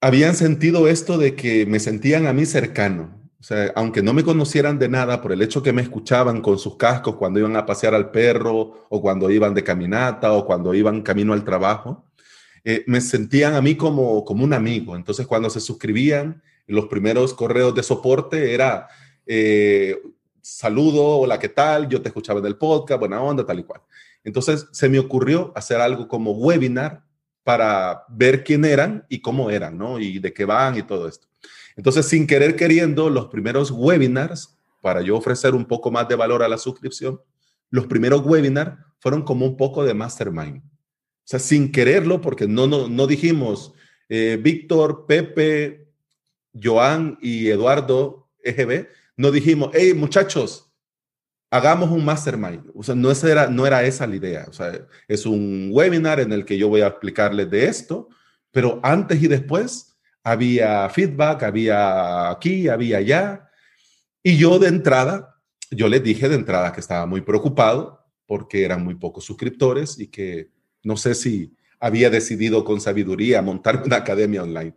habían 0.00 0.36
sentido 0.36 0.86
esto 0.86 1.18
de 1.18 1.34
que 1.34 1.66
me 1.66 1.80
sentían 1.80 2.26
a 2.26 2.32
mí 2.32 2.46
cercano. 2.46 3.24
O 3.40 3.42
sea, 3.42 3.72
aunque 3.74 4.02
no 4.02 4.12
me 4.14 4.24
conocieran 4.24 4.78
de 4.78 4.88
nada, 4.88 5.20
por 5.20 5.32
el 5.32 5.42
hecho 5.42 5.62
que 5.62 5.72
me 5.72 5.82
escuchaban 5.82 6.40
con 6.40 6.58
sus 6.58 6.76
cascos 6.76 7.16
cuando 7.16 7.40
iban 7.40 7.56
a 7.56 7.66
pasear 7.66 7.94
al 7.94 8.10
perro 8.10 8.86
o 8.88 9.02
cuando 9.02 9.30
iban 9.30 9.52
de 9.52 9.64
caminata 9.64 10.32
o 10.32 10.46
cuando 10.46 10.74
iban 10.74 11.02
camino 11.02 11.32
al 11.32 11.44
trabajo, 11.44 12.06
eh, 12.64 12.84
me 12.86 13.00
sentían 13.00 13.54
a 13.54 13.60
mí 13.60 13.76
como, 13.76 14.24
como 14.24 14.44
un 14.44 14.54
amigo. 14.54 14.96
Entonces, 14.96 15.26
cuando 15.26 15.50
se 15.50 15.60
suscribían, 15.60 16.42
los 16.66 16.86
primeros 16.86 17.34
correos 17.34 17.74
de 17.74 17.82
soporte 17.82 18.54
era, 18.54 18.88
eh, 19.26 20.00
saludo, 20.40 21.18
hola, 21.18 21.38
¿qué 21.38 21.48
tal? 21.48 21.88
Yo 21.88 22.02
te 22.02 22.08
escuchaba 22.08 22.40
en 22.40 22.46
el 22.46 22.56
podcast, 22.56 23.00
buena 23.00 23.22
onda, 23.22 23.46
tal 23.46 23.60
y 23.60 23.64
cual. 23.64 23.80
Entonces 24.22 24.66
se 24.72 24.88
me 24.88 24.98
ocurrió 24.98 25.52
hacer 25.54 25.80
algo 25.80 26.08
como 26.08 26.32
webinar 26.32 27.02
para 27.42 28.04
ver 28.08 28.42
quién 28.42 28.64
eran 28.64 29.04
y 29.08 29.20
cómo 29.20 29.50
eran, 29.50 29.76
¿no? 29.76 29.98
Y 29.98 30.18
de 30.18 30.32
qué 30.32 30.44
van 30.44 30.78
y 30.78 30.82
todo 30.82 31.06
esto. 31.08 31.28
Entonces, 31.76 32.06
sin 32.06 32.26
querer 32.26 32.56
queriendo, 32.56 33.10
los 33.10 33.26
primeros 33.26 33.70
webinars, 33.70 34.56
para 34.80 35.02
yo 35.02 35.16
ofrecer 35.16 35.54
un 35.54 35.64
poco 35.64 35.90
más 35.90 36.08
de 36.08 36.14
valor 36.14 36.42
a 36.42 36.48
la 36.48 36.58
suscripción, 36.58 37.20
los 37.70 37.86
primeros 37.86 38.24
webinars 38.24 38.78
fueron 38.98 39.22
como 39.22 39.44
un 39.44 39.56
poco 39.56 39.84
de 39.84 39.92
mastermind. 39.92 40.58
O 40.58 41.26
sea, 41.26 41.38
sin 41.38 41.72
quererlo, 41.72 42.20
porque 42.20 42.46
no, 42.46 42.66
no, 42.66 42.88
no 42.88 43.06
dijimos, 43.06 43.72
eh, 44.08 44.38
Víctor, 44.40 45.06
Pepe, 45.06 45.88
Joan 46.62 47.18
y 47.20 47.48
Eduardo 47.48 48.28
EGB 48.42 48.88
no 49.16 49.30
dijimos, 49.30 49.70
hey 49.74 49.94
muchachos, 49.94 50.70
hagamos 51.50 51.90
un 51.90 52.04
mastermind. 52.04 52.70
O 52.74 52.82
sea, 52.82 52.94
no, 52.94 53.12
era, 53.12 53.48
no 53.48 53.66
era 53.66 53.84
esa 53.84 54.06
la 54.06 54.16
idea. 54.16 54.46
O 54.48 54.52
sea, 54.52 54.86
es 55.06 55.24
un 55.24 55.70
webinar 55.72 56.18
en 56.18 56.32
el 56.32 56.44
que 56.44 56.58
yo 56.58 56.68
voy 56.68 56.80
a 56.80 56.88
explicarles 56.88 57.48
de 57.50 57.66
esto, 57.66 58.08
pero 58.50 58.80
antes 58.82 59.22
y 59.22 59.28
después 59.28 59.96
había 60.24 60.88
feedback, 60.88 61.44
había 61.44 62.30
aquí, 62.30 62.68
había 62.68 62.98
allá. 62.98 63.50
Y 64.22 64.36
yo 64.36 64.58
de 64.58 64.68
entrada, 64.68 65.36
yo 65.70 65.88
les 65.88 66.02
dije 66.02 66.28
de 66.28 66.34
entrada 66.34 66.72
que 66.72 66.80
estaba 66.80 67.06
muy 67.06 67.20
preocupado 67.20 68.04
porque 68.26 68.64
eran 68.64 68.82
muy 68.82 68.94
pocos 68.94 69.24
suscriptores 69.24 69.98
y 69.98 70.08
que 70.08 70.50
no 70.82 70.96
sé 70.96 71.14
si 71.14 71.54
había 71.78 72.10
decidido 72.10 72.64
con 72.64 72.80
sabiduría 72.80 73.42
montar 73.42 73.82
una 73.84 73.96
academia 73.96 74.42
online. 74.42 74.74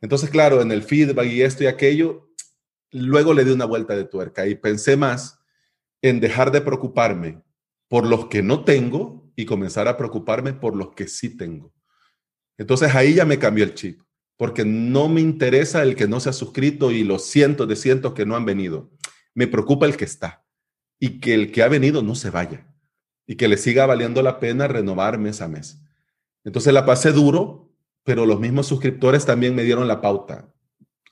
Entonces, 0.00 0.28
claro, 0.30 0.60
en 0.60 0.72
el 0.72 0.82
feedback 0.82 1.26
y 1.26 1.42
esto 1.42 1.64
y 1.64 1.66
aquello, 1.66 2.29
luego 2.90 3.34
le 3.34 3.44
di 3.44 3.52
una 3.52 3.64
vuelta 3.64 3.96
de 3.96 4.04
tuerca 4.04 4.46
y 4.46 4.54
pensé 4.54 4.96
más 4.96 5.40
en 6.02 6.20
dejar 6.20 6.50
de 6.50 6.60
preocuparme 6.60 7.42
por 7.88 8.06
los 8.06 8.26
que 8.26 8.42
no 8.42 8.64
tengo 8.64 9.30
y 9.36 9.44
comenzar 9.44 9.88
a 9.88 9.96
preocuparme 9.96 10.52
por 10.52 10.76
los 10.76 10.94
que 10.94 11.08
sí 11.08 11.36
tengo. 11.36 11.72
Entonces 12.58 12.94
ahí 12.94 13.14
ya 13.14 13.24
me 13.24 13.38
cambió 13.38 13.64
el 13.64 13.74
chip, 13.74 14.02
porque 14.36 14.64
no 14.64 15.08
me 15.08 15.20
interesa 15.20 15.82
el 15.82 15.96
que 15.96 16.08
no 16.08 16.20
se 16.20 16.28
ha 16.30 16.32
suscrito 16.32 16.90
y 16.90 17.04
los 17.04 17.24
cientos 17.24 17.66
de 17.68 17.76
cientos 17.76 18.12
que 18.14 18.26
no 18.26 18.36
han 18.36 18.44
venido. 18.44 18.90
Me 19.34 19.46
preocupa 19.46 19.86
el 19.86 19.96
que 19.96 20.04
está 20.04 20.44
y 20.98 21.20
que 21.20 21.34
el 21.34 21.52
que 21.52 21.62
ha 21.62 21.68
venido 21.68 22.02
no 22.02 22.14
se 22.14 22.30
vaya 22.30 22.66
y 23.26 23.36
que 23.36 23.48
le 23.48 23.56
siga 23.56 23.86
valiendo 23.86 24.22
la 24.22 24.40
pena 24.40 24.68
renovar 24.68 25.18
mes 25.18 25.40
a 25.40 25.48
mes. 25.48 25.80
Entonces 26.44 26.72
la 26.72 26.84
pasé 26.84 27.12
duro, 27.12 27.72
pero 28.02 28.26
los 28.26 28.40
mismos 28.40 28.66
suscriptores 28.66 29.24
también 29.24 29.54
me 29.54 29.62
dieron 29.62 29.86
la 29.86 30.00
pauta, 30.00 30.52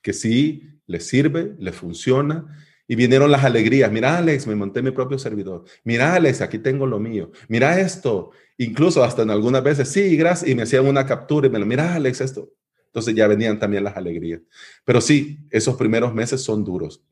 que 0.03 0.13
sí 0.13 0.78
le 0.89 0.99
sirve, 0.99 1.55
le 1.61 1.71
funciona. 1.73 2.47
Y 2.89 2.97
vinieron 2.97 3.31
las 3.31 3.45
alegrías. 3.45 3.93
Mira, 3.93 4.19
Alex, 4.19 4.47
me 4.47 4.57
monté 4.57 4.83
mi 4.83 4.91
propio 4.91 5.19
servidor. 5.19 5.65
Mira, 5.85 6.15
Alex, 6.15 6.41
aquí 6.41 6.59
tengo 6.59 6.87
lo 6.87 6.99
mío. 6.99 7.31
Mira 7.47 7.79
esto. 7.79 8.31
Incluso 8.57 9.05
hasta 9.05 9.23
en 9.23 9.31
algunas 9.31 9.63
veces, 9.63 9.91
sí, 9.91 10.17
gracias. 10.17 10.51
Y 10.51 10.55
me 10.55 10.63
hacían 10.63 10.87
una 10.87 11.07
captura 11.07 11.47
y 11.47 11.51
me 11.51 11.59
lo, 11.59 11.67
mira, 11.67 11.95
Alex, 11.95 12.23
esto. 12.23 12.51
Entonces 12.87 13.15
ya 13.15 13.29
venían 13.29 13.59
también 13.59 13.85
las 13.85 13.97
alegrías. 13.97 14.41
Pero 14.85 15.03
sí, 15.03 15.39
esos 15.51 15.77
primeros 15.77 16.15
meses 16.15 16.43
son 16.43 16.65
duros. 16.65 17.05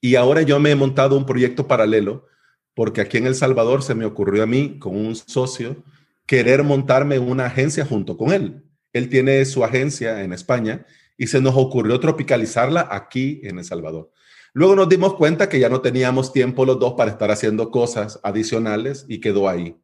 Y 0.00 0.16
ahora 0.16 0.42
yo 0.42 0.58
me 0.58 0.70
he 0.70 0.76
montado 0.76 1.16
un 1.16 1.26
proyecto 1.26 1.68
paralelo 1.68 2.26
porque 2.74 3.00
aquí 3.00 3.18
en 3.18 3.26
El 3.26 3.34
Salvador 3.34 3.82
se 3.82 3.94
me 3.94 4.04
ocurrió 4.04 4.42
a 4.42 4.46
mí, 4.46 4.78
con 4.78 4.96
un 4.96 5.14
socio, 5.16 5.82
querer 6.26 6.62
montarme 6.62 7.18
una 7.18 7.46
agencia 7.46 7.84
junto 7.86 8.16
con 8.16 8.32
él. 8.32 8.64
Él 8.92 9.08
tiene 9.08 9.44
su 9.44 9.64
agencia 9.64 10.22
en 10.22 10.32
España 10.32 10.86
y 11.16 11.26
se 11.26 11.40
nos 11.40 11.54
ocurrió 11.56 11.98
tropicalizarla 12.00 12.88
aquí 12.90 13.40
en 13.42 13.58
El 13.58 13.64
Salvador. 13.64 14.10
Luego 14.52 14.74
nos 14.74 14.88
dimos 14.88 15.14
cuenta 15.14 15.48
que 15.48 15.60
ya 15.60 15.68
no 15.68 15.80
teníamos 15.80 16.32
tiempo 16.32 16.64
los 16.64 16.78
dos 16.78 16.94
para 16.94 17.10
estar 17.10 17.30
haciendo 17.30 17.70
cosas 17.70 18.20
adicionales 18.22 19.04
y 19.08 19.20
quedó 19.20 19.48
ahí. 19.48 19.76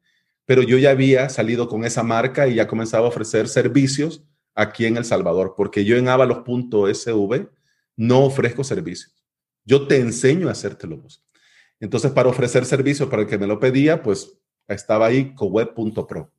Pero 0.47 0.63
yo 0.63 0.79
ya 0.79 0.91
había 0.91 1.29
salido 1.29 1.69
con 1.69 1.85
esa 1.85 2.03
marca 2.03 2.49
y 2.49 2.55
ya 2.55 2.67
comenzaba 2.67 3.07
a 3.07 3.09
ofrecer 3.09 3.49
servicios 3.49 4.25
aquí 4.55 4.87
en 4.87 4.97
El 4.97 5.05
Salvador, 5.05 5.55
porque 5.57 5.85
yo 5.85 5.97
en 5.97 6.09
avalos.sv 6.09 7.49
no 7.97 8.25
ofrezco 8.25 8.65
servicios. 8.65 9.23
Yo 9.65 9.87
te 9.87 9.99
enseño 9.99 10.49
a 10.49 10.53
hacértelo 10.53 10.97
vos. 10.97 11.25
Entonces, 11.79 12.11
para 12.13 12.29
ofrecer 12.29 12.65
servicios 12.65 13.09
para 13.09 13.23
el 13.23 13.29
que 13.29 13.39
me 13.39 13.47
lo 13.47 13.61
pedía, 13.61 14.03
pues 14.03 14.39
estaba 14.69 15.07
ahí 15.07 15.35
coweb.pro. 15.35 16.33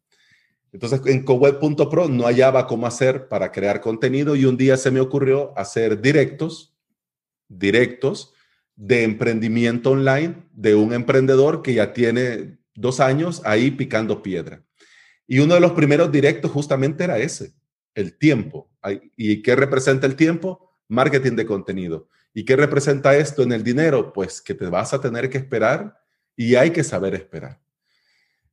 Entonces 0.74 1.02
en 1.06 1.24
coweb.pro 1.24 2.10
no 2.10 2.26
hallaba 2.26 2.66
cómo 2.66 2.88
hacer 2.88 3.28
para 3.28 3.52
crear 3.52 3.80
contenido 3.80 4.36
y 4.36 4.46
un 4.46 4.58
día 4.58 4.76
se 4.76 4.90
me 4.90 5.00
ocurrió 5.00 5.58
hacer 5.58 6.02
directos, 6.02 6.76
directos 7.48 8.34
de 8.76 9.04
emprendimiento 9.04 9.92
online 9.92 10.48
de 10.52 10.74
un 10.74 10.92
emprendedor 10.94 11.62
que 11.62 11.76
ya 11.76 11.94
tiene 11.94 12.58
dos 12.74 13.00
años 13.00 13.44
ahí 13.46 13.70
picando 13.70 14.24
piedra. 14.24 14.64
Y 15.28 15.40
uno 15.40 15.54
de 15.54 15.60
los 15.60 15.74
primeros 15.74 16.12
directos 16.12 16.50
justamente 16.50 17.04
era 17.04 17.20
ese, 17.20 17.54
el 17.94 18.18
tiempo. 18.18 18.72
¿Y 19.16 19.44
qué 19.44 19.56
representa 19.56 20.08
el 20.08 20.16
tiempo? 20.16 20.76
Marketing 20.88 21.36
de 21.36 21.46
contenido. 21.46 22.10
¿Y 22.34 22.46
qué 22.46 22.56
representa 22.56 23.16
esto 23.16 23.44
en 23.44 23.52
el 23.52 23.64
dinero? 23.64 24.12
Pues 24.12 24.42
que 24.42 24.56
te 24.56 24.66
vas 24.66 24.92
a 24.96 25.00
tener 25.00 25.30
que 25.30 25.38
esperar 25.38 25.96
y 26.36 26.56
hay 26.56 26.72
que 26.72 26.84
saber 26.84 27.14
esperar. 27.14 27.63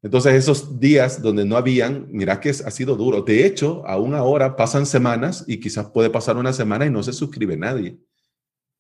Entonces 0.03 0.35
esos 0.35 0.81
días 0.81 1.21
donde 1.21 1.45
no 1.45 1.57
habían, 1.57 2.07
mira 2.11 2.41
que 2.41 2.51
ha 2.51 2.71
sido 2.71 2.97
duro. 2.97 3.23
De 3.23 3.45
hecho, 3.45 3.87
aún 3.87 4.15
ahora 4.15 4.57
pasan 4.57 4.87
semanas 4.87 5.45
y 5.47 5.61
quizás 5.61 5.91
puede 5.91 6.09
pasar 6.09 6.37
una 6.37 6.53
semana 6.53 6.87
y 6.87 6.91
no 6.91 7.03
se 7.03 7.13
suscribe 7.13 7.57
nadie. 7.57 7.99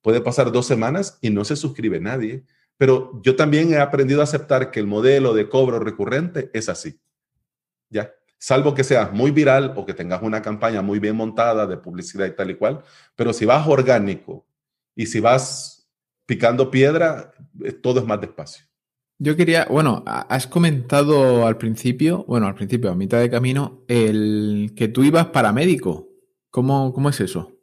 Puede 0.03 0.22
pasar 0.22 0.51
dos 0.51 0.66
semanas 0.66 1.18
y 1.20 1.28
no 1.28 1.45
se 1.45 1.57
suscribe 1.57 2.01
nadie. 2.01 2.45
Pero 2.78 3.20
yo 3.22 3.36
también 3.36 3.70
he 3.72 3.76
aprendido 3.76 4.22
a 4.22 4.24
aceptar 4.24 4.70
que 4.70 4.80
el 4.80 4.86
modelo 4.86 5.34
de 5.34 5.51
cobro 5.51 5.78
recurrente 5.78 6.51
es 6.55 6.70
así. 6.70 6.99
Ya, 7.90 8.14
salvo 8.38 8.74
que 8.74 8.84
seas 8.84 9.12
muy 9.12 9.30
viral 9.30 9.74
o 9.76 9.84
que 9.84 9.92
tengas 9.92 10.22
una 10.22 10.40
campaña 10.40 10.80
muy 10.80 10.99
bien 10.99 11.16
montada 11.16 11.66
de 11.66 11.76
publicidad 11.76 12.24
y 12.26 12.34
tal 12.34 12.51
y 12.51 12.55
cual. 12.55 12.82
Pero 13.14 13.34
si 13.34 13.45
vas 13.45 13.68
orgánico 13.68 14.47
y 14.97 15.05
si 15.05 15.20
vas 15.20 15.90
picando 16.24 16.70
piedra, 16.70 17.34
eh, 17.62 17.72
todo 17.72 18.01
es 18.01 18.07
más 18.07 18.22
despacio. 18.22 18.70
Yo 19.23 19.37
quería, 19.37 19.66
bueno, 19.71 20.03
has 20.07 20.47
comentado 20.47 21.47
al 21.47 21.59
principio, 21.59 22.25
bueno, 22.27 22.47
al 22.47 22.55
principio, 22.55 22.91
a 22.91 22.95
mitad 22.95 23.21
de 23.21 23.31
camino, 23.31 23.85
el 23.87 24.73
que 24.75 24.89
tú 24.89 25.05
ibas 25.05 25.27
para 25.27 25.53
médico. 25.53 26.09
¿Cómo, 26.51 26.93
cómo 26.93 27.11
es 27.11 27.21
eso? 27.21 27.61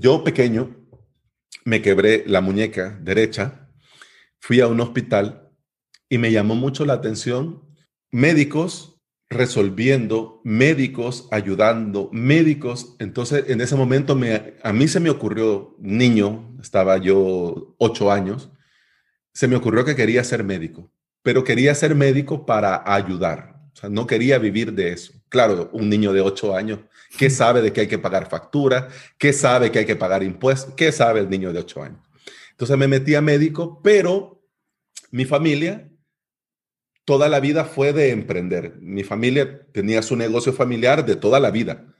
yo 0.00 0.24
pequeño 0.24 0.76
me 1.64 1.82
quebré 1.82 2.24
la 2.26 2.40
muñeca 2.40 2.98
derecha, 3.02 3.70
fui 4.38 4.60
a 4.60 4.68
un 4.68 4.80
hospital 4.80 5.52
y 6.08 6.18
me 6.18 6.32
llamó 6.32 6.54
mucho 6.54 6.84
la 6.84 6.94
atención 6.94 7.62
médicos 8.10 9.00
resolviendo, 9.28 10.40
médicos 10.44 11.28
ayudando, 11.32 12.08
médicos. 12.12 12.94
Entonces, 13.00 13.44
en 13.48 13.60
ese 13.60 13.74
momento 13.74 14.14
me, 14.14 14.54
a 14.62 14.72
mí 14.72 14.86
se 14.86 15.00
me 15.00 15.10
ocurrió, 15.10 15.76
niño, 15.80 16.56
estaba 16.60 16.98
yo 16.98 17.74
ocho 17.78 18.12
años, 18.12 18.52
se 19.32 19.48
me 19.48 19.56
ocurrió 19.56 19.84
que 19.84 19.96
quería 19.96 20.22
ser 20.22 20.44
médico, 20.44 20.92
pero 21.26 21.42
quería 21.42 21.74
ser 21.74 21.96
médico 21.96 22.46
para 22.46 22.84
ayudar. 22.86 23.60
O 23.72 23.76
sea, 23.76 23.90
no 23.90 24.06
quería 24.06 24.38
vivir 24.38 24.72
de 24.72 24.92
eso. 24.92 25.12
Claro, 25.28 25.70
un 25.72 25.88
niño 25.88 26.12
de 26.12 26.20
ocho 26.20 26.54
años, 26.54 26.78
¿qué 27.18 27.30
sabe 27.30 27.62
de 27.62 27.72
que 27.72 27.80
hay 27.80 27.88
que 27.88 27.98
pagar 27.98 28.28
factura? 28.28 28.86
¿Qué 29.18 29.32
sabe 29.32 29.72
que 29.72 29.80
hay 29.80 29.86
que 29.86 29.96
pagar 29.96 30.22
impuestos? 30.22 30.74
¿Qué 30.76 30.92
sabe 30.92 31.18
el 31.18 31.28
niño 31.28 31.52
de 31.52 31.58
ocho 31.58 31.82
años? 31.82 31.98
Entonces 32.52 32.78
me 32.78 32.86
metí 32.86 33.16
a 33.16 33.22
médico, 33.22 33.80
pero 33.82 34.40
mi 35.10 35.24
familia 35.24 35.90
toda 37.04 37.28
la 37.28 37.40
vida 37.40 37.64
fue 37.64 37.92
de 37.92 38.10
emprender. 38.10 38.76
Mi 38.80 39.02
familia 39.02 39.66
tenía 39.72 40.02
su 40.02 40.14
negocio 40.14 40.52
familiar 40.52 41.04
de 41.04 41.16
toda 41.16 41.40
la 41.40 41.50
vida. 41.50 41.92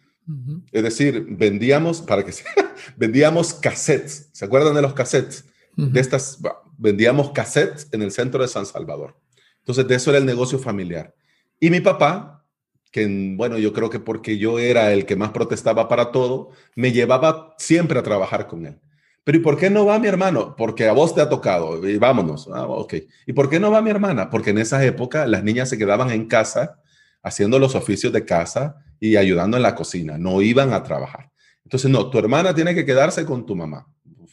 Es 0.71 0.85
decir, 0.85 1.27
vendíamos, 1.31 2.01
para 2.01 2.25
que 2.25 2.31
sea, 2.31 2.47
vendíamos 2.97 3.55
cassettes. 3.55 4.29
¿Se 4.31 4.45
acuerdan 4.45 4.77
de 4.77 4.83
los 4.83 4.95
cassettes? 4.95 5.47
De 5.77 6.01
estas, 6.01 6.39
vendíamos 6.79 7.31
cassettes 7.31 7.89
en 7.93 8.03
el 8.03 8.13
centro 8.13 8.43
de 8.43 8.49
San 8.49 8.67
Salvador. 8.67 9.17
Entonces, 9.59 9.87
de 9.89 9.95
eso 9.95 10.11
era 10.11 10.19
el 10.19 10.27
negocio 10.27 10.59
familiar. 10.59 11.15
Y 11.59 11.71
mi 11.71 11.81
papá, 11.81 12.45
que 12.93 13.35
bueno, 13.37 13.59
yo 13.59 13.73
creo 13.73 13.91
que 13.91 14.01
porque 14.01 14.39
yo 14.39 14.59
era 14.59 14.93
el 14.93 15.07
que 15.07 15.17
más 15.17 15.31
protestaba 15.31 15.89
para 15.89 16.13
todo, 16.13 16.51
me 16.75 16.93
llevaba 16.93 17.55
siempre 17.59 17.99
a 17.99 18.03
trabajar 18.03 18.47
con 18.47 18.67
él. 18.67 18.81
Pero 19.25 19.39
¿y 19.39 19.41
por 19.41 19.59
qué 19.59 19.71
no 19.71 19.85
va 19.85 19.99
mi 19.99 20.07
hermano? 20.07 20.55
Porque 20.57 20.87
a 20.87 20.93
vos 20.93 21.13
te 21.13 21.21
ha 21.21 21.29
tocado 21.29 21.85
y 21.89 21.99
vámonos. 21.99 22.49
Ah, 22.53 22.67
ok. 22.67 22.95
¿Y 23.27 23.33
por 23.33 23.51
qué 23.51 23.59
no 23.59 23.73
va 23.73 23.83
mi 23.83 23.91
hermana? 23.91 24.31
Porque 24.31 24.51
en 24.51 24.59
esa 24.59 24.85
época 24.85 25.27
las 25.27 25.43
niñas 25.43 25.69
se 25.69 25.77
quedaban 25.77 26.11
en 26.11 26.27
casa 26.27 26.81
haciendo 27.25 27.59
los 27.59 27.75
oficios 27.75 28.13
de 28.13 28.25
casa 28.25 28.77
y 29.01 29.17
ayudando 29.17 29.57
en 29.57 29.65
la 29.65 29.75
cocina, 29.75 30.17
no 30.17 30.43
iban 30.43 30.73
a 30.73 30.85
trabajar. 30.85 31.33
Entonces, 31.65 31.91
no, 31.91 32.09
tu 32.09 32.21
hermana 32.21 32.55
tiene 32.55 32.73
que 32.73 32.87
quedarse 32.87 33.27
con 33.27 33.45
tu 33.45 33.57
mamá. 33.57 33.89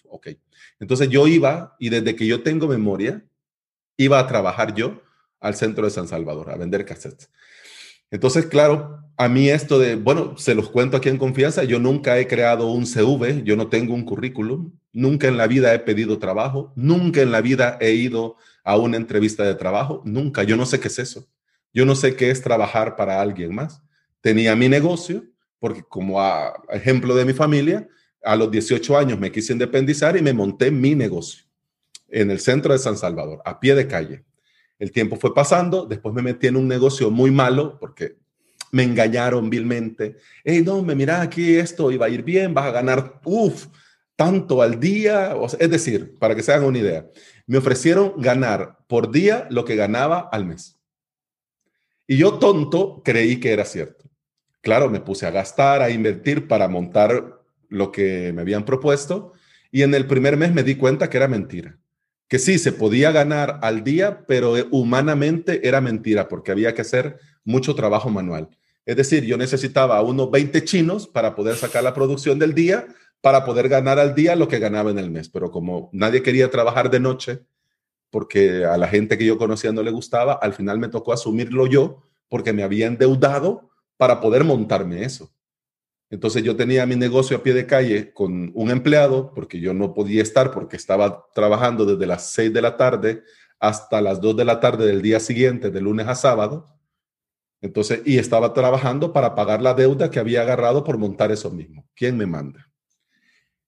Ok. 0.09 0.27
Entonces 0.83 1.07
yo 1.07 1.27
iba 1.27 1.77
y 1.79 1.87
desde 1.87 2.13
que 2.13 2.27
yo 2.27 2.43
tengo 2.43 2.67
memoria, 2.67 3.23
iba 3.95 4.19
a 4.19 4.27
trabajar 4.27 4.75
yo 4.75 5.01
al 5.39 5.55
centro 5.55 5.85
de 5.85 5.91
San 5.91 6.09
Salvador 6.09 6.51
a 6.51 6.57
vender 6.57 6.83
cassettes. 6.83 7.29
Entonces, 8.11 8.47
claro, 8.47 8.99
a 9.15 9.29
mí 9.29 9.49
esto 9.49 9.79
de, 9.79 9.95
bueno, 9.95 10.37
se 10.37 10.53
los 10.53 10.67
cuento 10.69 10.97
aquí 10.97 11.07
en 11.07 11.17
confianza, 11.17 11.63
yo 11.63 11.79
nunca 11.79 12.19
he 12.19 12.27
creado 12.27 12.67
un 12.67 12.85
CV, 12.85 13.43
yo 13.45 13.55
no 13.55 13.69
tengo 13.69 13.93
un 13.93 14.03
currículum, 14.03 14.73
nunca 14.91 15.29
en 15.29 15.37
la 15.37 15.47
vida 15.47 15.73
he 15.73 15.79
pedido 15.79 16.19
trabajo, 16.19 16.73
nunca 16.75 17.21
en 17.21 17.31
la 17.31 17.39
vida 17.39 17.77
he 17.79 17.91
ido 17.91 18.35
a 18.65 18.75
una 18.75 18.97
entrevista 18.97 19.45
de 19.45 19.55
trabajo, 19.55 20.01
nunca, 20.03 20.43
yo 20.43 20.57
no 20.57 20.65
sé 20.65 20.81
qué 20.81 20.89
es 20.89 20.99
eso, 20.99 21.29
yo 21.73 21.85
no 21.85 21.95
sé 21.95 22.17
qué 22.17 22.29
es 22.29 22.41
trabajar 22.41 22.97
para 22.97 23.21
alguien 23.21 23.55
más. 23.55 23.81
Tenía 24.19 24.53
mi 24.57 24.67
negocio, 24.67 25.23
porque 25.59 25.81
como 25.81 26.19
a 26.19 26.53
ejemplo 26.71 27.15
de 27.15 27.23
mi 27.23 27.31
familia, 27.31 27.87
a 28.23 28.35
los 28.35 28.49
18 28.49 28.97
años 28.97 29.19
me 29.19 29.31
quise 29.31 29.53
independizar 29.53 30.15
y 30.17 30.21
me 30.21 30.33
monté 30.33 30.71
mi 30.71 30.95
negocio 30.95 31.43
en 32.07 32.31
el 32.31 32.39
centro 32.39 32.73
de 32.73 32.79
San 32.79 32.97
Salvador, 32.97 33.41
a 33.45 33.59
pie 33.59 33.75
de 33.75 33.87
calle. 33.87 34.23
El 34.79 34.91
tiempo 34.91 35.15
fue 35.15 35.33
pasando, 35.33 35.85
después 35.85 36.13
me 36.13 36.21
metí 36.21 36.47
en 36.47 36.57
un 36.57 36.67
negocio 36.67 37.09
muy 37.09 37.31
malo 37.31 37.77
porque 37.79 38.17
me 38.71 38.83
engañaron 38.83 39.49
vilmente. 39.49 40.17
Hey, 40.43 40.63
no, 40.65 40.81
me 40.81 40.95
mira 40.95 41.21
aquí 41.21 41.55
esto 41.55 41.91
iba 41.91 42.05
a 42.05 42.09
ir 42.09 42.23
bien, 42.23 42.53
vas 42.53 42.65
a 42.65 42.71
ganar, 42.71 43.21
uff, 43.23 43.67
tanto 44.15 44.61
al 44.61 44.79
día. 44.79 45.35
es 45.59 45.69
decir, 45.69 46.17
para 46.19 46.35
que 46.35 46.43
se 46.43 46.53
hagan 46.53 46.67
una 46.67 46.79
idea, 46.79 47.07
me 47.45 47.57
ofrecieron 47.57 48.13
ganar 48.17 48.79
por 48.87 49.11
día 49.11 49.47
lo 49.49 49.65
que 49.65 49.75
ganaba 49.75 50.29
al 50.31 50.45
mes. 50.45 50.79
Y 52.07 52.17
yo 52.17 52.39
tonto 52.39 53.01
creí 53.03 53.39
que 53.39 53.53
era 53.53 53.65
cierto. 53.65 54.05
Claro, 54.61 54.89
me 54.89 55.01
puse 55.01 55.25
a 55.25 55.31
gastar, 55.31 55.81
a 55.81 55.89
invertir 55.89 56.47
para 56.47 56.67
montar 56.67 57.42
lo 57.73 57.91
que 57.91 58.31
me 58.33 58.41
habían 58.41 58.65
propuesto 58.65 59.33
y 59.71 59.81
en 59.81 59.93
el 59.93 60.07
primer 60.07 60.37
mes 60.37 60.53
me 60.53 60.63
di 60.63 60.75
cuenta 60.75 61.09
que 61.09 61.17
era 61.17 61.27
mentira 61.27 61.77
que 62.33 62.39
sí, 62.39 62.57
se 62.57 62.71
podía 62.71 63.11
ganar 63.11 63.59
al 63.61 63.83
día, 63.83 64.25
pero 64.25 64.57
eh, 64.57 64.65
humanamente 64.71 65.67
era 65.67 65.81
mentira 65.81 66.27
porque 66.27 66.51
había 66.51 66.73
que 66.73 66.81
hacer 66.81 67.19
mucho 67.43 67.75
trabajo 67.75 68.09
manual. 68.09 68.49
Es 68.87 68.95
decir, 68.95 69.23
yo 69.23 69.37
necesitaba 69.37 70.01
unos 70.01 70.31
20 70.31 70.63
chinos 70.63 71.07
para 71.07 71.35
poder 71.35 71.57
sacar 71.57 71.83
la 71.83 71.93
producción 71.93 72.39
del 72.39 72.55
día, 72.55 72.87
para 73.21 73.45
poder 73.45 73.69
ganar 73.69 73.99
al 73.99 74.15
día 74.15 74.35
lo 74.35 74.47
que 74.47 74.57
ganaba 74.57 74.89
en 74.89 74.97
el 74.97 75.11
mes. 75.11 75.29
Pero 75.29 75.51
como 75.51 75.91
nadie 75.93 76.23
quería 76.23 76.49
trabajar 76.49 76.89
de 76.89 76.99
noche, 76.99 77.41
porque 78.09 78.65
a 78.65 78.77
la 78.77 78.87
gente 78.87 79.15
que 79.15 79.25
yo 79.25 79.37
conocía 79.37 79.71
no 79.71 79.83
le 79.83 79.91
gustaba, 79.91 80.33
al 80.33 80.53
final 80.53 80.79
me 80.79 80.89
tocó 80.89 81.13
asumirlo 81.13 81.67
yo 81.67 82.01
porque 82.29 82.51
me 82.51 82.63
había 82.63 82.87
endeudado 82.87 83.69
para 83.95 84.21
poder 84.21 84.43
montarme 84.43 85.03
eso. 85.03 85.31
Entonces 86.13 86.43
yo 86.43 86.55
tenía 86.55 86.85
mi 86.85 86.95
negocio 86.95 87.37
a 87.37 87.41
pie 87.41 87.55
de 87.55 87.65
calle 87.65 88.13
con 88.13 88.51
un 88.53 88.69
empleado, 88.69 89.33
porque 89.33 89.59
yo 89.59 89.73
no 89.73 89.95
podía 89.95 90.21
estar 90.21 90.51
porque 90.51 90.75
estaba 90.75 91.25
trabajando 91.33 91.87
desde 91.87 92.05
las 92.05 92.29
6 92.33 92.53
de 92.53 92.61
la 92.61 92.77
tarde 92.77 93.23
hasta 93.59 93.99
las 93.99 94.21
2 94.21 94.37
de 94.37 94.45
la 94.45 94.59
tarde 94.59 94.85
del 94.85 95.01
día 95.01 95.19
siguiente, 95.19 95.71
de 95.71 95.81
lunes 95.81 96.07
a 96.07 96.13
sábado. 96.13 96.77
Entonces, 97.61 98.03
y 98.05 98.19
estaba 98.19 98.53
trabajando 98.53 99.11
para 99.11 99.33
pagar 99.33 99.63
la 99.63 99.73
deuda 99.73 100.11
que 100.11 100.19
había 100.19 100.43
agarrado 100.43 100.83
por 100.83 100.99
montar 100.99 101.31
eso 101.31 101.49
mismo. 101.49 101.89
¿Quién 101.95 102.15
me 102.15 102.27
manda? 102.27 102.71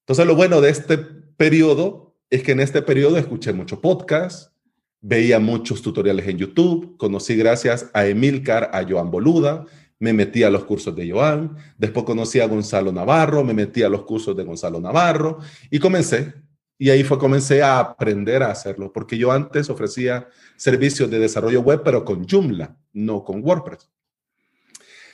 Entonces, 0.02 0.28
lo 0.28 0.36
bueno 0.36 0.62
de 0.62 0.70
este 0.70 1.00
periodo 1.00 2.16
es 2.30 2.44
que 2.44 2.52
en 2.52 2.60
este 2.60 2.84
periodo 2.84 3.18
escuché 3.18 3.54
mucho 3.54 3.82
podcast, 3.82 4.54
veía 5.02 5.40
muchos 5.40 5.82
tutoriales 5.82 6.28
en 6.28 6.38
YouTube, 6.38 6.96
conocí 6.98 7.36
gracias 7.36 7.90
a 7.96 8.06
Emilcar, 8.06 8.70
a 8.72 8.86
Joan 8.88 9.10
Boluda, 9.10 9.66
me 10.00 10.14
metí 10.14 10.44
a 10.44 10.50
los 10.50 10.66
cursos 10.66 10.96
de 10.96 11.10
Joan, 11.10 11.56
después 11.78 12.06
conocí 12.06 12.40
a 12.40 12.48
Gonzalo 12.48 12.92
Navarro, 12.92 13.44
me 13.44 13.54
metí 13.54 13.84
a 13.84 13.90
los 13.90 14.04
cursos 14.04 14.36
de 14.36 14.44
Gonzalo 14.44 14.80
Navarro 14.80 15.40
y 15.70 15.80
comencé. 15.80 16.34
Y 16.78 16.90
ahí 16.90 17.04
fue, 17.06 17.18
comencé 17.18 17.64
a 17.64 17.80
aprender 17.80 18.44
a 18.44 18.52
hacerlo, 18.52 18.92
porque 18.92 19.18
yo 19.18 19.32
antes 19.32 19.70
ofrecía 19.70 20.28
servicios 20.58 21.10
de 21.10 21.20
desarrollo 21.20 21.62
web, 21.62 21.82
pero 21.86 22.04
con 22.04 22.28
Joomla, 22.28 22.78
no 22.92 23.24
con 23.24 23.42
WordPress. 23.42 23.90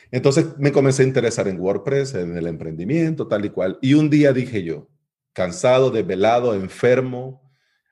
Entonces 0.09 0.57
me 0.57 0.71
comencé 0.71 1.03
a 1.03 1.07
interesar 1.07 1.47
en 1.47 1.59
WordPress, 1.59 2.15
en 2.15 2.35
el 2.35 2.47
emprendimiento, 2.47 3.27
tal 3.27 3.45
y 3.45 3.49
cual. 3.49 3.77
Y 3.81 3.93
un 3.93 4.09
día 4.09 4.33
dije 4.33 4.63
yo, 4.63 4.89
cansado, 5.33 5.91
desvelado, 5.91 6.55
enfermo, 6.55 7.41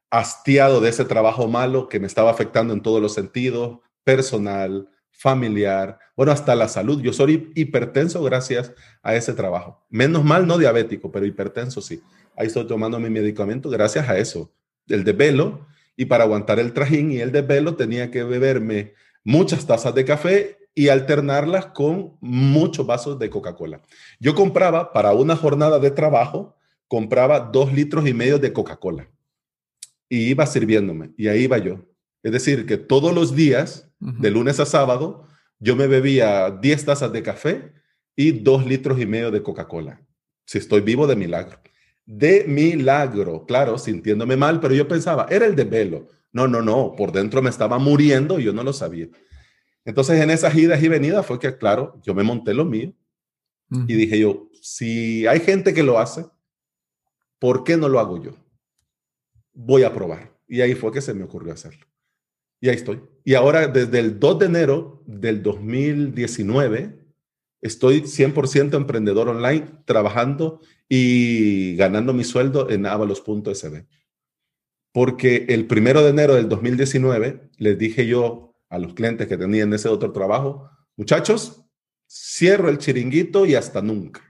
hastiado 0.10 0.82
de 0.82 0.90
ese 0.90 1.06
trabajo 1.06 1.48
malo 1.48 1.88
que 1.88 2.00
me 2.00 2.08
estaba 2.08 2.32
afectando 2.32 2.74
en 2.74 2.82
todos 2.82 3.02
los 3.02 3.14
sentidos, 3.14 3.80
personal, 4.04 4.90
familiar, 5.20 6.00
bueno, 6.16 6.32
hasta 6.32 6.56
la 6.56 6.70
salud. 6.70 7.02
Yo 7.02 7.12
soy 7.12 7.52
hipertenso 7.54 8.24
gracias 8.24 8.72
a 9.04 9.16
ese 9.16 9.34
trabajo. 9.34 9.86
Menos 9.90 10.24
mal, 10.24 10.48
no 10.48 10.58
diabético, 10.58 11.12
pero 11.12 11.26
hipertenso 11.26 11.82
sí. 11.82 12.02
Ahí 12.38 12.48
estoy 12.48 12.66
tomando 12.66 12.98
mi 13.02 13.10
medicamento 13.10 13.70
gracias 13.70 14.08
a 14.08 14.18
eso, 14.18 14.50
el 14.88 15.04
de 15.04 15.12
velo. 15.12 15.68
Y 15.98 16.06
para 16.06 16.24
aguantar 16.24 16.58
el 16.60 16.72
trajín 16.72 17.12
y 17.12 17.18
el 17.18 17.34
de 17.34 17.42
velo 17.42 17.76
tenía 17.76 18.10
que 18.10 18.24
beberme 18.24 18.94
muchas 19.26 19.68
tazas 19.68 19.94
de 19.94 20.06
café 20.06 20.58
y 20.74 20.88
alternarlas 20.88 21.66
con 21.66 22.16
muchos 22.22 22.88
vasos 22.88 23.20
de 23.20 23.30
Coca-Cola. 23.30 23.82
Yo 24.22 24.34
compraba 24.36 24.94
para 24.94 25.12
una 25.12 25.36
jornada 25.36 25.80
de 25.80 25.92
trabajo, 25.92 26.56
compraba 26.88 27.42
dos 27.42 27.74
litros 27.74 28.08
y 28.08 28.14
medio 28.14 28.40
de 28.40 28.54
Coca-Cola 28.54 29.10
y 30.08 30.30
iba 30.30 30.46
sirviéndome 30.46 31.12
y 31.18 31.28
ahí 31.28 31.44
iba 31.44 31.58
yo. 31.58 31.82
Es 32.24 32.32
decir, 32.32 32.66
que 32.66 32.78
todos 32.78 33.14
los 33.14 33.36
días 33.36 33.89
de 34.00 34.32
lunes 34.32 34.60
a 34.60 34.66
sábado, 34.66 35.28
yo 35.60 35.76
me 35.76 35.88
bebía 35.88 36.52
10 36.52 36.86
tazas 36.86 37.12
de 37.12 37.22
café 37.22 37.74
y 38.16 38.32
2 38.32 38.66
litros 38.66 39.00
y 39.00 39.06
medio 39.06 39.32
de 39.32 39.44
Coca-Cola. 39.44 40.02
Si 40.46 40.58
estoy 40.58 40.82
vivo, 40.82 41.06
de 41.06 41.16
milagro. 41.16 41.60
De 42.06 42.46
milagro, 42.48 43.46
claro, 43.46 43.78
sintiéndome 43.78 44.36
mal, 44.36 44.60
pero 44.60 44.74
yo 44.74 44.88
pensaba, 44.88 45.28
era 45.30 45.46
el 45.46 45.56
de 45.56 45.66
velo. 45.66 46.08
No, 46.32 46.48
no, 46.48 46.62
no, 46.62 46.96
por 46.96 47.12
dentro 47.12 47.42
me 47.42 47.50
estaba 47.50 47.78
muriendo 47.78 48.40
y 48.40 48.46
yo 48.46 48.54
no 48.54 48.64
lo 48.64 48.74
sabía. 48.74 49.08
Entonces, 49.86 50.22
en 50.22 50.30
esas 50.30 50.56
idas 50.56 50.82
y 50.82 50.88
venidas 50.88 51.26
fue 51.26 51.40
que, 51.40 51.58
claro, 51.58 52.00
yo 52.04 52.14
me 52.14 52.24
monté 52.24 52.54
lo 52.54 52.66
mío 52.66 52.94
y 53.88 53.94
dije 53.94 54.20
yo, 54.20 54.50
si 54.62 55.28
hay 55.28 55.40
gente 55.40 55.74
que 55.74 55.84
lo 55.84 56.00
hace, 56.00 56.26
¿por 57.38 57.64
qué 57.64 57.78
no 57.78 57.88
lo 57.88 58.00
hago 58.00 58.22
yo? 58.22 58.32
Voy 59.54 59.84
a 59.84 59.94
probar. 59.94 60.36
Y 60.48 60.62
ahí 60.62 60.74
fue 60.74 60.92
que 60.92 61.02
se 61.02 61.14
me 61.14 61.24
ocurrió 61.24 61.54
hacerlo. 61.54 61.86
Y 62.62 62.70
ahí 62.70 62.76
estoy. 62.76 63.02
Y 63.24 63.36
ahora, 63.36 63.68
desde 63.68 64.00
el 64.00 64.20
2 64.20 64.40
de 64.40 64.46
enero 64.46 65.04
del 65.06 65.44
2019, 65.44 67.00
estoy 67.62 68.02
100% 68.02 68.76
emprendedor 68.76 69.30
online, 69.30 69.66
trabajando 69.86 70.62
y 70.88 71.76
ganando 71.76 72.14
mi 72.14 72.24
sueldo 72.24 72.70
en 72.70 72.86
avalos.sb. 72.86 73.86
Porque 74.92 75.46
el 75.50 75.68
primero 75.68 76.04
de 76.04 76.10
enero 76.10 76.36
del 76.36 76.50
2019 76.50 77.52
les 77.58 77.78
dije 77.78 78.08
yo 78.08 78.56
a 78.70 78.80
los 78.80 78.94
clientes 78.94 79.28
que 79.28 79.38
tenían 79.38 79.74
ese 79.74 79.88
otro 79.88 80.12
trabajo, 80.12 80.70
muchachos, 80.96 81.64
cierro 82.10 82.70
el 82.70 82.80
chiringuito 82.80 83.46
y 83.46 83.56
hasta 83.56 83.82
nunca. 83.82 84.26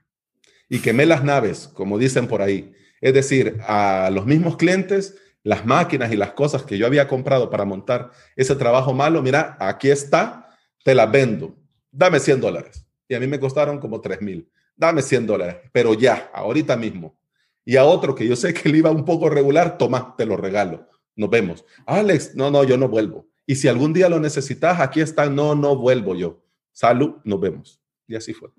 y 0.72 0.80
quemé 0.80 1.08
las 1.08 1.24
naves, 1.24 1.68
como 1.68 1.98
dicen 1.98 2.28
por 2.28 2.44
ahí. 2.44 2.74
Es 3.02 3.14
decir, 3.14 3.58
a 3.68 4.12
los 4.14 4.28
mismos 4.28 4.56
clientes, 4.56 5.16
las 5.44 5.66
máquinas 5.66 6.12
y 6.12 6.16
las 6.16 6.34
cosas 6.34 6.64
que 6.64 6.78
yo 6.78 6.86
había 6.86 7.08
comprado 7.08 7.50
para 7.50 7.66
montar 7.66 8.12
ese 8.36 8.56
trabajo 8.56 8.94
malo, 8.94 9.22
mira, 9.22 9.58
aquí 9.60 9.90
está, 9.90 10.50
te 10.84 10.94
las 10.94 11.12
vendo, 11.12 11.56
dame 11.92 12.20
100 12.20 12.42
dólares. 12.42 12.86
Y 13.08 13.16
a 13.16 13.20
mí 13.20 13.28
me 13.28 13.40
costaron 13.40 13.80
como 13.80 14.02
3 14.02 14.22
mil. 14.22 14.50
Dame 14.76 15.02
100 15.02 15.28
dólares, 15.28 15.58
pero 15.74 15.94
ya, 15.94 16.30
ahorita 16.34 16.78
mismo. 16.78 17.20
Y 17.66 17.76
a 17.76 17.84
otro 17.84 18.16
que 18.16 18.28
yo 18.28 18.36
sé 18.36 18.54
que 18.54 18.70
le 18.70 18.78
iba 18.78 18.92
un 18.92 19.04
poco 19.04 19.30
regular, 19.30 19.78
toma, 19.78 20.16
te 20.18 20.26
lo 20.26 20.38
regalo. 20.38 20.88
Nos 21.16 21.30
vemos. 21.30 21.66
Alex, 21.86 22.36
no, 22.36 22.50
no, 22.50 22.64
yo 22.64 22.78
no 22.78 22.88
vuelvo. 22.88 23.28
Y 23.46 23.56
si 23.56 23.68
algún 23.68 23.94
día 23.94 24.08
lo 24.08 24.20
necesitas, 24.20 24.80
aquí 24.80 25.02
está, 25.02 25.30
no, 25.30 25.56
no 25.56 25.76
vuelvo 25.76 26.16
yo. 26.16 26.42
Salud, 26.72 27.16
nos 27.24 27.42
vemos. 27.42 27.82
Y 28.08 28.16
así 28.16 28.34
fue. 28.34 28.50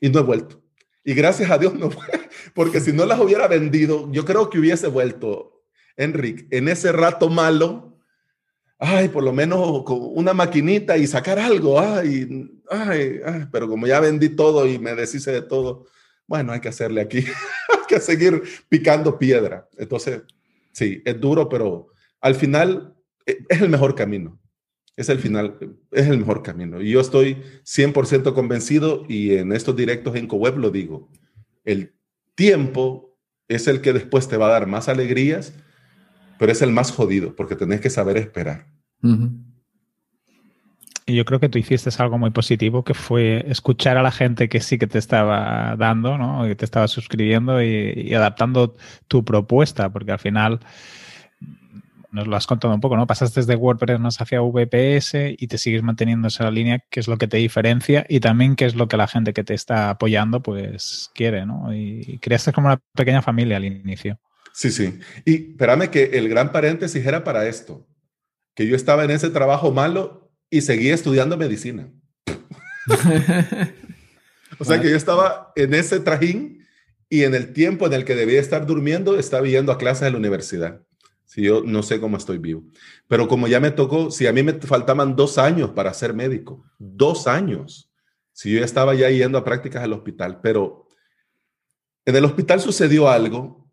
Y 0.00 0.08
no 0.08 0.20
he 0.20 0.22
vuelto. 0.22 0.60
Y 1.04 1.14
gracias 1.14 1.50
a 1.50 1.58
Dios 1.58 1.74
no 1.74 1.90
fue, 1.90 2.06
porque 2.54 2.80
si 2.80 2.92
no 2.92 3.04
las 3.04 3.20
hubiera 3.20 3.46
vendido, 3.46 4.10
yo 4.10 4.24
creo 4.24 4.48
que 4.48 4.58
hubiese 4.58 4.88
vuelto, 4.88 5.53
Enrique, 5.96 6.46
en 6.50 6.68
ese 6.68 6.92
rato 6.92 7.28
malo, 7.28 7.98
ay, 8.78 9.08
por 9.08 9.22
lo 9.22 9.32
menos 9.32 9.82
con 9.84 9.98
una 10.00 10.34
maquinita 10.34 10.96
y 10.96 11.06
sacar 11.06 11.38
algo, 11.38 11.80
ay, 11.80 12.50
ay, 12.70 13.20
ay, 13.24 13.46
pero 13.50 13.68
como 13.68 13.86
ya 13.86 14.00
vendí 14.00 14.30
todo 14.30 14.66
y 14.66 14.78
me 14.78 14.94
deshice 14.94 15.32
de 15.32 15.42
todo, 15.42 15.86
bueno, 16.26 16.52
hay 16.52 16.60
que 16.60 16.68
hacerle 16.68 17.00
aquí, 17.00 17.18
hay 17.68 17.86
que 17.88 18.00
seguir 18.00 18.42
picando 18.68 19.18
piedra. 19.18 19.68
Entonces, 19.76 20.22
sí, 20.72 21.02
es 21.04 21.20
duro, 21.20 21.48
pero 21.48 21.88
al 22.20 22.34
final 22.34 22.94
eh, 23.26 23.38
es 23.48 23.62
el 23.62 23.68
mejor 23.68 23.94
camino. 23.94 24.40
Es 24.96 25.08
el 25.08 25.18
final, 25.18 25.58
es 25.90 26.06
el 26.06 26.18
mejor 26.18 26.42
camino. 26.42 26.80
Y 26.80 26.92
yo 26.92 27.00
estoy 27.00 27.42
100% 27.64 28.32
convencido 28.32 29.04
y 29.08 29.34
en 29.34 29.52
estos 29.52 29.74
directos 29.74 30.14
en 30.14 30.28
CoWeb 30.28 30.56
lo 30.56 30.70
digo. 30.70 31.10
El 31.64 31.94
tiempo 32.36 33.18
es 33.48 33.66
el 33.66 33.80
que 33.80 33.92
después 33.92 34.28
te 34.28 34.36
va 34.36 34.46
a 34.46 34.52
dar 34.52 34.66
más 34.66 34.88
alegrías, 34.88 35.52
pero 36.38 36.52
es 36.52 36.62
el 36.62 36.70
más 36.70 36.92
jodido 36.92 37.34
porque 37.34 37.56
tenés 37.56 37.80
que 37.80 37.90
saber 37.90 38.16
esperar. 38.16 38.66
Y 41.06 41.14
yo 41.14 41.24
creo 41.24 41.38
que 41.38 41.50
tú 41.50 41.58
hiciste 41.58 41.90
algo 41.98 42.16
muy 42.16 42.30
positivo, 42.30 42.82
que 42.82 42.94
fue 42.94 43.44
escuchar 43.48 43.98
a 43.98 44.02
la 44.02 44.10
gente 44.10 44.48
que 44.48 44.60
sí 44.60 44.78
que 44.78 44.86
te 44.86 44.98
estaba 44.98 45.76
dando, 45.76 46.16
¿no? 46.16 46.44
que 46.44 46.54
te 46.54 46.64
estaba 46.64 46.88
suscribiendo 46.88 47.62
y 47.62 48.14
adaptando 48.14 48.74
tu 49.06 49.24
propuesta, 49.24 49.92
porque 49.92 50.12
al 50.12 50.18
final 50.18 50.60
nos 52.14 52.28
lo 52.28 52.36
has 52.36 52.46
contado 52.46 52.72
un 52.72 52.80
poco, 52.80 52.96
¿no? 52.96 53.08
Pasaste 53.08 53.40
desde 53.40 53.56
WordPress 53.56 54.20
hacia 54.20 54.40
VPS 54.40 55.34
y 55.36 55.48
te 55.48 55.58
sigues 55.58 55.82
manteniendo 55.82 56.28
esa 56.28 56.48
línea, 56.50 56.78
que 56.88 57.00
es 57.00 57.08
lo 57.08 57.18
que 57.18 57.26
te 57.26 57.38
diferencia 57.38 58.06
y 58.08 58.20
también 58.20 58.54
que 58.54 58.66
es 58.66 58.76
lo 58.76 58.86
que 58.86 58.96
la 58.96 59.08
gente 59.08 59.32
que 59.32 59.42
te 59.42 59.52
está 59.52 59.90
apoyando 59.90 60.40
pues 60.40 61.10
quiere, 61.12 61.44
¿no? 61.44 61.74
Y 61.74 62.18
creaste 62.22 62.52
como 62.52 62.68
una 62.68 62.80
pequeña 62.94 63.20
familia 63.20 63.56
al 63.56 63.64
inicio. 63.64 64.20
Sí, 64.54 64.70
sí. 64.70 65.00
Y 65.24 65.50
espérame 65.50 65.90
que 65.90 66.04
el 66.12 66.28
gran 66.28 66.52
paréntesis 66.52 67.04
era 67.04 67.24
para 67.24 67.48
esto, 67.48 67.88
que 68.54 68.68
yo 68.68 68.76
estaba 68.76 69.04
en 69.04 69.10
ese 69.10 69.28
trabajo 69.30 69.72
malo 69.72 70.32
y 70.48 70.60
seguía 70.60 70.94
estudiando 70.94 71.36
medicina. 71.36 71.92
o 74.58 74.64
sea 74.64 74.80
que 74.80 74.90
yo 74.90 74.96
estaba 74.96 75.52
en 75.56 75.74
ese 75.74 75.98
trajín 75.98 76.64
y 77.08 77.24
en 77.24 77.34
el 77.34 77.52
tiempo 77.52 77.86
en 77.86 77.94
el 77.94 78.04
que 78.04 78.14
debía 78.14 78.40
estar 78.40 78.64
durmiendo, 78.64 79.18
estaba 79.18 79.44
yendo 79.44 79.72
a 79.72 79.78
clases 79.78 80.02
de 80.02 80.12
la 80.12 80.18
universidad. 80.18 80.82
Si 81.24 81.42
yo 81.42 81.64
no 81.64 81.82
sé 81.82 81.98
cómo 81.98 82.16
estoy 82.16 82.38
vivo. 82.38 82.62
Pero 83.08 83.26
como 83.26 83.48
ya 83.48 83.58
me 83.58 83.72
tocó, 83.72 84.12
si 84.12 84.28
a 84.28 84.32
mí 84.32 84.44
me 84.44 84.52
faltaban 84.52 85.16
dos 85.16 85.36
años 85.36 85.70
para 85.70 85.92
ser 85.94 86.14
médico, 86.14 86.64
dos 86.78 87.26
años, 87.26 87.90
si 88.32 88.52
yo 88.52 88.60
ya 88.60 88.64
estaba 88.64 88.94
ya 88.94 89.10
yendo 89.10 89.36
a 89.36 89.44
prácticas 89.44 89.82
al 89.82 89.94
hospital, 89.94 90.40
pero 90.40 90.86
en 92.04 92.14
el 92.14 92.24
hospital 92.24 92.60
sucedió 92.60 93.08
algo 93.08 93.63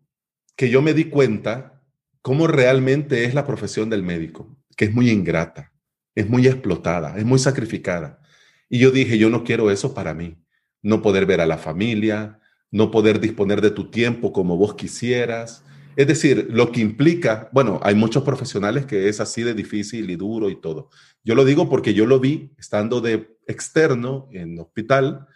que 0.56 0.70
yo 0.70 0.82
me 0.82 0.94
di 0.94 1.04
cuenta 1.04 1.82
cómo 2.20 2.46
realmente 2.46 3.24
es 3.24 3.34
la 3.34 3.46
profesión 3.46 3.90
del 3.90 4.02
médico, 4.02 4.56
que 4.76 4.86
es 4.86 4.94
muy 4.94 5.10
ingrata, 5.10 5.72
es 6.14 6.28
muy 6.28 6.46
explotada, 6.46 7.16
es 7.18 7.24
muy 7.24 7.38
sacrificada. 7.38 8.20
Y 8.68 8.78
yo 8.78 8.90
dije, 8.90 9.18
yo 9.18 9.28
no 9.28 9.44
quiero 9.44 9.70
eso 9.70 9.94
para 9.94 10.14
mí, 10.14 10.36
no 10.82 11.02
poder 11.02 11.26
ver 11.26 11.40
a 11.40 11.46
la 11.46 11.58
familia, 11.58 12.40
no 12.70 12.90
poder 12.90 13.20
disponer 13.20 13.60
de 13.60 13.70
tu 13.70 13.90
tiempo 13.90 14.32
como 14.32 14.56
vos 14.56 14.74
quisieras, 14.74 15.64
es 15.94 16.06
decir, 16.06 16.48
lo 16.50 16.72
que 16.72 16.80
implica, 16.80 17.50
bueno, 17.52 17.78
hay 17.82 17.94
muchos 17.94 18.22
profesionales 18.22 18.86
que 18.86 19.08
es 19.08 19.20
así 19.20 19.42
de 19.42 19.52
difícil 19.52 20.08
y 20.10 20.16
duro 20.16 20.48
y 20.48 20.58
todo. 20.58 20.88
Yo 21.22 21.34
lo 21.34 21.44
digo 21.44 21.68
porque 21.68 21.92
yo 21.92 22.06
lo 22.06 22.18
vi 22.18 22.52
estando 22.56 23.00
de 23.02 23.36
externo 23.46 24.28
en 24.32 24.58
hospital, 24.58 25.26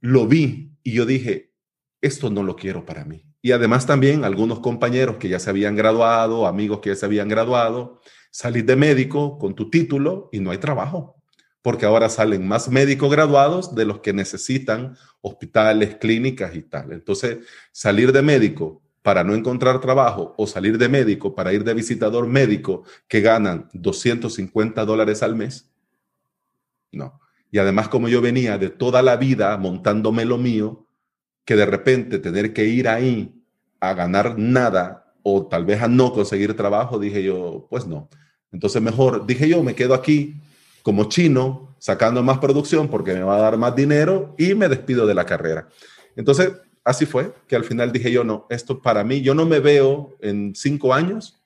lo 0.00 0.26
vi 0.26 0.72
y 0.82 0.92
yo 0.92 1.06
dije, 1.06 1.52
esto 2.00 2.28
no 2.28 2.42
lo 2.42 2.56
quiero 2.56 2.84
para 2.84 3.04
mí. 3.04 3.27
Y 3.40 3.52
además 3.52 3.86
también 3.86 4.24
algunos 4.24 4.60
compañeros 4.60 5.16
que 5.16 5.28
ya 5.28 5.38
se 5.38 5.50
habían 5.50 5.76
graduado, 5.76 6.46
amigos 6.46 6.80
que 6.80 6.90
ya 6.90 6.96
se 6.96 7.06
habían 7.06 7.28
graduado, 7.28 8.00
salir 8.30 8.64
de 8.64 8.76
médico 8.76 9.38
con 9.38 9.54
tu 9.54 9.70
título 9.70 10.28
y 10.32 10.40
no 10.40 10.50
hay 10.50 10.58
trabajo, 10.58 11.16
porque 11.62 11.86
ahora 11.86 12.08
salen 12.08 12.46
más 12.46 12.68
médicos 12.68 13.10
graduados 13.10 13.74
de 13.74 13.84
los 13.84 14.00
que 14.00 14.12
necesitan 14.12 14.96
hospitales, 15.20 15.96
clínicas 15.96 16.54
y 16.54 16.62
tal. 16.62 16.92
Entonces, 16.92 17.38
salir 17.72 18.12
de 18.12 18.22
médico 18.22 18.82
para 19.02 19.24
no 19.24 19.34
encontrar 19.34 19.80
trabajo 19.80 20.34
o 20.36 20.46
salir 20.46 20.76
de 20.76 20.88
médico 20.88 21.34
para 21.34 21.52
ir 21.52 21.64
de 21.64 21.74
visitador 21.74 22.26
médico 22.26 22.84
que 23.06 23.20
ganan 23.20 23.68
250 23.72 24.84
dólares 24.84 25.22
al 25.22 25.34
mes? 25.34 25.70
No. 26.92 27.20
Y 27.50 27.58
además 27.58 27.88
como 27.88 28.08
yo 28.08 28.20
venía 28.20 28.58
de 28.58 28.68
toda 28.68 29.00
la 29.00 29.16
vida 29.16 29.56
montándome 29.56 30.24
lo 30.24 30.36
mío, 30.36 30.87
que 31.48 31.56
de 31.56 31.64
repente 31.64 32.18
tener 32.18 32.52
que 32.52 32.66
ir 32.66 32.86
ahí 32.88 33.42
a 33.80 33.94
ganar 33.94 34.38
nada 34.38 35.14
o 35.22 35.46
tal 35.46 35.64
vez 35.64 35.80
a 35.80 35.88
no 35.88 36.12
conseguir 36.12 36.54
trabajo, 36.54 36.98
dije 36.98 37.22
yo, 37.22 37.66
pues 37.70 37.86
no. 37.86 38.10
Entonces 38.52 38.82
mejor, 38.82 39.24
dije 39.24 39.48
yo, 39.48 39.62
me 39.62 39.74
quedo 39.74 39.94
aquí 39.94 40.42
como 40.82 41.04
chino, 41.04 41.74
sacando 41.78 42.22
más 42.22 42.36
producción 42.36 42.88
porque 42.88 43.14
me 43.14 43.22
va 43.22 43.36
a 43.36 43.40
dar 43.40 43.56
más 43.56 43.74
dinero 43.74 44.34
y 44.36 44.54
me 44.54 44.68
despido 44.68 45.06
de 45.06 45.14
la 45.14 45.24
carrera. 45.24 45.68
Entonces, 46.16 46.52
así 46.84 47.06
fue, 47.06 47.32
que 47.46 47.56
al 47.56 47.64
final 47.64 47.92
dije 47.92 48.12
yo, 48.12 48.24
no, 48.24 48.46
esto 48.50 48.82
para 48.82 49.02
mí, 49.02 49.22
yo 49.22 49.34
no 49.34 49.46
me 49.46 49.58
veo 49.58 50.18
en 50.20 50.54
cinco 50.54 50.92
años 50.92 51.42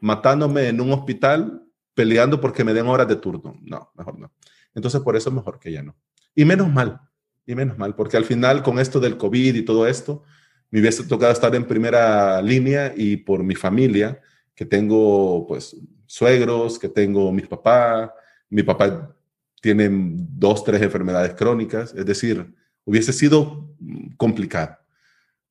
matándome 0.00 0.68
en 0.68 0.82
un 0.82 0.92
hospital 0.92 1.62
peleando 1.94 2.42
porque 2.42 2.62
me 2.62 2.74
den 2.74 2.88
horas 2.88 3.08
de 3.08 3.16
turno. 3.16 3.58
No, 3.62 3.90
mejor 3.94 4.18
no. 4.18 4.30
Entonces 4.74 5.00
por 5.00 5.16
eso 5.16 5.30
es 5.30 5.34
mejor 5.34 5.58
que 5.58 5.72
ya 5.72 5.82
no. 5.82 5.96
Y 6.34 6.44
menos 6.44 6.70
mal, 6.70 7.00
y 7.46 7.54
menos 7.54 7.78
mal, 7.78 7.94
porque 7.94 8.16
al 8.16 8.24
final 8.24 8.62
con 8.62 8.78
esto 8.78 9.00
del 9.00 9.16
COVID 9.16 9.54
y 9.54 9.62
todo 9.62 9.86
esto, 9.86 10.24
me 10.70 10.80
hubiese 10.80 11.04
tocado 11.04 11.32
estar 11.32 11.54
en 11.54 11.64
primera 11.64 12.42
línea 12.42 12.92
y 12.96 13.16
por 13.16 13.44
mi 13.44 13.54
familia, 13.54 14.20
que 14.54 14.66
tengo 14.66 15.46
pues 15.46 15.76
suegros, 16.06 16.78
que 16.78 16.88
tengo 16.88 17.30
mis 17.32 17.46
papás, 17.46 18.10
mi 18.50 18.62
papá 18.62 19.14
tiene 19.60 19.88
dos, 19.90 20.64
tres 20.64 20.82
enfermedades 20.82 21.34
crónicas, 21.34 21.94
es 21.94 22.04
decir, 22.04 22.54
hubiese 22.84 23.12
sido 23.12 23.74
complicado. 24.16 24.78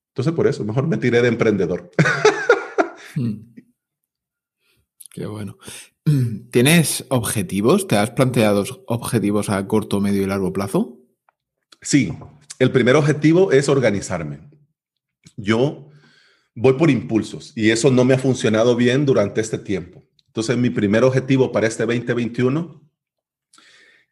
Entonces, 0.08 0.32
por 0.32 0.46
eso, 0.46 0.64
mejor 0.64 0.86
me 0.86 0.96
tiré 0.96 1.22
de 1.22 1.28
emprendedor. 1.28 1.90
Hmm. 3.18 3.54
Qué 5.10 5.24
bueno. 5.24 5.56
¿Tienes 6.50 7.06
objetivos? 7.08 7.88
¿Te 7.88 7.96
has 7.96 8.10
planteado 8.10 8.62
objetivos 8.86 9.48
a 9.48 9.66
corto, 9.66 10.02
medio 10.02 10.22
y 10.22 10.26
largo 10.26 10.52
plazo? 10.52 10.98
Sí, 11.86 12.12
el 12.58 12.72
primer 12.72 12.96
objetivo 12.96 13.52
es 13.52 13.68
organizarme. 13.68 14.40
Yo 15.36 15.88
voy 16.52 16.72
por 16.72 16.90
impulsos 16.90 17.52
y 17.54 17.70
eso 17.70 17.92
no 17.92 18.04
me 18.04 18.14
ha 18.14 18.18
funcionado 18.18 18.74
bien 18.74 19.06
durante 19.06 19.40
este 19.40 19.56
tiempo. 19.56 20.02
Entonces, 20.26 20.56
mi 20.56 20.68
primer 20.68 21.04
objetivo 21.04 21.52
para 21.52 21.68
este 21.68 21.86
2021 21.86 22.82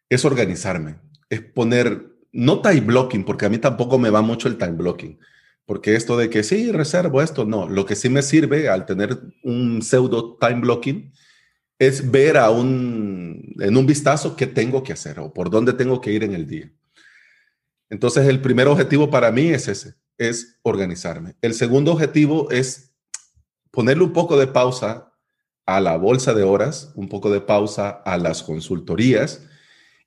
es 0.07 0.23
organizarme, 0.23 1.01
es 1.29 1.41
poner, 1.41 2.15
no 2.31 2.61
time 2.61 2.79
blocking, 2.79 3.25
porque 3.25 3.45
a 3.45 3.49
mí 3.49 3.57
tampoco 3.57 3.99
me 3.99 4.09
va 4.09 4.21
mucho 4.21 4.47
el 4.47 4.57
time 4.57 4.77
blocking, 4.77 5.19
porque 5.65 5.95
esto 5.95 6.15
de 6.15 6.29
que 6.29 6.43
sí, 6.43 6.71
reservo 6.71 7.21
esto, 7.21 7.43
no. 7.43 7.67
Lo 7.67 7.85
que 7.85 7.97
sí 7.97 8.07
me 8.07 8.21
sirve 8.21 8.69
al 8.69 8.85
tener 8.85 9.19
un 9.43 9.81
pseudo 9.81 10.37
time 10.37 10.61
blocking 10.61 11.11
es 11.77 12.09
ver 12.09 12.37
a 12.37 12.51
en 12.51 13.77
un 13.77 13.85
vistazo 13.85 14.37
qué 14.37 14.47
tengo 14.47 14.81
que 14.81 14.93
hacer 14.93 15.19
o 15.19 15.33
por 15.33 15.49
dónde 15.49 15.73
tengo 15.73 15.99
que 15.99 16.13
ir 16.13 16.23
en 16.23 16.33
el 16.35 16.47
día. 16.47 16.71
Entonces, 17.89 18.27
el 18.27 18.41
primer 18.41 18.67
objetivo 18.67 19.09
para 19.09 19.31
mí 19.31 19.49
es 19.49 19.67
ese, 19.67 19.95
es 20.17 20.59
organizarme. 20.63 21.35
El 21.41 21.53
segundo 21.53 21.91
objetivo 21.91 22.49
es 22.51 22.95
ponerle 23.71 24.03
un 24.03 24.13
poco 24.13 24.37
de 24.37 24.47
pausa 24.47 25.13
a 25.65 25.79
la 25.79 25.97
bolsa 25.97 26.33
de 26.33 26.43
horas, 26.43 26.91
un 26.95 27.09
poco 27.09 27.29
de 27.29 27.41
pausa 27.41 27.89
a 27.89 28.17
las 28.17 28.43
consultorías 28.43 29.41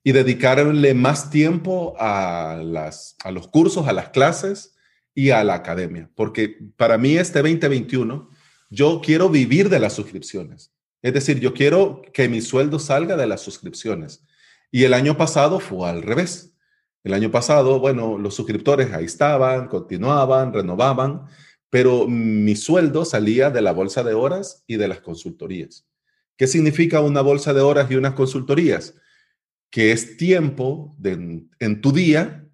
y 0.05 0.13
dedicarle 0.13 0.95
más 0.95 1.31
tiempo 1.31 1.95
a, 1.99 2.61
las, 2.65 3.17
a 3.25 3.31
los 3.31 3.49
cursos, 3.49 3.89
a 3.89 3.93
las 3.93 4.11
clases, 4.11 4.75
y 5.19 5.31
a 5.31 5.43
la 5.43 5.55
academia, 5.55 6.09
porque 6.15 6.57
para 6.77 6.97
mí 6.97 7.17
este 7.17 7.41
2021 7.41 8.31
yo 8.71 9.01
quiero 9.05 9.29
vivir 9.29 9.69
de 9.69 9.81
las 9.81 9.95
suscripciones. 9.95 10.73
Es 11.03 11.13
decir, 11.13 11.41
yo 11.41 11.55
quiero 11.55 12.03
que 12.13 12.29
mi 12.29 12.41
sueldo 12.41 12.79
salga 12.79 13.17
de 13.17 13.27
las 13.27 13.41
suscripciones. 13.41 14.25
Y 14.71 14.85
el 14.85 14.95
año 14.95 15.17
pasado 15.17 15.59
fue 15.59 15.91
al 15.91 16.03
revés. 16.03 16.55
El 17.05 17.15
año 17.15 17.31
pasado, 17.31 17.79
bueno, 17.79 18.19
los 18.19 18.35
suscriptores 18.35 18.93
ahí 18.93 19.05
estaban, 19.05 19.69
continuaban, 19.69 20.53
renovaban, 20.53 21.27
pero 21.71 22.07
mi 22.09 22.57
sueldo 22.57 23.05
salía 23.05 23.51
de 23.51 23.63
la 23.63 23.73
bolsa 23.73 24.03
de 24.03 24.15
horas 24.15 24.65
y 24.67 24.77
de 24.77 24.89
las 24.89 25.01
consultorías. 25.01 25.87
¿Qué 26.37 26.47
significa 26.47 27.01
una 27.01 27.21
bolsa 27.21 27.53
de 27.53 27.61
horas 27.61 27.91
y 27.91 27.97
unas 27.97 28.15
consultorías? 28.15 28.95
Que 29.71 29.93
es 29.93 30.17
tiempo 30.17 30.97
en 31.03 31.81
tu 31.81 31.93
día 31.93 32.45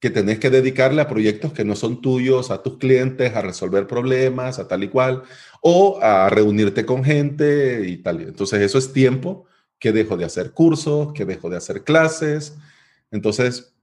que 0.00 0.10
tenés 0.10 0.38
que 0.38 0.50
dedicarle 0.50 1.00
a 1.00 1.08
proyectos 1.08 1.54
que 1.54 1.64
no 1.64 1.76
son 1.76 2.02
tuyos, 2.02 2.50
a 2.50 2.62
tus 2.62 2.76
clientes, 2.76 3.34
a 3.34 3.40
resolver 3.40 3.86
problemas, 3.86 4.58
a 4.58 4.68
tal 4.68 4.84
y 4.84 4.88
cual, 4.88 5.22
o 5.62 5.98
a 6.02 6.28
reunirte 6.28 6.84
con 6.84 7.02
gente 7.04 7.88
y 7.88 7.96
tal. 7.98 8.20
Entonces 8.20 8.60
eso 8.60 8.76
es 8.76 8.92
tiempo 8.92 9.46
que 9.78 9.92
dejo 9.92 10.18
de 10.18 10.26
hacer 10.26 10.52
cursos, 10.52 11.14
que 11.14 11.24
dejo 11.24 11.48
de 11.48 11.56
hacer 11.56 11.84
clases. 11.84 12.54
Entonces, 13.10 13.73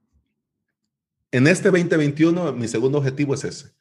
en 1.32 1.48
este 1.48 1.72
2021, 1.72 2.54
mi 2.54 2.68
segundo 2.68 2.98
objetivo 2.98 3.34
es 3.34 3.44
ese, 3.44 3.72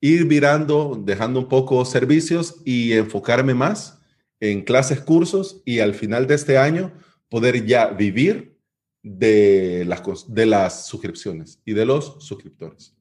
ir 0.00 0.24
virando, 0.26 1.00
dejando 1.04 1.40
un 1.40 1.48
poco 1.48 1.84
servicios 1.84 2.56
y 2.64 2.92
enfocarme 2.92 3.54
más 3.54 4.00
en 4.40 4.62
clases, 4.62 5.00
cursos 5.00 5.62
y 5.64 5.80
al 5.80 5.94
final 5.94 6.26
de 6.26 6.34
este 6.34 6.58
año 6.58 6.92
poder 7.28 7.66
ya 7.66 7.88
vivir 7.88 8.56
de 9.02 9.84
las, 9.86 10.02
de 10.28 10.46
las 10.46 10.86
suscripciones 10.86 11.60
y 11.64 11.72
de 11.72 11.86
los 11.86 12.16
suscriptores. 12.20 12.94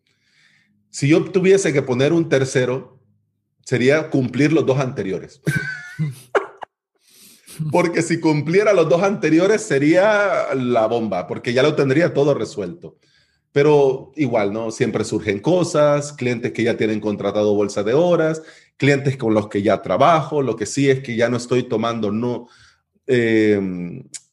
Si 0.89 1.07
yo 1.07 1.23
tuviese 1.25 1.73
que 1.73 1.81
poner 1.81 2.13
un 2.13 2.29
tercero, 2.29 2.99
sería 3.63 4.09
cumplir 4.09 4.53
los 4.53 4.65
dos 4.65 4.79
anteriores. 4.79 5.41
porque 7.71 8.01
si 8.01 8.19
cumpliera 8.19 8.73
los 8.73 8.87
dos 8.89 9.03
anteriores 9.03 9.61
sería 9.61 10.53
la 10.55 10.87
bomba, 10.87 11.27
porque 11.27 11.53
ya 11.53 11.63
lo 11.63 11.75
tendría 11.75 12.13
todo 12.13 12.33
resuelto. 12.33 12.97
Pero 13.57 14.11
igual, 14.15 14.53
¿no? 14.53 14.69
Siempre 14.69 15.03
surgen 15.03 15.39
cosas, 15.39 16.13
clientes 16.13 16.51
que 16.51 16.61
ya 16.61 16.77
tienen 16.77 16.99
contratado 16.99 17.55
bolsa 17.55 17.81
de 17.81 17.95
horas, 17.95 18.43
clientes 18.77 19.17
con 19.17 19.33
los 19.33 19.47
que 19.47 19.63
ya 19.63 19.81
trabajo, 19.81 20.43
lo 20.43 20.55
que 20.55 20.67
sí 20.67 20.91
es 20.91 20.99
que 20.99 21.15
ya 21.15 21.27
no 21.27 21.37
estoy 21.37 21.63
tomando 21.63 22.11
no, 22.11 22.47
eh, 23.07 23.59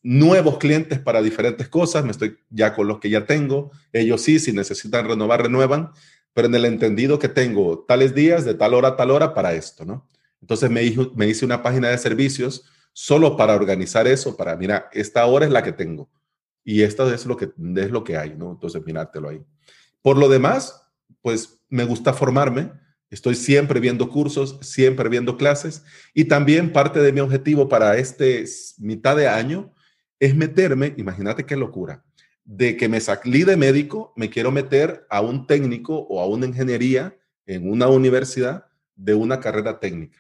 nuevos 0.02 0.58
clientes 0.58 0.98
para 0.98 1.22
diferentes 1.22 1.70
cosas, 1.70 2.04
me 2.04 2.10
estoy 2.10 2.36
ya 2.50 2.74
con 2.74 2.86
los 2.86 2.98
que 3.00 3.08
ya 3.08 3.24
tengo, 3.24 3.70
ellos 3.94 4.20
sí, 4.20 4.38
si 4.38 4.52
necesitan 4.52 5.08
renovar, 5.08 5.44
renuevan, 5.44 5.92
pero 6.34 6.48
en 6.48 6.54
el 6.56 6.66
entendido 6.66 7.18
que 7.18 7.30
tengo 7.30 7.82
tales 7.88 8.14
días 8.14 8.44
de 8.44 8.52
tal 8.52 8.74
hora 8.74 8.88
a 8.88 8.96
tal 8.96 9.10
hora 9.10 9.32
para 9.32 9.54
esto, 9.54 9.86
¿no? 9.86 10.06
Entonces 10.42 10.68
me, 10.68 10.82
me 11.14 11.28
hice 11.28 11.46
una 11.46 11.62
página 11.62 11.88
de 11.88 11.96
servicios 11.96 12.66
solo 12.92 13.38
para 13.38 13.54
organizar 13.54 14.06
eso, 14.06 14.36
para, 14.36 14.54
mira, 14.54 14.90
esta 14.92 15.24
hora 15.24 15.46
es 15.46 15.50
la 15.50 15.62
que 15.62 15.72
tengo 15.72 16.10
y 16.64 16.82
esto 16.82 17.12
es 17.12 17.26
lo 17.26 17.36
que, 17.36 17.52
es 17.76 17.90
lo 17.90 18.02
que 18.02 18.16
hay, 18.16 18.34
¿no? 18.36 18.52
Entonces, 18.52 18.82
mirártelo 18.84 19.28
ahí. 19.28 19.42
Por 20.00 20.16
lo 20.16 20.28
demás, 20.28 20.90
pues 21.20 21.60
me 21.68 21.84
gusta 21.84 22.12
formarme, 22.12 22.72
estoy 23.10 23.34
siempre 23.34 23.80
viendo 23.80 24.08
cursos, 24.08 24.58
siempre 24.62 25.08
viendo 25.08 25.36
clases 25.36 25.84
y 26.14 26.24
también 26.24 26.72
parte 26.72 27.00
de 27.00 27.12
mi 27.12 27.20
objetivo 27.20 27.68
para 27.68 27.96
este 27.98 28.44
mitad 28.78 29.16
de 29.16 29.28
año 29.28 29.72
es 30.18 30.34
meterme, 30.34 30.94
imagínate 30.96 31.44
qué 31.44 31.56
locura, 31.56 32.04
de 32.44 32.76
que 32.76 32.88
me 32.88 33.00
salí 33.00 33.44
de 33.44 33.56
médico, 33.56 34.12
me 34.16 34.30
quiero 34.30 34.50
meter 34.50 35.06
a 35.10 35.20
un 35.20 35.46
técnico 35.46 35.98
o 36.08 36.20
a 36.20 36.26
una 36.26 36.46
ingeniería 36.46 37.16
en 37.46 37.70
una 37.70 37.88
universidad 37.88 38.66
de 38.96 39.14
una 39.14 39.40
carrera 39.40 39.80
técnica. 39.80 40.18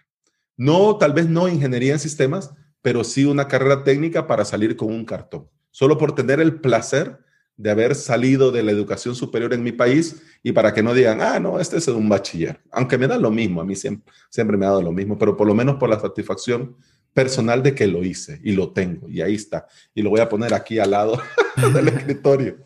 No, 0.56 0.96
tal 0.98 1.12
vez 1.12 1.28
no 1.28 1.48
ingeniería 1.48 1.94
en 1.94 1.98
sistemas, 1.98 2.54
pero 2.82 3.02
sí 3.02 3.24
una 3.24 3.48
carrera 3.48 3.82
técnica 3.82 4.26
para 4.26 4.44
salir 4.44 4.76
con 4.76 4.88
un 4.88 5.04
cartón 5.04 5.48
solo 5.74 5.98
por 5.98 6.14
tener 6.14 6.38
el 6.38 6.60
placer 6.60 7.18
de 7.56 7.68
haber 7.68 7.96
salido 7.96 8.52
de 8.52 8.62
la 8.62 8.70
educación 8.70 9.16
superior 9.16 9.52
en 9.52 9.64
mi 9.64 9.72
país 9.72 10.22
y 10.40 10.52
para 10.52 10.72
que 10.72 10.84
no 10.84 10.94
digan, 10.94 11.20
ah, 11.20 11.40
no, 11.40 11.58
este 11.58 11.78
es 11.78 11.88
un 11.88 12.08
bachiller. 12.08 12.60
Aunque 12.70 12.96
me 12.96 13.08
da 13.08 13.18
lo 13.18 13.32
mismo, 13.32 13.60
a 13.60 13.64
mí 13.64 13.74
siempre, 13.74 14.12
siempre 14.30 14.56
me 14.56 14.66
ha 14.66 14.68
dado 14.68 14.82
lo 14.82 14.92
mismo, 14.92 15.18
pero 15.18 15.36
por 15.36 15.48
lo 15.48 15.54
menos 15.54 15.74
por 15.74 15.90
la 15.90 15.98
satisfacción 15.98 16.76
personal 17.12 17.60
de 17.64 17.74
que 17.74 17.88
lo 17.88 18.04
hice 18.04 18.40
y 18.44 18.52
lo 18.52 18.72
tengo 18.72 19.08
y 19.08 19.20
ahí 19.20 19.34
está. 19.34 19.66
Y 19.96 20.02
lo 20.02 20.10
voy 20.10 20.20
a 20.20 20.28
poner 20.28 20.54
aquí 20.54 20.78
al 20.78 20.92
lado 20.92 21.20
del 21.74 21.88
escritorio. 21.88 22.58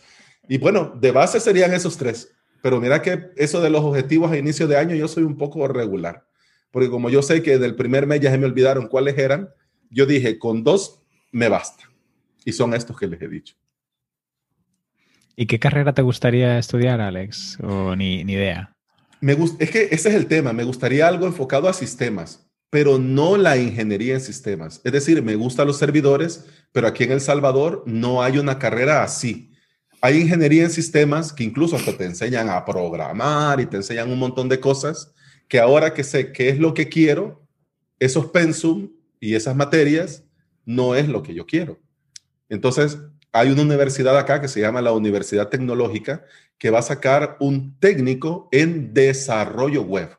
Y 0.46 0.59
bueno, 0.59 0.94
de 1.00 1.11
base 1.11 1.40
serían 1.40 1.72
esos 1.72 1.96
tres. 1.96 2.30
Pero 2.61 2.78
mira 2.78 3.00
que 3.00 3.30
eso 3.36 3.62
de 3.62 3.70
los 3.70 3.84
objetivos 3.84 4.30
a 4.30 4.36
inicio 4.36 4.68
de 4.68 4.76
año, 4.76 4.94
yo 4.94 5.09
soy 5.09 5.22
un 5.22 5.38
poco 5.38 5.66
regular. 5.66 6.26
Porque 6.70 6.90
como 6.90 7.09
yo 7.09 7.22
sé 7.22 7.42
que 7.42 7.56
del 7.56 7.74
primer 7.74 8.06
mes 8.06 8.20
ya 8.20 8.30
se 8.30 8.36
me 8.36 8.44
olvidaron 8.44 8.86
cuáles 8.86 9.16
eran, 9.16 9.48
yo 9.88 10.04
dije, 10.04 10.38
con 10.38 10.62
dos 10.62 11.00
me 11.32 11.48
basta. 11.48 11.88
Y 12.49 12.53
son 12.53 12.72
estos 12.72 12.99
que 12.99 13.07
les 13.07 13.20
he 13.20 13.28
dicho. 13.28 13.55
¿Y 15.36 15.44
qué 15.44 15.59
carrera 15.59 15.92
te 15.92 16.01
gustaría 16.01 16.59
estudiar, 16.59 16.99
Alex? 16.99 17.59
¿O 17.62 17.94
ni, 17.94 18.24
ni 18.24 18.32
idea? 18.32 18.74
Me 19.20 19.36
es 19.59 19.70
que 19.70 19.88
ese 19.90 20.09
es 20.09 20.14
el 20.14 20.28
tema. 20.28 20.55
Me 20.55 20.64
gustaría 20.64 21.07
algo 21.07 21.26
enfocado 21.26 21.68
a 21.68 21.74
sistemas, 21.74 22.49
pero 22.70 22.99
no 22.99 23.36
la 23.36 23.59
ingeniería 23.59 24.14
en 24.14 24.22
sistemas. 24.22 24.80
Es 24.82 24.92
decir, 24.92 25.22
me 25.22 25.34
gustan 25.34 25.66
los 25.66 25.76
servidores, 25.76 26.46
pero 26.72 26.86
aquí 26.86 27.05
en 27.05 27.12
El 27.12 27.20
Salvador 27.20 27.82
no 27.84 28.22
hay 28.22 28.38
una 28.38 28.59
carrera 28.59 29.03
así. 29.03 29.53
Hay 30.01 30.18
ingeniería 30.18 30.62
en 30.62 30.70
sistemas 30.70 31.34
que 31.34 31.44
incluso 31.44 31.76
hasta 31.76 31.99
te 31.99 32.07
enseñan 32.07 32.49
a 32.49 32.64
programar 32.64 33.61
y 33.61 33.66
te 33.66 33.76
enseñan 33.76 34.11
un 34.11 34.18
montón 34.18 34.49
de 34.49 34.59
cosas 34.59 35.12
que 35.49 35.61
ahora 35.61 35.92
que 35.92 36.03
sé 36.03 36.32
qué 36.32 36.49
es 36.49 36.59
lo 36.59 36.72
que 36.72 36.88
quiero, 36.88 37.46
esos 37.99 38.24
pensum 38.30 38.88
y 39.20 39.34
esas 39.34 39.55
materias 39.55 40.24
no 40.64 40.94
es 40.94 41.09
lo 41.09 41.22
que 41.22 41.34
yo 41.34 41.44
quiero. 41.44 41.78
Entonces, 42.49 42.99
hay 43.32 43.51
una 43.51 43.62
universidad 43.62 44.16
acá 44.16 44.40
que 44.40 44.49
se 44.49 44.61
llama 44.61 44.82
la 44.82 44.92
Universidad 44.92 45.49
Tecnológica 45.49 46.24
que 46.59 46.70
va 46.70 46.80
a 46.80 46.82
sacar 46.82 47.36
un 47.40 47.78
técnico 47.78 48.49
en 48.53 48.92
desarrollo 48.92 49.82
web, 49.82 50.11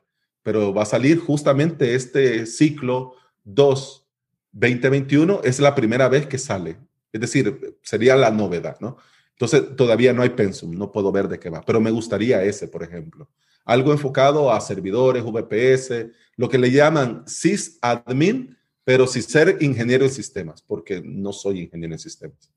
pero 0.44 0.74
va 0.74 0.84
a 0.84 0.86
salir 0.86 1.20
justamente 1.20 1.96
este 1.96 2.46
ciclo 2.46 3.16
2 3.44 4.06
2021, 4.52 5.42
es 5.44 5.60
la 5.60 5.76
primera 5.76 6.10
vez 6.10 6.26
que 6.26 6.38
sale. 6.38 6.78
Es 7.12 7.22
decir, 7.22 7.78
sería 7.82 8.16
la 8.16 8.32
novedad, 8.32 8.78
¿no? 8.80 8.98
Entonces, 9.32 9.76
todavía 9.76 10.12
no 10.14 10.22
hay 10.22 10.30
pensum, 10.30 10.72
no 10.72 10.92
puedo 10.92 11.12
ver 11.12 11.28
de 11.28 11.40
qué 11.40 11.50
va, 11.50 11.62
pero 11.62 11.80
me 11.80 11.92
gustaría 11.92 12.44
ese, 12.44 12.68
por 12.68 12.84
ejemplo. 12.84 13.30
Algo 13.64 13.92
enfocado 13.92 14.52
a 14.52 14.60
servidores, 14.60 15.24
VPS, 15.24 16.08
lo 16.36 16.50
que 16.50 16.58
le 16.58 16.72
llaman 16.72 17.24
sysadmin, 17.28 18.58
pero 18.90 19.06
sin 19.06 19.22
ser 19.22 19.58
ingeniero 19.60 20.04
en 20.04 20.10
sistemas, 20.10 20.64
porque 20.64 21.00
no 21.06 21.32
soy 21.32 21.60
ingeniero 21.60 21.94
en 21.94 22.00
sistemas. 22.00 22.52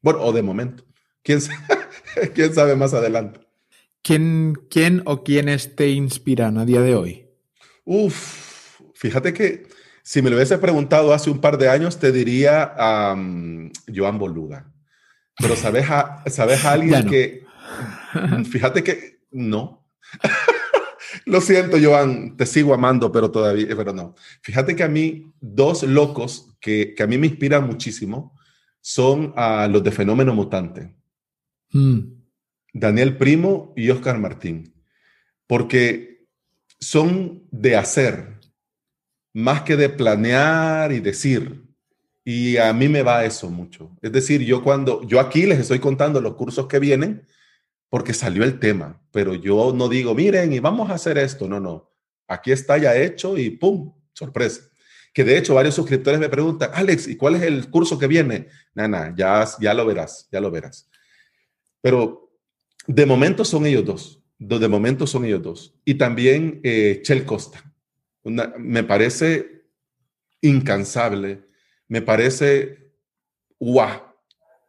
Bueno, 0.00 0.22
o 0.22 0.32
de 0.32 0.40
momento. 0.40 0.82
¿Quién 1.22 1.42
sabe, 1.42 1.58
¿Quién 2.34 2.54
sabe 2.54 2.74
más 2.74 2.94
adelante? 2.94 3.40
¿Quién, 4.00 4.54
¿Quién 4.70 5.02
o 5.04 5.22
quiénes 5.22 5.76
te 5.76 5.90
inspiran 5.90 6.56
a 6.56 6.64
día 6.64 6.80
de 6.80 6.94
hoy? 6.94 7.26
Uf, 7.84 8.80
fíjate 8.94 9.34
que 9.34 9.66
si 10.02 10.22
me 10.22 10.30
lo 10.30 10.36
hubiese 10.36 10.56
preguntado 10.56 11.12
hace 11.12 11.28
un 11.28 11.42
par 11.42 11.58
de 11.58 11.68
años, 11.68 11.98
te 11.98 12.12
diría 12.12 12.72
a 12.74 13.14
Joan 13.94 14.18
Boluda. 14.18 14.72
Pero 15.36 15.54
¿sabes 15.54 15.84
a, 15.90 16.24
¿sabes 16.30 16.64
a 16.64 16.72
alguien 16.72 17.06
que... 17.10 17.44
Fíjate 18.50 18.82
que 18.82 19.20
no. 19.30 19.86
Lo 21.24 21.40
siento, 21.40 21.76
Joan, 21.80 22.36
te 22.36 22.46
sigo 22.46 22.74
amando, 22.74 23.12
pero 23.12 23.30
todavía, 23.30 23.66
pero 23.76 23.92
no. 23.92 24.14
Fíjate 24.42 24.74
que 24.74 24.82
a 24.82 24.88
mí, 24.88 25.32
dos 25.40 25.82
locos 25.82 26.54
que, 26.60 26.94
a 26.98 27.06
mí 27.06 27.18
me 27.18 27.26
inspiran 27.26 27.66
muchísimo 27.66 28.36
son 28.80 29.32
a 29.36 29.68
los 29.68 29.82
de 29.84 29.92
Fenómeno 29.92 30.34
Mutante. 30.34 30.94
Hmm. 31.70 32.00
Daniel 32.72 33.16
Primo 33.16 33.72
y 33.76 33.90
Oscar 33.90 34.18
Martín. 34.18 34.74
Porque 35.46 36.26
son 36.80 37.46
de 37.50 37.76
hacer, 37.76 38.40
más 39.32 39.62
que 39.62 39.76
de 39.76 39.88
planear 39.88 40.92
y 40.92 41.00
decir. 41.00 41.62
Y 42.24 42.56
a 42.56 42.72
mí 42.72 42.88
me 42.88 43.02
va 43.02 43.24
eso 43.24 43.50
mucho. 43.50 43.96
Es 44.00 44.12
decir, 44.12 44.42
yo 44.42 44.62
cuando, 44.62 45.06
yo 45.06 45.20
aquí 45.20 45.46
les 45.46 45.58
estoy 45.58 45.78
contando 45.78 46.20
los 46.20 46.34
cursos 46.34 46.66
que 46.66 46.78
vienen, 46.78 47.26
porque 47.92 48.14
salió 48.14 48.42
el 48.42 48.58
tema, 48.58 48.98
pero 49.10 49.34
yo 49.34 49.74
no 49.76 49.86
digo, 49.86 50.14
miren, 50.14 50.50
y 50.54 50.60
vamos 50.60 50.88
a 50.88 50.94
hacer 50.94 51.18
esto, 51.18 51.46
no, 51.46 51.60
no, 51.60 51.92
aquí 52.26 52.50
está 52.50 52.78
ya 52.78 52.96
hecho 52.96 53.36
y 53.36 53.50
¡pum! 53.50 53.92
Sorpresa. 54.14 54.62
Que 55.12 55.24
de 55.24 55.36
hecho 55.36 55.56
varios 55.56 55.74
suscriptores 55.74 56.18
me 56.18 56.30
preguntan, 56.30 56.70
Alex, 56.72 57.06
¿y 57.06 57.18
cuál 57.18 57.34
es 57.34 57.42
el 57.42 57.68
curso 57.68 57.98
que 57.98 58.06
viene? 58.06 58.48
Nana, 58.72 59.12
ya, 59.14 59.46
ya 59.60 59.74
lo 59.74 59.84
verás, 59.84 60.26
ya 60.32 60.40
lo 60.40 60.50
verás. 60.50 60.88
Pero 61.82 62.32
de 62.86 63.04
momento 63.04 63.44
son 63.44 63.66
ellos 63.66 63.84
dos, 63.84 64.24
de 64.38 64.68
momento 64.68 65.06
son 65.06 65.26
ellos 65.26 65.42
dos. 65.42 65.74
Y 65.84 65.96
también 65.96 66.62
eh, 66.64 67.00
Chel 67.02 67.26
Costa. 67.26 67.62
me 68.24 68.84
parece 68.84 69.66
incansable, 70.40 71.42
me 71.88 72.00
parece, 72.00 72.94
guau, 73.60 74.00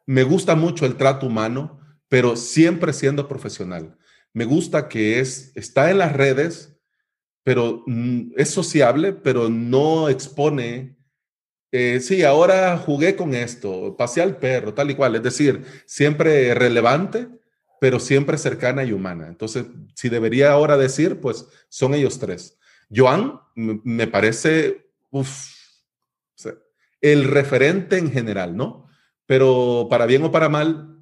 me 0.05 0.23
gusta 0.23 0.55
mucho 0.55 0.85
el 0.85 0.97
trato 0.97 1.25
humano, 1.25 1.79
pero 2.13 2.35
siempre 2.35 2.93
siendo 2.93 3.27
profesional. 3.27 3.97
Me 4.33 4.45
gusta 4.45 4.87
que 4.87 5.19
es, 5.19 5.51
está 5.55 5.89
en 5.89 5.97
las 5.97 6.13
redes, 6.13 6.77
pero 7.43 7.83
es 8.37 8.51
sociable, 8.51 9.13
pero 9.13 9.49
no 9.49 10.09
expone 10.09 10.95
eh, 11.71 12.01
sí, 12.01 12.21
ahora 12.21 12.77
jugué 12.77 13.15
con 13.15 13.33
esto, 13.33 13.97
pasé 13.97 14.21
al 14.21 14.37
perro, 14.37 14.75
tal 14.75 14.91
y 14.91 14.95
cual. 14.95 15.15
Es 15.15 15.23
decir, 15.23 15.65
siempre 15.87 16.53
relevante, 16.53 17.29
pero 17.81 17.99
siempre 17.99 18.37
cercana 18.37 18.83
y 18.83 18.91
humana. 18.91 19.25
Entonces, 19.27 19.65
si 19.95 20.07
debería 20.07 20.51
ahora 20.51 20.77
decir, 20.77 21.19
pues 21.19 21.47
son 21.69 21.95
ellos 21.95 22.19
tres. 22.19 22.59
Joan 22.95 23.39
me 23.55 24.05
parece 24.05 24.85
el 27.01 27.23
referente 27.23 27.97
en 27.97 28.11
general, 28.11 28.55
¿no? 28.55 28.87
Pero 29.25 29.87
para 29.89 30.05
bien 30.05 30.21
o 30.21 30.31
para 30.31 30.49
mal, 30.49 30.92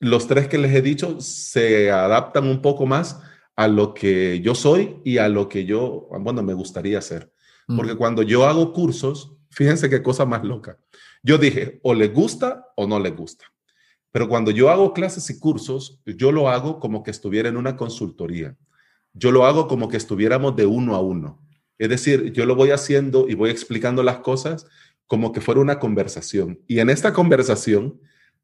los 0.00 0.26
tres 0.26 0.48
que 0.48 0.58
les 0.58 0.74
he 0.74 0.82
dicho 0.82 1.20
se 1.20 1.90
adaptan 1.90 2.46
un 2.46 2.62
poco 2.62 2.86
más 2.86 3.20
a 3.56 3.66
lo 3.68 3.94
que 3.94 4.40
yo 4.40 4.54
soy 4.54 5.00
y 5.04 5.18
a 5.18 5.28
lo 5.28 5.48
que 5.48 5.64
yo, 5.64 6.08
bueno, 6.20 6.42
me 6.42 6.54
gustaría 6.54 6.98
hacer. 6.98 7.32
Porque 7.76 7.96
cuando 7.96 8.22
yo 8.22 8.46
hago 8.46 8.72
cursos, 8.72 9.36
fíjense 9.50 9.90
qué 9.90 10.02
cosa 10.02 10.24
más 10.24 10.42
loca. 10.42 10.78
Yo 11.22 11.36
dije, 11.36 11.80
o 11.82 11.92
le 11.92 12.08
gusta 12.08 12.66
o 12.76 12.86
no 12.86 12.98
le 12.98 13.10
gusta. 13.10 13.44
Pero 14.10 14.28
cuando 14.28 14.50
yo 14.50 14.70
hago 14.70 14.94
clases 14.94 15.28
y 15.28 15.38
cursos, 15.38 16.00
yo 16.06 16.32
lo 16.32 16.48
hago 16.48 16.80
como 16.80 17.02
que 17.02 17.10
estuviera 17.10 17.48
en 17.48 17.58
una 17.58 17.76
consultoría. 17.76 18.56
Yo 19.12 19.32
lo 19.32 19.44
hago 19.44 19.68
como 19.68 19.88
que 19.88 19.98
estuviéramos 19.98 20.56
de 20.56 20.64
uno 20.64 20.94
a 20.94 21.00
uno. 21.00 21.42
Es 21.76 21.88
decir, 21.88 22.32
yo 22.32 22.46
lo 22.46 22.54
voy 22.54 22.70
haciendo 22.70 23.28
y 23.28 23.34
voy 23.34 23.50
explicando 23.50 24.02
las 24.02 24.20
cosas 24.20 24.66
como 25.06 25.32
que 25.32 25.40
fuera 25.40 25.60
una 25.60 25.78
conversación. 25.78 26.60
Y 26.66 26.78
en 26.78 26.90
esta 26.90 27.12
conversación 27.12 28.00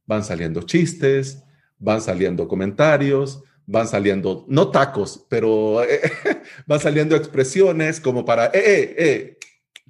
van 0.07 0.25
saliendo 0.25 0.63
chistes, 0.63 1.43
van 1.79 2.01
saliendo 2.01 2.49
comentarios, 2.49 3.43
van 3.67 3.89
saliendo, 3.89 4.45
no 4.49 4.71
tacos, 4.71 5.25
pero 5.29 5.83
eh, 5.83 6.01
van 6.67 6.81
saliendo 6.81 7.17
expresiones 7.17 8.01
como 8.01 8.25
para, 8.25 8.47
eh, 8.47 8.53
eh, 8.55 8.95
eh, 8.99 9.39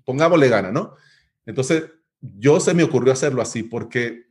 pongámosle 0.04 0.48
gana, 0.48 0.70
¿no? 0.70 0.94
Entonces, 1.46 1.84
yo 2.20 2.60
se 2.60 2.74
me 2.74 2.82
ocurrió 2.82 3.12
hacerlo 3.12 3.42
así 3.42 3.62
porque 3.62 4.30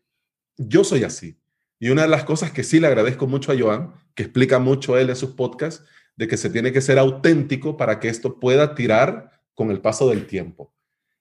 yo 0.58 0.84
soy 0.84 1.04
así. 1.04 1.38
Y 1.80 1.90
una 1.90 2.04
de 2.04 2.08
las 2.08 2.24
cosas 2.24 2.52
que 2.52 2.64
sí 2.64 2.80
le 2.80 2.88
agradezco 2.88 3.28
mucho 3.28 3.52
a 3.52 3.60
Joan, 3.60 3.94
que 4.16 4.24
explica 4.24 4.60
mucho 4.60 4.98
él 4.98 5.10
en 5.10 5.16
sus 5.16 5.32
podcasts, 5.32 5.84
de 6.16 6.28
que 6.28 6.38
se 6.38 6.50
tiene 6.50 6.72
que 6.72 6.82
ser 6.82 6.98
auténtico 7.00 7.76
para 7.76 8.00
que 8.00 8.08
esto 8.08 8.40
pueda 8.40 8.76
tirar 8.76 9.42
con 9.54 9.72
el 9.72 9.82
paso 9.82 10.10
del 10.10 10.26
tiempo. 10.26 10.74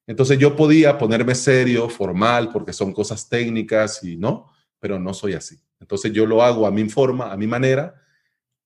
Entonces 0.07 0.39
yo 0.39 0.57
podía 0.57 0.99
ponerme 0.99 1.35
serio, 1.35 1.89
formal, 1.89 2.51
porque 2.53 2.73
son 2.73 2.93
cosas 2.93 3.29
técnicas 3.29 4.03
y 4.05 4.17
no, 4.17 4.52
pero 4.83 4.99
no 4.99 5.15
soy 5.15 5.35
así. 5.35 5.61
Entonces 5.79 6.13
yo 6.13 6.27
lo 6.27 6.43
hago 6.43 6.67
a 6.67 6.73
mi 6.73 6.89
forma, 6.89 7.33
a 7.33 7.37
mi 7.37 7.47
manera. 7.47 7.95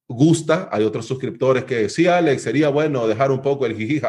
Gusta, 0.09 0.71
hay 0.73 0.83
otros 0.83 1.05
suscriptores 1.05 1.65
que 1.65 1.91
sí, 1.91 2.07
Alex, 2.07 2.41
sería 2.41 2.71
bueno 2.71 3.07
dejar 3.07 3.31
un 3.31 3.43
poco 3.43 3.67
el 3.67 3.77
jiji, 3.77 4.01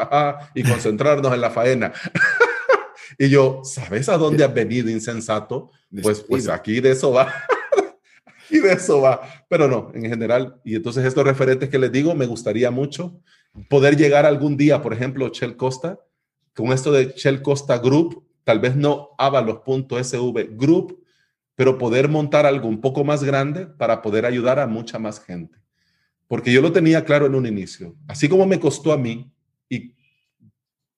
y 0.54 0.62
concentrarnos 0.62 1.34
en 1.34 1.40
la 1.42 1.50
faena. 1.50 1.92
y 3.18 3.28
yo, 3.28 3.60
¿sabes 3.62 4.08
a 4.08 4.16
dónde 4.16 4.42
has 4.42 4.54
venido, 4.54 4.88
insensato? 4.88 5.70
Pues, 6.02 6.20
pues 6.20 6.48
aquí 6.48 6.80
de 6.80 6.92
eso 6.92 7.12
va. 7.12 7.30
y 8.48 8.58
de 8.58 8.72
eso 8.72 9.02
va. 9.02 9.20
Pero 9.46 9.68
no, 9.68 9.90
en 9.92 10.08
general. 10.08 10.62
Y 10.64 10.76
entonces 10.76 11.04
estos 11.04 11.24
referentes 11.24 11.68
que 11.68 11.78
les 11.78 11.92
digo, 11.92 12.14
me 12.14 12.24
gustaría 12.24 12.70
mucho 12.70 13.20
poder 13.68 13.98
llegar 13.98 14.24
algún 14.24 14.56
día, 14.56 14.80
por 14.80 14.94
ejemplo, 14.94 15.28
Chel 15.28 15.58
Costa, 15.58 16.00
con 16.54 16.72
esto 16.72 16.90
de 16.90 17.12
Shell 17.14 17.42
Costa 17.42 17.76
Group, 17.76 18.26
tal 18.44 18.60
vez 18.60 18.76
no 18.76 19.10
avalos.sv 19.18 20.56
Group, 20.56 21.04
pero 21.58 21.76
poder 21.76 22.08
montar 22.08 22.46
algo 22.46 22.68
un 22.68 22.80
poco 22.80 23.02
más 23.02 23.24
grande 23.24 23.66
para 23.66 24.00
poder 24.00 24.24
ayudar 24.24 24.60
a 24.60 24.68
mucha 24.68 24.96
más 25.00 25.18
gente. 25.18 25.58
Porque 26.28 26.52
yo 26.52 26.62
lo 26.62 26.70
tenía 26.70 27.04
claro 27.04 27.26
en 27.26 27.34
un 27.34 27.46
inicio. 27.46 27.96
Así 28.06 28.28
como 28.28 28.46
me 28.46 28.60
costó 28.60 28.92
a 28.92 28.96
mí 28.96 29.32
y 29.68 29.92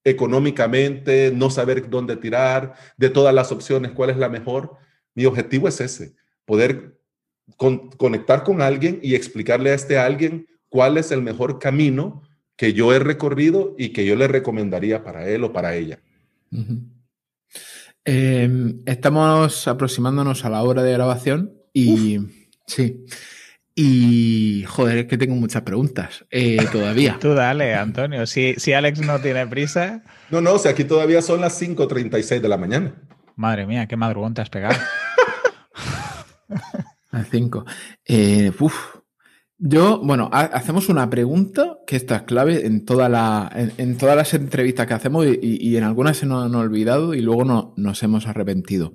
económicamente, 0.05 1.33
no 1.35 1.49
saber 1.49 1.89
dónde 1.89 2.15
tirar, 2.19 2.75
de 2.99 3.09
todas 3.09 3.35
las 3.35 3.51
opciones, 3.53 3.93
cuál 3.93 4.11
es 4.11 4.19
la 4.19 4.29
mejor, 4.29 4.77
mi 5.15 5.25
objetivo 5.25 5.67
es 5.67 5.81
ese, 5.81 6.15
poder 6.45 7.01
conectar 7.97 8.45
con 8.45 8.61
alguien 8.61 9.01
y 9.03 9.15
explicarle 9.15 9.71
a 9.71 9.75
este 9.75 9.97
alguien 9.97 10.47
cuál 10.69 10.99
es 10.99 11.11
el 11.11 11.23
mejor 11.23 11.59
camino 11.59 12.21
que 12.57 12.75
yo 12.75 12.93
he 12.93 12.99
recorrido 12.99 13.75
y 13.79 13.95
que 13.95 14.05
yo 14.05 14.15
le 14.15 14.29
recomendaría 14.29 15.05
para 15.05 15.27
él 15.27 15.43
o 15.43 15.55
para 15.55 15.75
ella. 15.75 16.03
Em, 18.05 18.83
estamos 18.87 19.69
aproximándonos 19.69 20.45
a 20.45 20.51
la 20.51 20.63
hora 20.63 20.83
de 20.83 20.93
grabación 20.93 21.53
y 21.73 22.19
sí. 22.67 23.05
Y 23.75 24.65
joder, 24.67 24.99
es 24.99 25.07
que 25.07 25.17
tengo 25.17 25.35
muchas 25.37 25.63
preguntas 25.63 26.25
eh, 26.31 26.59
todavía. 26.73 27.19
Tú 27.21 27.35
dale, 27.35 27.75
Antonio. 27.75 28.27
Si, 28.27 28.55
si 28.57 28.73
Alex 28.73 29.01
no 29.01 29.21
tiene 29.21 29.47
prisa. 29.47 30.03
No, 30.31 30.41
no, 30.41 30.55
o 30.55 30.59
sea, 30.59 30.73
aquí 30.73 30.85
todavía 30.85 31.23
son 31.23 31.41
las 31.41 31.61
5:36 31.61 32.41
de 32.41 32.49
la 32.49 32.57
mañana. 32.57 32.95
Madre 33.37 33.67
mía, 33.67 33.87
qué 33.87 33.97
madrugón 33.97 34.35
te 34.35 34.43
has 34.43 34.51
pegado. 34.51 34.79
a 37.11 37.25
5. 37.25 37.65
Eh, 38.05 38.53
uf, 38.59 38.97
yo, 39.63 40.01
bueno, 40.03 40.31
hacemos 40.33 40.89
una 40.89 41.11
pregunta 41.11 41.81
que 41.87 41.95
esta 41.97 42.17
es 42.17 42.23
clave 42.23 42.65
en, 42.65 42.87
toda 42.87 43.11
la, 43.11 43.51
en, 43.55 43.99
todas 43.99 44.17
las 44.17 44.33
entrevistas 44.33 44.87
que 44.87 44.95
hacemos 44.95 45.27
y, 45.27 45.77
en 45.77 45.85
algunas 45.85 46.17
se 46.17 46.25
nos 46.25 46.47
han 46.47 46.55
olvidado 46.55 47.13
y 47.13 47.21
luego 47.21 47.45
no, 47.45 47.75
nos 47.77 48.03
hemos 48.03 48.27
arrepentido. 48.27 48.95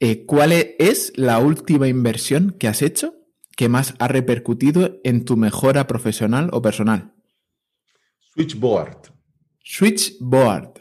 Eh, 0.00 0.26
¿Cuál 0.26 0.50
e-, 0.50 0.74
es 0.80 1.12
la 1.14 1.38
última 1.38 1.86
inversión 1.86 2.56
que 2.58 2.66
has 2.66 2.82
hecho 2.82 3.14
que 3.56 3.68
más 3.68 3.94
ha 4.00 4.08
repercutido 4.08 4.98
en 5.04 5.24
tu 5.24 5.36
mejora 5.36 5.86
profesional 5.86 6.50
o 6.52 6.60
personal? 6.60 7.14
Switchboard. 8.34 9.12
Switchboard. 9.62 10.72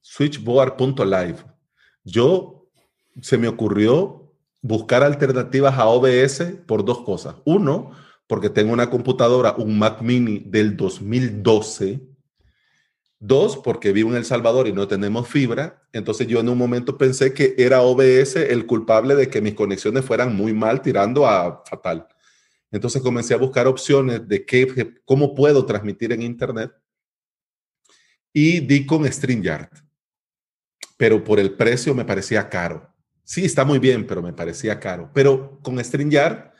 Switchboard.live. 0.00 1.38
Yo 2.04 2.68
se 3.20 3.36
me 3.36 3.48
ocurrió 3.48 4.32
buscar 4.62 5.02
alternativas 5.02 5.76
a 5.76 5.86
OBS 5.86 6.44
por 6.68 6.84
dos 6.84 7.00
cosas. 7.00 7.34
Uno, 7.44 8.05
porque 8.26 8.50
tengo 8.50 8.72
una 8.72 8.90
computadora, 8.90 9.54
un 9.56 9.78
Mac 9.78 10.00
mini 10.02 10.38
del 10.38 10.76
2012. 10.76 12.00
Dos, 13.18 13.56
porque 13.56 13.92
vivo 13.92 14.10
en 14.10 14.16
El 14.16 14.24
Salvador 14.24 14.68
y 14.68 14.72
no 14.72 14.88
tenemos 14.88 15.28
fibra. 15.28 15.88
Entonces 15.92 16.26
yo 16.26 16.40
en 16.40 16.48
un 16.48 16.58
momento 16.58 16.98
pensé 16.98 17.32
que 17.32 17.54
era 17.56 17.82
OBS 17.82 18.36
el 18.36 18.66
culpable 18.66 19.14
de 19.14 19.30
que 19.30 19.40
mis 19.40 19.54
conexiones 19.54 20.04
fueran 20.04 20.36
muy 20.36 20.52
mal, 20.52 20.82
tirando 20.82 21.26
a 21.26 21.62
fatal. 21.64 22.06
Entonces 22.70 23.00
comencé 23.00 23.32
a 23.32 23.38
buscar 23.38 23.66
opciones 23.66 24.26
de 24.28 24.44
qué, 24.44 25.00
cómo 25.04 25.34
puedo 25.34 25.64
transmitir 25.64 26.12
en 26.12 26.22
Internet 26.22 26.72
y 28.32 28.60
di 28.60 28.84
con 28.84 29.10
StreamYard. 29.10 29.70
Pero 30.98 31.24
por 31.24 31.40
el 31.40 31.54
precio 31.54 31.94
me 31.94 32.04
parecía 32.04 32.48
caro. 32.50 32.92
Sí, 33.24 33.44
está 33.44 33.64
muy 33.64 33.78
bien, 33.78 34.06
pero 34.06 34.20
me 34.20 34.32
parecía 34.32 34.78
caro. 34.78 35.10
Pero 35.14 35.58
con 35.62 35.82
StreamYard 35.82 36.52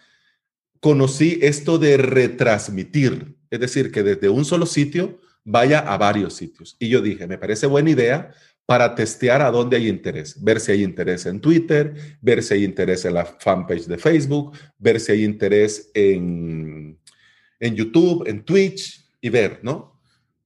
conocí 0.80 1.38
esto 1.42 1.78
de 1.78 1.96
retransmitir, 1.96 3.36
es 3.50 3.60
decir, 3.60 3.90
que 3.90 4.02
desde 4.02 4.28
un 4.28 4.44
solo 4.44 4.66
sitio 4.66 5.18
vaya 5.44 5.78
a 5.78 5.96
varios 5.96 6.34
sitios. 6.34 6.76
Y 6.78 6.88
yo 6.88 7.00
dije, 7.00 7.26
me 7.26 7.38
parece 7.38 7.66
buena 7.66 7.90
idea 7.90 8.32
para 8.66 8.96
testear 8.96 9.42
a 9.42 9.50
dónde 9.50 9.76
hay 9.76 9.88
interés, 9.88 10.42
ver 10.42 10.58
si 10.58 10.72
hay 10.72 10.82
interés 10.82 11.24
en 11.26 11.40
Twitter, 11.40 11.94
ver 12.20 12.42
si 12.42 12.54
hay 12.54 12.64
interés 12.64 13.04
en 13.04 13.14
la 13.14 13.24
fanpage 13.24 13.86
de 13.86 13.96
Facebook, 13.96 14.56
ver 14.78 14.98
si 14.98 15.12
hay 15.12 15.24
interés 15.24 15.90
en, 15.94 16.98
en 17.60 17.76
YouTube, 17.76 18.24
en 18.26 18.44
Twitch 18.44 19.08
y 19.20 19.30
ver, 19.30 19.60
¿no? 19.62 20.00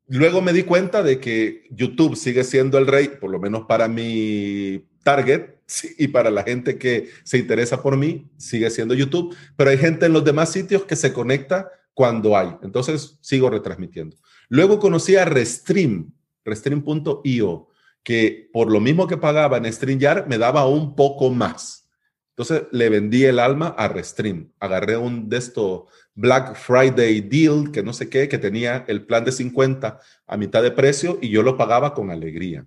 Luego 0.07 0.43
me 0.43 0.53
di 0.53 0.65
cuenta 0.65 1.03
de 1.03 1.19
que 1.19 1.65
YouTube 1.71 2.17
sigue 2.17 2.45
siendo 2.45 2.77
el 2.79 2.87
rey, 2.87 3.09
por 3.21 3.31
lo 3.31 3.39
menos 3.39 3.65
para 3.67 3.89
mi 3.89 4.85
target, 5.03 5.60
y 5.99 6.09
para 6.09 6.31
la 6.31 6.43
gente 6.43 6.79
que 6.79 7.11
se 7.25 7.39
interesa 7.39 7.83
por 7.83 7.97
mí, 7.97 8.31
sigue 8.37 8.71
siendo 8.71 8.95
YouTube, 8.95 9.37
pero 9.57 9.71
hay 9.71 9.79
gente 9.79 10.07
en 10.07 10.13
los 10.13 10.25
demás 10.25 10.53
sitios 10.53 10.85
que 10.85 10.97
se 10.97 11.13
conecta 11.13 11.71
cuando 11.95 12.37
hay. 12.37 12.57
Entonces, 12.63 13.19
sigo 13.21 13.51
retransmitiendo. 13.51 14.17
Luego 14.49 14.79
conocí 14.79 15.17
a 15.17 15.25
Restream, 15.25 16.13
restream.io, 16.45 17.69
que 18.03 18.49
por 18.53 18.71
lo 18.71 18.81
mismo 18.81 19.07
que 19.07 19.17
pagaba 19.17 19.59
en 19.59 19.71
StreamYard, 19.71 20.27
me 20.27 20.39
daba 20.39 20.67
un 20.67 20.97
poco 20.97 21.31
más. 21.31 21.89
Entonces, 22.31 22.69
le 22.73 22.89
vendí 22.89 23.25
el 23.25 23.39
alma 23.39 23.75
a 23.77 23.89
Restream. 23.89 24.51
Agarré 24.59 24.97
un 24.97 25.29
de 25.29 25.37
estos 25.37 25.83
Black 26.15 26.57
Friday 26.57 27.21
deal, 27.21 27.71
que 27.71 27.83
no 27.83 27.93
sé 27.93 28.09
qué, 28.09 28.29
que 28.29 28.39
tenía 28.39 28.85
el 28.89 29.05
plan 29.05 29.25
de 29.25 29.33
50 29.33 30.01
a 30.27 30.37
mitad 30.37 30.63
de 30.63 30.71
precio 30.71 31.19
y 31.21 31.29
yo 31.29 31.43
lo 31.43 31.57
pagaba 31.57 31.93
con 31.93 32.11
alegría. 32.11 32.67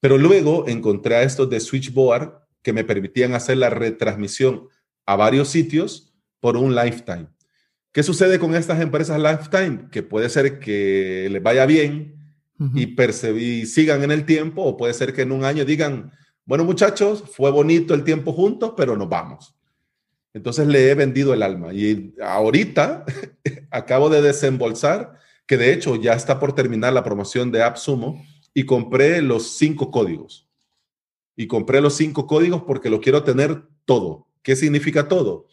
Pero 0.00 0.18
luego 0.18 0.66
encontré 0.66 1.16
a 1.16 1.22
estos 1.22 1.48
de 1.50 1.60
Switchboard 1.60 2.40
que 2.62 2.72
me 2.72 2.84
permitían 2.84 3.34
hacer 3.34 3.58
la 3.58 3.70
retransmisión 3.70 4.68
a 5.06 5.16
varios 5.16 5.48
sitios 5.48 6.12
por 6.40 6.56
un 6.56 6.74
lifetime. 6.74 7.28
¿Qué 7.92 8.02
sucede 8.02 8.38
con 8.38 8.54
estas 8.54 8.80
empresas 8.80 9.20
lifetime? 9.20 9.88
Que 9.90 10.02
puede 10.02 10.28
ser 10.28 10.58
que 10.58 11.28
les 11.30 11.42
vaya 11.42 11.66
bien 11.66 12.16
y, 12.74 12.94
y 13.38 13.66
sigan 13.66 14.02
en 14.02 14.10
el 14.10 14.24
tiempo, 14.24 14.62
o 14.62 14.76
puede 14.76 14.94
ser 14.94 15.12
que 15.12 15.22
en 15.22 15.32
un 15.32 15.44
año 15.44 15.64
digan, 15.64 16.12
bueno 16.44 16.64
muchachos, 16.64 17.24
fue 17.34 17.50
bonito 17.50 17.94
el 17.94 18.04
tiempo 18.04 18.32
juntos, 18.32 18.74
pero 18.76 18.96
nos 18.96 19.08
vamos. 19.08 19.54
Entonces 20.32 20.66
le 20.68 20.90
he 20.90 20.94
vendido 20.94 21.34
el 21.34 21.42
alma 21.42 21.72
y 21.72 22.14
ahorita 22.22 23.04
acabo 23.70 24.08
de 24.08 24.22
desembolsar, 24.22 25.14
que 25.46 25.56
de 25.56 25.72
hecho 25.72 25.96
ya 25.96 26.12
está 26.12 26.38
por 26.38 26.54
terminar 26.54 26.92
la 26.92 27.02
promoción 27.02 27.50
de 27.50 27.62
AppSumo 27.62 28.24
y 28.54 28.64
compré 28.64 29.22
los 29.22 29.56
cinco 29.56 29.90
códigos. 29.90 30.46
y 31.36 31.46
compré 31.46 31.80
los 31.80 31.96
cinco 31.96 32.26
códigos 32.26 32.64
porque 32.64 32.90
lo 32.90 33.00
quiero 33.00 33.22
tener 33.22 33.62
todo. 33.86 34.26
¿Qué 34.42 34.56
significa 34.56 35.08
todo? 35.08 35.46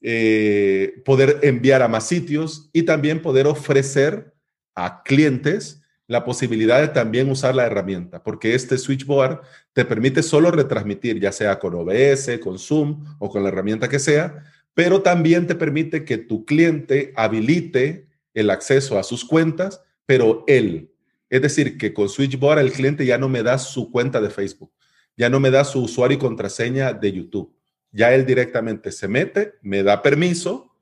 Eh, 0.00 1.02
poder 1.04 1.40
enviar 1.42 1.82
a 1.82 1.88
más 1.88 2.06
sitios 2.06 2.70
y 2.72 2.84
también 2.84 3.22
poder 3.22 3.48
ofrecer 3.48 4.34
a 4.76 5.02
clientes 5.02 5.82
la 6.06 6.24
posibilidad 6.24 6.80
de 6.80 6.88
también 6.88 7.30
usar 7.30 7.54
la 7.54 7.66
herramienta, 7.66 8.22
porque 8.22 8.54
este 8.54 8.78
switchboard 8.78 9.40
te 9.72 9.84
permite 9.84 10.22
solo 10.22 10.50
retransmitir, 10.50 11.18
ya 11.18 11.32
sea 11.32 11.58
con 11.58 11.74
OBS, 11.74 12.38
con 12.40 12.58
Zoom 12.58 13.04
o 13.18 13.28
con 13.28 13.42
la 13.42 13.48
herramienta 13.48 13.88
que 13.88 13.98
sea, 13.98 14.44
pero 14.74 15.02
también 15.02 15.46
te 15.46 15.54
permite 15.54 16.04
que 16.04 16.18
tu 16.18 16.44
cliente 16.44 17.12
habilite 17.16 18.06
el 18.34 18.50
acceso 18.50 18.98
a 18.98 19.02
sus 19.02 19.24
cuentas, 19.24 19.82
pero 20.04 20.44
él. 20.46 20.92
Es 21.28 21.42
decir, 21.42 21.76
que 21.76 21.92
con 21.92 22.08
Switchboard 22.08 22.60
el 22.60 22.72
cliente 22.72 23.04
ya 23.04 23.18
no 23.18 23.28
me 23.28 23.42
da 23.42 23.58
su 23.58 23.90
cuenta 23.90 24.20
de 24.20 24.30
Facebook, 24.30 24.72
ya 25.16 25.28
no 25.28 25.40
me 25.40 25.50
da 25.50 25.64
su 25.64 25.82
usuario 25.82 26.16
y 26.16 26.20
contraseña 26.20 26.92
de 26.92 27.12
YouTube. 27.12 27.54
Ya 27.90 28.14
él 28.14 28.26
directamente 28.26 28.92
se 28.92 29.08
mete, 29.08 29.54
me 29.62 29.82
da 29.82 30.02
permiso 30.02 30.72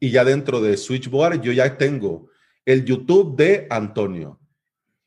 y 0.00 0.10
ya 0.10 0.24
dentro 0.24 0.60
de 0.60 0.76
Switchboard 0.76 1.40
yo 1.40 1.52
ya 1.52 1.78
tengo 1.78 2.28
el 2.64 2.84
YouTube 2.84 3.36
de 3.36 3.66
Antonio, 3.70 4.40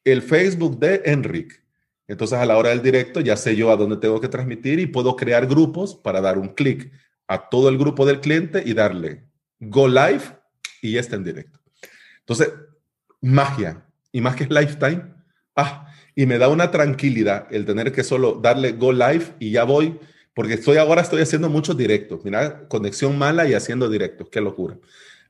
el 0.03 0.21
Facebook 0.21 0.79
de 0.79 1.01
Enrique. 1.05 1.55
Entonces 2.07 2.39
a 2.39 2.45
la 2.45 2.57
hora 2.57 2.69
del 2.69 2.81
directo 2.81 3.19
ya 3.19 3.35
sé 3.35 3.55
yo 3.55 3.71
a 3.71 3.75
dónde 3.75 3.97
tengo 3.97 4.21
que 4.21 4.29
transmitir 4.29 4.79
y 4.79 4.87
puedo 4.87 5.15
crear 5.15 5.45
grupos 5.45 5.95
para 5.95 6.21
dar 6.21 6.37
un 6.37 6.49
clic 6.49 6.91
a 7.27 7.49
todo 7.49 7.67
el 7.69 7.77
grupo 7.77 8.05
del 8.05 8.21
cliente 8.21 8.63
y 8.65 8.73
darle 8.73 9.27
go 9.59 9.87
live 9.87 10.21
y 10.81 10.93
ya 10.93 10.99
está 10.99 11.15
en 11.15 11.23
directo. 11.23 11.59
Entonces, 12.19 12.53
magia. 13.21 13.86
Y 14.17 14.21
más 14.21 14.35
que 14.35 14.45
es 14.45 14.49
lifetime. 14.49 15.03
Ah, 15.55 15.93
y 16.15 16.25
me 16.25 16.39
da 16.39 16.47
una 16.47 16.71
tranquilidad 16.71 17.45
el 17.51 17.65
tener 17.65 17.91
que 17.91 18.03
solo 18.03 18.39
darle 18.41 18.71
go 18.71 18.91
live 18.91 19.35
y 19.37 19.51
ya 19.51 19.63
voy, 19.63 19.99
porque 20.33 20.55
estoy 20.55 20.77
ahora 20.77 21.03
estoy 21.03 21.21
haciendo 21.21 21.49
muchos 21.49 21.77
directos. 21.77 22.21
Mira, 22.25 22.67
conexión 22.67 23.15
mala 23.15 23.47
y 23.47 23.53
haciendo 23.53 23.87
directos. 23.87 24.29
Qué 24.31 24.41
locura. 24.41 24.75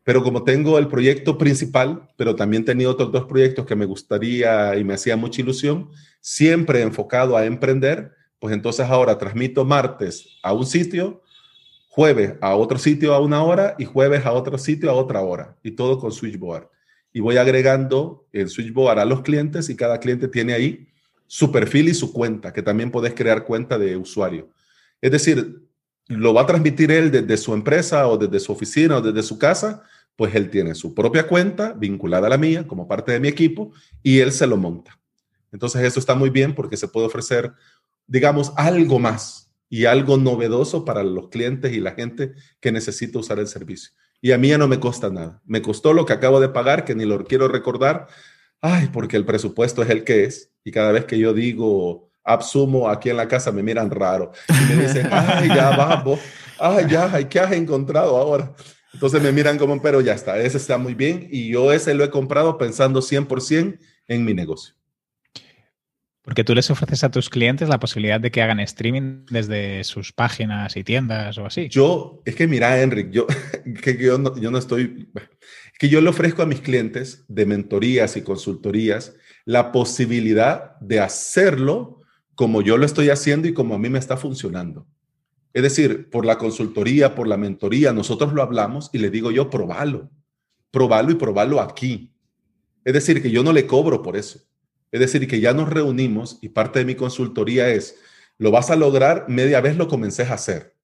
Pero 0.06 0.24
como 0.24 0.46
tengo 0.46 0.80
el 0.80 0.88
proyecto 0.88 1.38
principal, 1.38 2.08
pero 2.16 2.34
también 2.34 2.64
tenido 2.64 2.92
otros 2.92 3.12
dos 3.12 3.26
proyectos 3.26 3.66
que 3.66 3.76
me 3.76 3.84
gustaría 3.84 4.78
y 4.78 4.86
me 4.86 4.94
hacía 4.94 5.18
mucha 5.18 5.42
ilusión, 5.42 5.90
siempre 6.22 6.82
enfocado 6.82 7.36
a 7.36 7.46
emprender, 7.46 8.14
pues 8.40 8.54
entonces 8.54 8.86
ahora 8.86 9.18
transmito 9.18 9.66
martes 9.66 10.40
a 10.42 10.54
un 10.54 10.66
sitio, 10.66 11.24
jueves 11.90 12.36
a 12.40 12.56
otro 12.56 12.78
sitio 12.78 13.14
a 13.14 13.20
una 13.20 13.44
hora 13.44 13.76
y 13.78 13.84
jueves 13.84 14.26
a 14.26 14.32
otro 14.32 14.58
sitio 14.58 14.90
a 14.90 14.94
otra 14.94 15.20
hora. 15.20 15.58
Y 15.62 15.72
todo 15.72 16.00
con 16.00 16.14
Switchboard. 16.14 16.70
Y 17.18 17.20
voy 17.20 17.38
agregando 17.38 18.28
el 18.32 18.48
Switchboard 18.48 19.00
a 19.00 19.06
los 19.06 19.24
clientes 19.24 19.70
y 19.70 19.76
cada 19.76 20.00
cliente 20.00 20.28
tiene 20.28 20.54
ahí 20.54 20.88
su 21.26 21.52
perfil 21.52 21.90
y 21.90 21.96
su 21.96 22.14
cuenta, 22.14 22.54
que 22.54 22.62
también 22.62 22.92
puedes 22.92 23.16
crear 23.16 23.44
cuenta 23.44 23.80
de 23.80 23.98
usuario. 23.98 24.52
Es 25.02 25.10
decir, 25.10 25.64
lo 26.10 26.36
va 26.36 26.44
a 26.44 26.46
transmitir 26.46 26.92
él 26.92 27.10
desde 27.10 27.38
su 27.38 27.56
empresa 27.56 28.08
o 28.08 28.20
desde 28.20 28.40
su 28.40 28.52
oficina 28.52 28.98
o 28.98 29.02
desde 29.02 29.24
su 29.24 29.40
casa, 29.40 29.82
pues 30.16 30.36
él 30.36 30.52
tiene 30.52 30.76
su 30.76 30.94
propia 30.94 31.26
cuenta 31.26 31.74
vinculada 31.74 32.28
a 32.28 32.30
la 32.30 32.38
mía 32.38 32.68
como 32.68 32.88
parte 32.88 33.14
de 33.14 33.20
mi 33.20 33.30
equipo 33.30 33.72
y 34.04 34.20
él 34.20 34.32
se 34.32 34.46
lo 34.46 34.56
monta. 34.56 35.00
Entonces 35.52 35.82
eso 35.82 36.00
está 36.00 36.14
muy 36.14 36.30
bien 36.30 36.54
porque 36.54 36.78
se 36.78 36.88
puede 36.88 37.08
ofrecer, 37.08 37.52
digamos, 38.06 38.54
algo 38.58 39.00
más 39.00 39.52
y 39.72 39.86
algo 39.86 40.18
novedoso 40.18 40.86
para 40.86 41.02
los 41.04 41.30
clientes 41.30 41.74
y 41.74 41.80
la 41.80 41.94
gente 41.94 42.34
que 42.60 42.72
necesita 42.72 43.18
usar 43.18 43.40
el 43.40 43.48
servicio. 43.48 43.94
Y 44.22 44.32
a 44.32 44.38
mí 44.38 44.50
ya 44.50 44.58
no 44.58 44.68
me 44.68 44.80
cuesta 44.80 45.10
nada. 45.10 45.42
Me 45.46 45.62
costó 45.62 45.94
lo 45.94 46.06
que 46.06 46.14
acabo 46.14 46.40
de 46.40 46.50
pagar, 46.50 46.86
que 46.86 46.96
ni 46.96 47.06
lo 47.06 47.24
quiero 47.24 47.48
recordar. 47.48 48.08
Ay, 48.62 48.90
porque 48.92 49.18
el 49.18 49.26
presupuesto 49.26 49.84
es 49.84 49.90
el 49.90 50.04
que 50.04 50.26
es. 50.26 50.52
Y 50.64 50.72
cada 50.72 50.92
vez 50.92 51.06
que 51.06 51.20
yo 51.20 51.34
digo 51.34 52.08
absumo 52.24 52.90
aquí 52.90 53.10
en 53.10 53.18
la 53.18 53.28
casa 53.28 53.52
me 53.52 53.64
miran 53.64 53.90
raro. 53.90 54.32
Y 54.50 54.74
me 54.76 54.84
dicen, 54.84 55.08
ay, 55.12 55.48
ya 55.48 55.76
vamos. 55.76 56.20
Ay, 56.60 56.86
ya, 56.90 57.28
¿qué 57.30 57.40
has 57.40 57.52
encontrado 57.54 58.18
ahora? 58.18 58.54
Entonces 58.94 59.22
me 59.22 59.32
miran 59.32 59.58
como, 59.58 59.80
pero 59.82 60.02
ya 60.02 60.14
está, 60.14 60.40
ese 60.40 60.58
está 60.58 60.78
muy 60.78 60.96
bien 60.96 61.28
y 61.30 61.50
yo 61.50 61.72
ese 61.72 61.94
lo 61.94 62.04
he 62.04 62.10
comprado 62.10 62.58
pensando 62.58 63.02
100% 63.02 63.80
en 64.08 64.26
mi 64.26 64.34
negocio. 64.34 64.74
Porque 66.28 66.44
tú 66.44 66.54
les 66.54 66.70
ofreces 66.70 67.06
a 67.06 67.10
tus 67.10 67.30
clientes 67.30 67.70
la 67.70 67.80
posibilidad 67.80 68.20
de 68.20 68.32
que 68.32 68.42
hagan 68.42 68.60
streaming 68.60 69.24
desde 69.32 69.86
sus 69.86 70.12
páginas 70.12 70.76
y 70.76 70.84
tiendas 70.84 71.38
o 71.38 71.46
así. 71.46 71.70
Yo, 71.70 72.22
es 72.26 72.36
que 72.36 72.48
mira, 72.48 72.82
Enric, 72.82 73.12
yo, 73.12 73.26
que 73.82 73.98
yo, 73.98 74.18
no, 74.18 74.38
yo 74.38 74.52
no 74.52 74.58
estoy, 74.58 75.10
que 75.80 75.88
yo 75.88 76.02
le 76.02 76.10
ofrezco 76.10 76.42
a 76.42 76.46
mis 76.46 76.60
clientes 76.60 77.24
de 77.30 77.46
mentorías 77.46 78.18
y 78.18 78.24
consultorías 78.24 79.16
la 79.46 79.72
posibilidad 79.72 80.78
de 80.82 81.00
hacerlo 81.00 82.02
como 82.36 82.62
yo 82.62 82.76
lo 82.76 82.86
estoy 82.86 83.10
haciendo 83.10 83.48
y 83.48 83.54
como 83.54 83.76
a 83.76 83.80
mí 83.80 83.90
me 83.90 83.98
está 83.98 84.18
funcionando. 84.18 84.86
Es 85.54 85.64
decir, 85.64 86.10
por 86.10 86.26
la 86.26 86.38
consultoría, 86.38 87.16
por 87.16 87.30
la 87.30 87.38
mentoría, 87.38 87.94
nosotros 87.94 88.34
lo 88.34 88.42
hablamos 88.42 88.90
y 88.92 88.98
le 88.98 89.10
digo 89.10 89.32
yo, 89.32 89.50
probalo, 89.50 90.12
probalo 90.72 91.10
y 91.10 91.16
probalo 91.16 91.62
aquí. 91.62 92.12
Es 92.84 92.92
decir, 92.92 93.22
que 93.22 93.32
yo 93.32 93.44
no 93.44 93.54
le 93.54 93.66
cobro 93.66 94.04
por 94.04 94.18
eso. 94.18 94.42
Es 94.92 95.00
decir, 95.00 95.28
que 95.28 95.40
ya 95.40 95.54
nos 95.54 95.70
reunimos 95.70 96.40
y 96.42 96.50
parte 96.50 96.80
de 96.80 96.86
mi 96.86 96.96
consultoría 96.96 97.70
es, 97.70 97.98
lo 98.38 98.52
vas 98.52 98.70
a 98.70 98.76
lograr 98.76 99.26
media 99.28 99.62
vez 99.62 99.78
lo 99.78 99.88
comencé 99.88 100.24
a 100.24 100.34
hacer. 100.34 100.76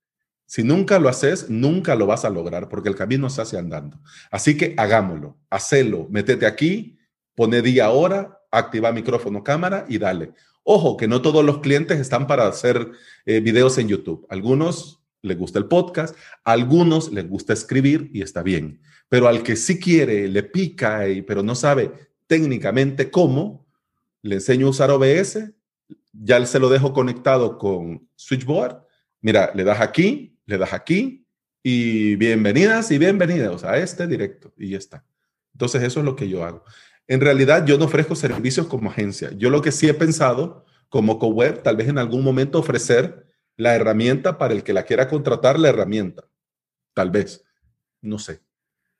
Si 0.46 0.64
nunca 0.64 1.00
lo 1.00 1.10
haces, 1.10 1.50
nunca 1.50 1.96
lo 1.96 2.06
vas 2.06 2.26
a 2.26 2.30
lograr 2.30 2.70
porque 2.70 2.90
el 2.90 2.96
camino 2.96 3.30
se 3.30 3.42
hace 3.42 3.58
andando. 3.58 4.00
Así 4.30 4.58
que 4.58 4.74
hagámoslo, 4.78 5.38
hacelo, 5.50 6.08
métete 6.10 6.46
aquí, 6.46 6.98
pone 7.34 7.62
día, 7.62 7.90
hora, 7.90 8.40
activa 8.52 8.92
micrófono, 8.92 9.44
cámara 9.44 9.86
y 9.88 9.98
dale. 9.98 10.34
Ojo, 10.64 10.96
que 10.96 11.08
no 11.08 11.22
todos 11.22 11.44
los 11.44 11.60
clientes 11.60 12.00
están 12.00 12.28
para 12.28 12.48
hacer 12.48 12.92
eh, 13.26 13.40
videos 13.40 13.78
en 13.78 13.88
YouTube. 13.88 14.26
Algunos 14.30 15.02
les 15.22 15.38
gusta 15.38 15.60
el 15.60 15.66
podcast, 15.66 16.16
algunos 16.44 17.12
les 17.12 17.28
gusta 17.28 17.54
escribir 17.54 18.10
y 18.14 18.22
está 18.22 18.44
bien. 18.44 18.82
Pero 19.10 19.28
al 19.28 19.44
que 19.44 19.56
sí 19.56 19.80
quiere, 19.80 20.28
le 20.28 20.44
pica, 20.44 21.08
y, 21.08 21.22
pero 21.22 21.44
no 21.44 21.56
sabe 21.56 21.92
técnicamente 22.28 23.10
cómo, 23.10 23.63
le 24.24 24.36
enseño 24.36 24.68
a 24.68 24.70
usar 24.70 24.90
OBS, 24.90 25.52
ya 26.14 26.44
se 26.46 26.60
lo 26.60 26.70
dejo 26.70 26.94
conectado 26.94 27.58
con 27.58 28.10
Switchboard. 28.16 28.82
Mira, 29.22 29.52
le 29.54 29.64
das 29.64 29.82
aquí, 29.82 30.40
le 30.46 30.58
das 30.58 30.74
aquí 30.74 31.28
y 31.62 32.16
bienvenidas 32.16 32.90
y 32.92 32.98
bienvenidos 32.98 33.64
a 33.64 33.78
este 33.78 34.08
directo 34.08 34.54
y 34.58 34.70
ya 34.70 34.78
está. 34.78 35.06
Entonces 35.54 35.84
eso 35.84 36.00
es 36.00 36.06
lo 36.06 36.16
que 36.16 36.30
yo 36.30 36.44
hago. 36.46 36.64
En 37.06 37.20
realidad 37.20 37.66
yo 37.66 37.78
no 37.78 37.86
ofrezco 37.86 38.16
servicios 38.16 38.68
como 38.68 38.90
agencia. 38.90 39.30
Yo 39.36 39.50
lo 39.50 39.62
que 39.62 39.74
sí 39.74 39.90
he 39.90 39.94
pensado 39.94 40.66
como 40.88 41.20
co-web, 41.20 41.62
tal 41.62 41.76
vez 41.76 41.90
en 41.90 41.98
algún 41.98 42.24
momento 42.24 42.60
ofrecer 42.60 43.28
la 43.58 43.76
herramienta 43.76 44.38
para 44.38 44.54
el 44.54 44.64
que 44.64 44.74
la 44.74 44.84
quiera 44.84 45.10
contratar, 45.10 45.60
la 45.60 45.70
herramienta. 45.70 46.24
Tal 46.94 47.12
vez. 47.12 47.44
No 48.02 48.20
sé. 48.20 48.42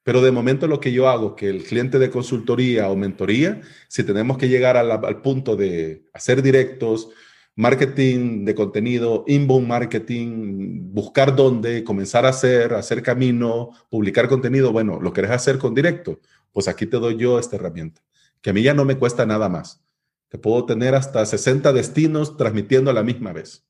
Pero 0.04 0.22
de 0.22 0.32
momento 0.32 0.68
lo 0.68 0.80
que 0.80 0.92
yo 0.92 1.08
hago, 1.08 1.36
que 1.36 1.50
el 1.50 1.64
cliente 1.64 1.98
de 1.98 2.10
consultoría 2.10 2.90
o 2.90 2.96
mentoría, 2.96 3.62
si 3.88 4.04
tenemos 4.04 4.38
que 4.38 4.50
llegar 4.50 4.76
al, 4.76 5.22
punto 5.22 5.56
de 5.56 6.06
hacer 6.14 6.42
directos, 6.42 7.10
marketing 7.56 8.44
de 8.44 8.54
contenido, 8.54 9.24
inbound 9.28 9.68
marketing, 9.68 10.94
buscar 10.94 11.36
dónde, 11.36 11.84
comenzar 11.84 12.26
a 12.26 12.30
hacer, 12.30 12.74
hacer 12.74 13.02
camino, 13.02 13.70
publicar 13.90 14.28
contenido, 14.28 14.74
bueno, 14.74 15.00
lo 15.00 15.14
querés 15.14 15.32
hacer 15.32 15.58
con 15.58 15.74
directo, 15.74 16.20
pues 16.52 16.68
aquí 16.68 16.86
te 16.86 16.98
doy 16.98 17.16
yo 17.16 17.40
esta 17.40 17.56
herramienta, 17.56 18.02
que 18.42 18.50
a 18.50 18.54
mí 18.54 18.62
ya 18.62 18.74
no 18.74 18.84
me 18.84 18.98
cuesta 18.98 19.26
nada 19.26 19.48
más. 19.48 19.82
Te 20.28 20.38
puedo 20.40 20.66
tener 20.66 20.96
hasta 20.96 21.26
60 21.26 21.72
destinos 21.74 22.38
transmitiendo 22.38 22.90
a 22.90 22.94
la 22.94 23.04
misma 23.04 23.34
vez. 23.34 23.68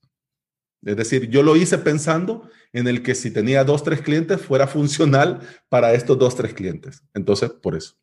Es 0.85 0.97
decir, 0.97 1.29
yo 1.29 1.43
lo 1.43 1.55
hice 1.55 1.77
pensando 1.77 2.49
en 2.73 2.87
el 2.87 3.03
que 3.03 3.15
si 3.15 3.31
tenía 3.31 3.63
dos, 3.63 3.83
tres 3.83 4.01
clientes 4.01 4.41
fuera 4.41 4.67
funcional 4.67 5.39
para 5.69 5.93
estos 5.93 6.17
dos, 6.17 6.35
tres 6.35 6.53
clientes. 6.53 7.03
Entonces, 7.13 7.51
por 7.51 7.75
eso. 7.75 7.95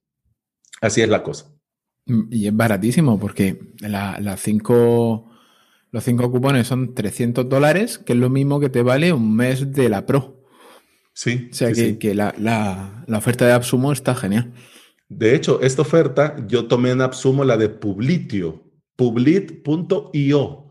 Así 0.80 1.02
es 1.02 1.08
la 1.08 1.22
cosa. 1.22 1.52
Y 2.30 2.46
es 2.46 2.56
baratísimo 2.56 3.18
porque 3.20 3.74
las 3.80 4.40
cinco, 4.40 5.30
los 5.90 6.04
cinco 6.04 6.30
cupones 6.30 6.66
son 6.66 6.94
300 6.94 7.48
dólares, 7.48 7.98
que 7.98 8.14
es 8.14 8.18
lo 8.18 8.30
mismo 8.30 8.60
que 8.60 8.70
te 8.70 8.82
vale 8.82 9.12
un 9.12 9.36
mes 9.36 9.72
de 9.72 9.88
la 9.88 10.06
Pro. 10.06 10.42
Sí. 11.12 11.48
O 11.50 11.54
sea 11.54 11.72
que, 11.72 12.14
la, 12.14 12.34
la, 12.38 13.18
oferta 13.18 13.46
de 13.46 13.52
Absumo 13.52 13.92
está 13.92 14.14
genial. 14.14 14.52
De 15.08 15.34
hecho, 15.34 15.60
esta 15.60 15.82
oferta 15.82 16.36
yo 16.46 16.66
tomé 16.66 16.90
en 16.90 17.02
Absumo 17.02 17.44
la 17.44 17.56
de 17.56 17.68
Publitio, 17.68 18.62
publit.io, 18.96 20.69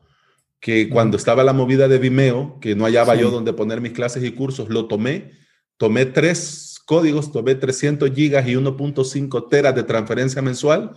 que 0.60 0.89
cuando 0.89 1.18
estaba 1.18 1.43
la 1.43 1.53
movida 1.53 1.88
de 1.88 1.99
Vimeo, 1.99 2.60
que 2.60 2.76
no 2.76 2.86
hallaba 2.86 3.16
yo 3.16 3.32
donde 3.32 3.53
poner 3.53 3.82
mis 3.82 3.93
clases 3.93 4.24
y 4.24 4.32
cursos, 4.32 4.70
lo 4.70 4.88
tomé, 4.88 5.32
tomé 5.78 6.05
tres 6.05 6.80
códigos, 6.86 7.32
tomé 7.32 7.55
300 7.55 8.12
gigas 8.14 8.47
y 8.47 8.55
1.5 8.55 9.47
teras 9.49 9.76
de 9.76 9.84
transferencia 9.84 10.41
mensual. 10.41 10.91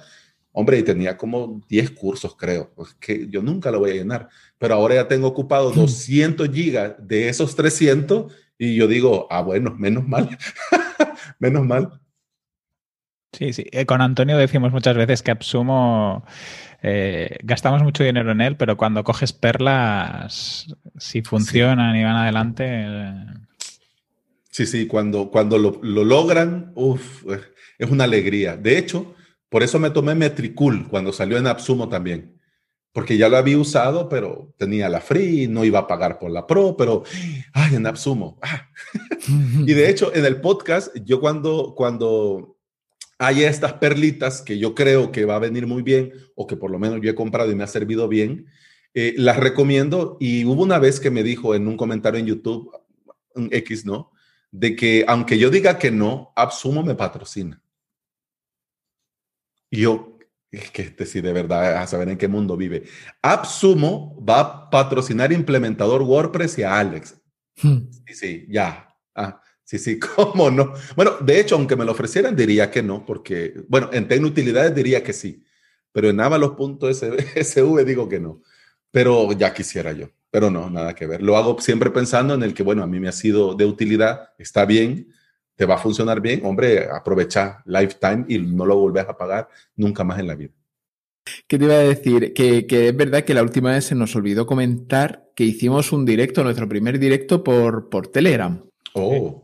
Hombre, 0.50 0.78
y 0.78 0.82
tenía 0.82 1.16
como 1.16 1.60
10 1.68 1.92
cursos, 1.92 2.36
creo, 2.36 2.72
pues 2.74 2.94
que 2.94 3.28
yo 3.28 3.42
nunca 3.42 3.70
lo 3.70 3.78
voy 3.78 3.90
a 3.90 3.94
llenar, 3.94 4.28
pero 4.58 4.74
ahora 4.74 4.96
ya 4.96 5.08
tengo 5.08 5.28
ocupado 5.28 5.70
200 5.70 6.50
gigas 6.50 6.94
de 6.98 7.28
esos 7.28 7.56
300 7.56 8.32
y 8.58 8.76
yo 8.76 8.86
digo, 8.86 9.26
ah, 9.30 9.40
bueno, 9.42 9.74
menos 9.78 10.06
mal, 10.06 10.36
menos 11.38 11.64
mal. 11.64 12.00
Sí, 13.32 13.52
sí. 13.54 13.64
Eh, 13.72 13.86
con 13.86 14.02
Antonio 14.02 14.36
decimos 14.36 14.72
muchas 14.72 14.94
veces 14.94 15.22
que 15.22 15.30
Absumo 15.30 16.24
eh, 16.84 17.38
gastamos 17.44 17.82
mucho 17.82 18.02
dinero 18.02 18.32
en 18.32 18.40
él, 18.40 18.56
pero 18.56 18.76
cuando 18.76 19.04
coges 19.04 19.32
perlas, 19.32 20.66
si 20.98 21.22
funcionan 21.22 21.94
y 21.94 22.02
van 22.02 22.16
adelante. 22.16 22.64
Eh, 22.66 23.24
sí, 24.50 24.66
sí, 24.66 24.86
cuando, 24.88 25.30
cuando 25.30 25.58
lo, 25.58 25.80
logran, 25.80 26.72
uf, 26.74 27.24
es 27.78 27.90
una 27.90 28.04
alegría. 28.04 28.56
De 28.56 28.78
hecho, 28.78 29.14
por 29.48 29.62
eso 29.62 29.78
me 29.78 29.90
tomé 29.90 30.16
Metricool 30.16 30.88
cuando 30.88 31.12
salió 31.12 31.38
en 31.38 31.46
Absumo 31.46 31.88
también. 31.88 32.40
Porque 32.92 33.16
ya 33.16 33.30
lo 33.30 33.38
había 33.38 33.56
usado, 33.56 34.08
pero 34.08 34.52
tenía 34.58 34.88
la 34.90 35.00
free, 35.00 35.46
no 35.46 35.64
iba 35.64 35.78
a 35.78 35.86
pagar 35.86 36.18
por 36.18 36.30
la 36.30 36.46
pro, 36.46 36.76
pero, 36.76 37.04
ay, 37.54 37.76
en 37.76 37.86
Absumo. 37.86 38.38
Ah. 38.42 38.68
y 39.66 39.72
de 39.72 39.88
hecho, 39.88 40.14
en 40.14 40.26
el 40.26 40.40
podcast, 40.42 40.94
yo 41.04 41.20
cuando, 41.20 41.74
cuando 41.74 42.51
hay 43.22 43.44
estas 43.44 43.74
perlitas 43.74 44.42
que 44.42 44.58
yo 44.58 44.74
creo 44.74 45.12
que 45.12 45.24
va 45.24 45.36
a 45.36 45.38
venir 45.38 45.68
muy 45.68 45.82
bien 45.82 46.12
o 46.34 46.48
que 46.48 46.56
por 46.56 46.72
lo 46.72 46.80
menos 46.80 46.98
yo 47.00 47.08
he 47.08 47.14
comprado 47.14 47.52
y 47.52 47.54
me 47.54 47.62
ha 47.62 47.68
servido 47.68 48.08
bien, 48.08 48.46
eh, 48.94 49.14
las 49.16 49.36
recomiendo. 49.36 50.16
Y 50.18 50.44
hubo 50.44 50.64
una 50.64 50.80
vez 50.80 50.98
que 50.98 51.12
me 51.12 51.22
dijo 51.22 51.54
en 51.54 51.68
un 51.68 51.76
comentario 51.76 52.18
en 52.18 52.26
YouTube, 52.26 52.72
un 53.36 53.48
X, 53.52 53.86
¿no? 53.86 54.10
De 54.50 54.74
que 54.74 55.04
aunque 55.06 55.38
yo 55.38 55.50
diga 55.50 55.78
que 55.78 55.92
no, 55.92 56.32
Absumo 56.34 56.82
me 56.82 56.96
patrocina. 56.96 57.62
Y 59.70 59.82
yo, 59.82 60.18
es 60.50 60.72
que 60.72 60.82
este 60.82 61.06
sí 61.06 61.20
de 61.20 61.32
verdad 61.32 61.76
a 61.76 61.86
saber 61.86 62.08
en 62.08 62.18
qué 62.18 62.26
mundo 62.26 62.56
vive. 62.56 62.82
Absumo 63.22 64.20
va 64.28 64.40
a 64.40 64.70
patrocinar 64.70 65.32
implementador 65.32 66.02
WordPress 66.02 66.58
y 66.58 66.64
a 66.64 66.76
Alex. 66.76 67.16
Hmm. 67.62 67.88
Sí, 68.04 68.14
sí, 68.14 68.46
ya. 68.48 68.88
Ah, 69.14 69.40
Sí, 69.64 69.78
sí, 69.78 69.98
cómo 70.16 70.50
no. 70.50 70.74
Bueno, 70.96 71.12
de 71.20 71.40
hecho, 71.40 71.56
aunque 71.56 71.76
me 71.76 71.84
lo 71.84 71.92
ofrecieran, 71.92 72.36
diría 72.36 72.70
que 72.70 72.82
no, 72.82 73.04
porque, 73.06 73.54
bueno, 73.68 73.90
en 73.92 74.08
Tecnutilidades 74.08 74.74
diría 74.74 75.02
que 75.02 75.12
sí, 75.12 75.44
pero 75.92 76.10
en 76.10 76.20
avalos.sv 76.20 77.84
digo 77.86 78.08
que 78.08 78.20
no. 78.20 78.42
Pero 78.90 79.32
ya 79.32 79.54
quisiera 79.54 79.92
yo, 79.92 80.10
pero 80.30 80.50
no, 80.50 80.68
nada 80.68 80.94
que 80.94 81.06
ver. 81.06 81.22
Lo 81.22 81.36
hago 81.36 81.58
siempre 81.60 81.90
pensando 81.90 82.34
en 82.34 82.42
el 82.42 82.52
que, 82.52 82.62
bueno, 82.62 82.82
a 82.82 82.86
mí 82.86 83.00
me 83.00 83.08
ha 83.08 83.12
sido 83.12 83.54
de 83.54 83.64
utilidad, 83.64 84.30
está 84.38 84.66
bien, 84.66 85.08
te 85.56 85.64
va 85.64 85.76
a 85.76 85.78
funcionar 85.78 86.20
bien, 86.20 86.44
hombre, 86.44 86.88
aprovecha 86.90 87.62
lifetime 87.64 88.26
y 88.28 88.38
no 88.38 88.66
lo 88.66 88.76
volvés 88.76 89.08
a 89.08 89.16
pagar 89.16 89.48
nunca 89.76 90.04
más 90.04 90.18
en 90.18 90.26
la 90.26 90.34
vida. 90.34 90.52
¿Qué 91.46 91.56
te 91.56 91.64
iba 91.64 91.74
a 91.74 91.78
decir? 91.78 92.34
Que, 92.34 92.66
que, 92.66 92.88
es 92.88 92.96
verdad 92.96 93.24
que 93.24 93.32
la 93.32 93.42
última 93.42 93.70
vez 93.70 93.84
se 93.84 93.94
nos 93.94 94.14
olvidó 94.16 94.44
comentar 94.44 95.30
que 95.36 95.44
hicimos 95.44 95.92
un 95.92 96.04
directo, 96.04 96.42
nuestro 96.42 96.68
primer 96.68 96.98
directo 96.98 97.42
por, 97.44 97.88
por 97.88 98.08
Telegram. 98.08 98.62
Oh 98.92 99.41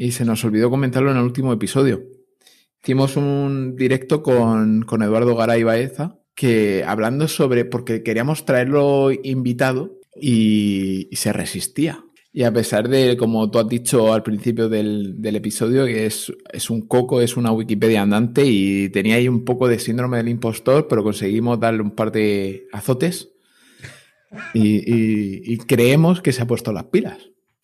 y 0.00 0.12
se 0.12 0.24
nos 0.24 0.42
olvidó 0.46 0.70
comentarlo 0.70 1.10
en 1.10 1.18
el 1.18 1.24
último 1.24 1.52
episodio. 1.52 2.02
Hicimos 2.82 3.18
un 3.18 3.76
directo 3.76 4.22
con, 4.22 4.86
Eduardo 4.90 5.36
Garay 5.36 5.62
Baeza, 5.62 6.18
que 6.34 6.82
hablando 6.86 7.28
sobre, 7.28 7.66
porque 7.66 8.02
queríamos 8.02 8.46
traerlo 8.46 9.10
invitado 9.12 9.98
y, 10.18 11.10
se 11.12 11.34
resistía. 11.34 12.02
Y 12.32 12.44
a 12.44 12.52
pesar 12.52 12.88
de, 12.88 13.18
como 13.18 13.50
tú 13.50 13.58
has 13.58 13.68
dicho 13.68 14.14
al 14.14 14.22
principio 14.22 14.70
del, 14.70 15.18
episodio, 15.22 15.84
que 15.84 16.06
es, 16.06 16.32
es, 16.50 16.70
un 16.70 16.86
coco, 16.88 17.20
es 17.20 17.36
una 17.36 17.52
Wikipedia 17.52 18.00
andante 18.00 18.46
y 18.46 18.88
tenía 18.88 19.16
ahí 19.16 19.28
un 19.28 19.44
poco 19.44 19.68
de 19.68 19.78
síndrome 19.78 20.16
del 20.16 20.30
impostor, 20.30 20.88
pero 20.88 21.02
conseguimos 21.02 21.60
darle 21.60 21.82
un 21.82 21.90
par 21.90 22.10
de 22.10 22.68
azotes 22.72 23.32
y 24.54 25.58
creemos 25.58 26.22
que 26.22 26.32
se 26.32 26.40
ha 26.40 26.46
puesto 26.46 26.72
las 26.72 26.84
pilas. 26.84 27.18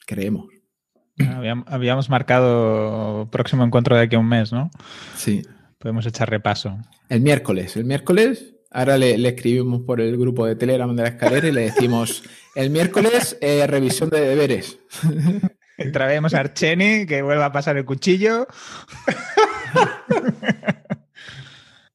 Creemos. 0.05 0.56
Habíamos, 1.19 2.11
marcado 2.11 3.29
próximo 3.31 3.65
encuentro 3.65 3.97
de 3.97 4.03
aquí 4.03 4.17
a 4.17 4.19
un 4.19 4.29
mes, 4.29 4.53
¿no? 4.53 4.71
Sí. 5.17 5.43
Podemos 5.79 6.05
echar 6.07 6.29
repaso. 6.29 6.79
El 7.09 7.23
miércoles. 7.23 7.77
El 7.77 7.85
miércoles, 7.85 8.55
ahora 8.71 8.99
le, 8.99 9.15
escribimos 9.27 9.83
por 9.83 10.01
el 10.01 10.17
grupo 10.17 10.47
de 10.47 10.57
Telegram 10.57 10.95
de 10.95 11.03
la 11.03 11.09
escalera 11.11 11.49
y 11.49 11.53
le 11.53 11.63
decimos, 11.63 12.23
el 12.55 12.71
miércoles, 12.71 13.39
eh, 13.41 13.67
revisión 13.67 14.11
de 14.11 14.21
deberes. 14.21 14.79
Traemos 15.93 16.35
a 16.35 16.41
Archeni, 16.41 17.07
que 17.07 17.23
vuelva 17.23 17.47
a 17.47 17.53
pasar 17.53 17.77
el 17.77 17.85
cuchillo. 17.85 18.47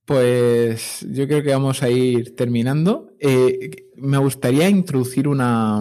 Pues 0.03 1.05
yo 1.09 1.25
creo 1.25 1.41
que 1.41 1.53
vamos 1.53 1.83
a 1.83 1.89
ir 1.89 2.35
terminando. 2.35 3.13
Eh, 3.17 3.87
me 3.95 4.17
gustaría 4.17 4.67
introducir 4.67 5.25
una, 5.25 5.79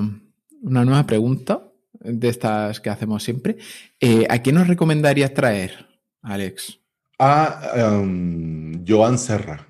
una 0.62 0.84
nueva 0.84 1.04
pregunta 1.04 1.69
de 2.00 2.28
estas 2.28 2.80
que 2.80 2.90
hacemos 2.90 3.22
siempre. 3.22 3.56
Eh, 4.00 4.26
¿A 4.28 4.40
quién 4.40 4.56
nos 4.56 4.68
recomendarías 4.68 5.32
traer, 5.32 5.86
Alex? 6.22 6.78
A 7.18 7.90
um, 8.02 8.84
Joan 8.86 9.18
Serra, 9.18 9.66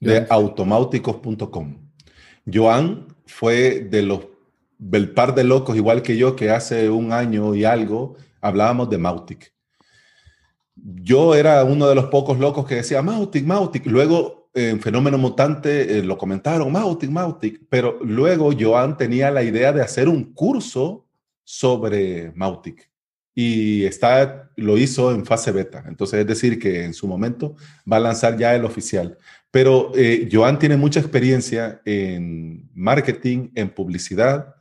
de 0.00 0.26
automáuticos.com. 0.28 1.76
Joan 2.52 3.06
fue 3.26 3.80
de 3.80 4.02
los 4.02 4.26
del 4.78 5.10
par 5.10 5.36
de 5.36 5.44
locos, 5.44 5.76
igual 5.76 6.02
que 6.02 6.16
yo, 6.16 6.34
que 6.34 6.50
hace 6.50 6.90
un 6.90 7.12
año 7.12 7.54
y 7.54 7.64
algo 7.64 8.16
hablábamos 8.40 8.90
de 8.90 8.98
Mautic. 8.98 9.54
Yo 10.74 11.36
era 11.36 11.62
uno 11.62 11.86
de 11.88 11.94
los 11.94 12.06
pocos 12.06 12.38
locos 12.40 12.66
que 12.66 12.76
decía 12.76 13.00
Mautic, 13.00 13.46
Mautic. 13.46 13.86
Luego 13.86 14.50
en 14.54 14.80
Fenómeno 14.80 15.18
Mutante 15.18 15.98
eh, 15.98 16.02
lo 16.02 16.18
comentaron, 16.18 16.72
Mautic, 16.72 17.10
Mautic. 17.10 17.60
Pero 17.68 18.00
luego 18.02 18.50
Joan 18.58 18.96
tenía 18.96 19.30
la 19.30 19.44
idea 19.44 19.72
de 19.72 19.82
hacer 19.82 20.08
un 20.08 20.32
curso 20.34 21.06
sobre 21.44 22.32
Mautic 22.34 22.92
y 23.34 23.84
está, 23.84 24.50
lo 24.56 24.76
hizo 24.76 25.12
en 25.12 25.24
fase 25.24 25.52
beta. 25.52 25.84
Entonces, 25.88 26.20
es 26.20 26.26
decir, 26.26 26.58
que 26.58 26.84
en 26.84 26.92
su 26.92 27.06
momento 27.06 27.56
va 27.90 27.96
a 27.96 28.00
lanzar 28.00 28.36
ya 28.36 28.54
el 28.54 28.64
oficial. 28.64 29.16
Pero 29.50 29.92
eh, 29.94 30.28
Joan 30.30 30.58
tiene 30.58 30.76
mucha 30.76 31.00
experiencia 31.00 31.80
en 31.84 32.68
marketing, 32.74 33.50
en 33.54 33.70
publicidad 33.70 34.54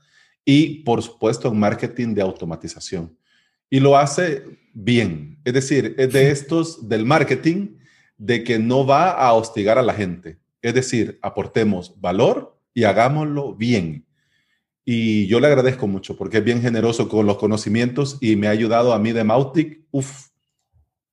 y, 0.46 0.84
por 0.84 1.02
supuesto, 1.02 1.50
en 1.50 1.60
marketing 1.60 2.14
de 2.14 2.22
automatización. 2.22 3.18
Y 3.70 3.80
lo 3.80 3.98
hace 3.98 4.44
bien. 4.74 5.40
Es 5.44 5.54
decir, 5.54 5.96
es 5.98 6.12
de 6.14 6.32
estos 6.32 6.88
del 6.88 7.06
marketing 7.06 7.78
de 8.18 8.44
que 8.44 8.60
no 8.60 8.86
va 8.86 9.12
a 9.12 9.34
hostigar 9.34 9.78
a 9.78 9.82
la 9.82 9.94
gente. 9.94 10.40
Es 10.62 10.74
decir, 10.74 11.20
aportemos 11.22 12.00
valor 12.00 12.58
y 12.74 12.84
hagámoslo 12.84 13.56
bien. 13.56 14.06
Y 14.84 15.28
yo 15.28 15.40
le 15.40 15.48
agradezco 15.48 15.88
mucho 15.88 16.18
porque 16.18 16.40
es 16.40 16.44
bien 16.44 16.62
generoso 16.62 17.08
con 17.08 17.26
los 17.26 17.38
conocimientos 17.38 18.18
y 18.20 18.36
me 18.36 18.48
ha 18.48 18.52
ayudado 18.52 18.94
a 18.94 19.00
mí 19.00 19.12
de 19.12 19.24
Mautic, 19.24 19.86
uff, 19.92 20.30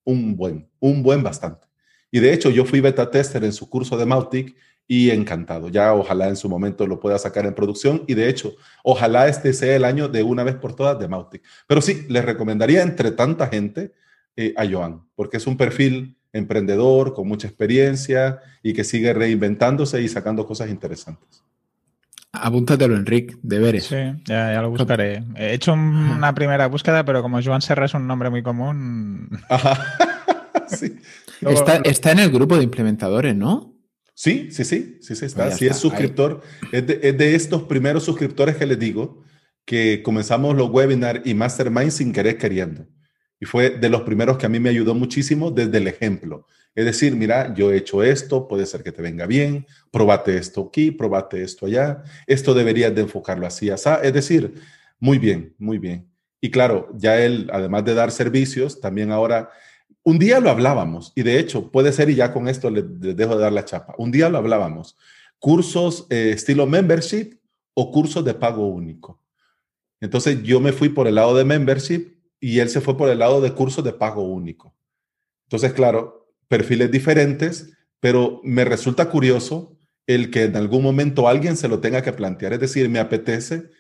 un 0.05 0.37
buen, 0.37 0.69
un 0.81 1.03
buen 1.03 1.23
bastante. 1.23 1.67
Y 2.11 2.21
de 2.21 2.33
hecho 2.33 2.51
yo 2.51 2.65
fui 2.65 2.81
beta 2.81 3.11
tester 3.11 3.45
en 3.45 3.53
su 3.53 3.69
curso 3.69 3.99
de 3.99 4.07
Mautic 4.07 4.57
y 4.87 5.11
encantado. 5.11 5.69
Ya 5.69 5.93
ojalá 5.93 6.29
en 6.29 6.37
su 6.37 6.49
momento 6.49 6.87
lo 6.87 6.99
pueda 6.99 7.19
sacar 7.19 7.45
en 7.45 7.55
producción 7.55 8.05
y 8.07 8.15
de 8.15 8.31
hecho 8.31 8.55
ojalá 8.83 9.29
este 9.29 9.53
sea 9.53 9.77
el 9.77 9.85
año 9.85 10.09
de 10.09 10.23
una 10.23 10.45
vez 10.45 10.57
por 10.57 10.75
todas 10.75 10.99
de 10.99 11.09
Mautic. 11.09 11.43
Pero 11.67 11.83
sí, 11.83 12.07
les 12.09 12.25
recomendaría 12.25 12.83
entre 12.83 13.11
tanta 13.11 13.49
gente 13.49 13.93
eh, 14.35 14.55
a 14.57 14.67
Joan 14.67 15.07
porque 15.15 15.37
es 15.37 15.47
un 15.47 15.59
perfil 15.59 16.17
emprendedor 16.33 17.13
con 17.13 17.29
mucha 17.29 17.49
experiencia 17.49 18.41
y 18.63 18.73
que 18.73 18.85
sigue 18.85 19.13
reinventándose 19.13 20.01
y 20.01 20.09
sacando 20.09 20.47
cosas 20.47 20.71
interesantes. 20.71 21.43
Apúntatelo, 22.41 22.97
Enrique, 22.97 23.37
deberes. 23.43 23.87
Sí, 23.87 23.97
ya, 24.25 24.61
lo 24.63 24.71
buscaré. 24.71 25.25
He 25.37 25.55
hecho 25.55 25.73
una 25.73 26.35
primera 26.35 26.67
búsqueda, 26.67 27.05
pero 27.05 27.23
como 27.23 27.43
Joan 27.43 27.63
Serra 27.63 27.87
es 27.87 27.95
un 27.95 28.07
nombre 28.07 28.31
muy 28.31 28.43
común. 28.43 29.29
está, 31.85 32.13
en 32.13 32.19
el 32.19 32.31
grupo 32.31 32.57
de 32.57 32.65
implementadores, 32.65 33.35
¿no? 33.35 33.75
Sí, 34.15 34.49
sí, 34.51 34.65
sí, 34.65 34.99
sí, 35.01 35.15
sí 35.15 35.25
está. 35.25 35.51
Sí, 35.53 35.67
es 35.67 35.77
suscriptor. 35.77 36.43
Es 36.73 36.87
de, 36.87 37.35
estos 37.35 37.63
primeros 37.65 38.05
suscriptores 38.05 38.57
que 38.57 38.67
les 38.67 38.79
digo 38.79 39.23
que 39.65 40.03
comenzamos 40.03 40.57
los 40.57 40.71
webinars 40.71 41.21
y 41.25 41.35
mastermind 41.35 41.91
sin 41.91 42.13
querer 42.13 42.39
queriendo. 42.39 42.87
Y 43.39 43.47
fue 43.47 43.71
de 43.71 43.89
los 43.89 44.03
primeros 44.03 44.39
que 44.39 44.47
a 44.47 44.49
mí 44.49 44.59
me 44.59 44.71
ayudó 44.71 44.95
muchísimo 44.95 45.51
desde 45.51 45.79
el 45.79 45.87
ejemplo. 45.87 46.47
Es 46.79 46.85
decir, 46.85 47.17
mira, 47.17 47.53
yo 47.55 47.73
he 47.73 47.77
hecho 47.77 48.05
esto, 48.05 48.47
puede 48.47 48.65
ser 48.65 48.85
que 48.85 48.93
te 48.93 49.03
venga 49.03 49.27
bien, 49.27 49.67
probate 49.91 50.37
esto 50.37 50.69
aquí, 50.69 50.93
probate 50.93 51.43
esto 51.43 51.67
allá, 51.67 52.05
esto 52.25 52.55
deberías 52.55 52.95
de 52.95 53.01
enfocarlo 53.01 53.49
así, 53.49 53.69
así. 53.69 53.89
Es 54.01 54.13
decir, 54.13 54.55
muy 55.01 55.19
bien, 55.19 55.57
muy 55.59 55.79
bien. 55.79 56.09
Y 56.41 56.53
claro, 56.53 56.89
ya 56.95 57.19
él, 57.19 57.51
además 57.53 57.85
de 57.85 57.95
dar 57.95 58.13
servicios, 58.13 58.81
también 58.81 59.11
ahora, 59.11 59.51
un 60.05 60.21
día 60.21 60.39
lo 60.39 60.51
hablábamos, 60.51 61.13
y 61.17 61.25
de 61.25 61.41
hecho, 61.41 61.73
puede 61.73 61.91
ser, 61.91 62.11
y 62.11 62.15
ya 62.15 62.33
con 62.33 62.47
esto 62.47 62.71
les, 62.71 62.85
dejo 63.01 63.35
de 63.35 63.43
dar 63.43 63.53
la 63.53 63.65
chapa, 63.65 63.97
un 63.99 64.13
día 64.13 64.29
lo 64.29 64.39
hablábamos, 64.39 64.97
cursos 65.41 66.07
eh, 66.11 66.31
estilo 66.33 66.65
membership 66.65 67.41
o 67.75 67.91
cursos 67.91 68.25
de 68.25 68.35
pago 68.35 68.69
único. 68.69 69.21
Entonces 70.01 70.45
yo 70.45 70.61
me 70.61 70.71
fui 70.71 70.91
por 70.91 71.09
el 71.09 71.17
lado 71.17 71.37
de 71.37 71.45
membership 71.45 72.21
y 72.39 72.61
él 72.61 72.69
se 72.69 72.81
fue 72.81 72.97
por 72.97 73.09
el 73.09 73.19
lado 73.19 73.41
de 73.41 73.53
cursos 73.53 73.83
de 73.83 73.93
pago 73.93 74.23
único. 74.23 74.77
Entonces, 75.49 75.73
claro, 75.73 76.18
perfiles 76.49 76.91
diferentes, 76.91 77.73
pero 78.01 78.41
me 78.43 78.65
resulta 78.65 79.11
curioso 79.11 79.77
el 80.07 80.31
que 80.31 80.45
en 80.45 80.57
algún 80.57 80.83
momento 80.83 81.29
alguien 81.29 81.57
se 81.57 81.69
lo 81.69 81.81
tenga 81.81 82.03
que 82.03 82.13
plantear. 82.13 82.55
Es 82.55 82.61
decir, 82.61 82.89
me 82.89 82.99
apetece 82.99 83.71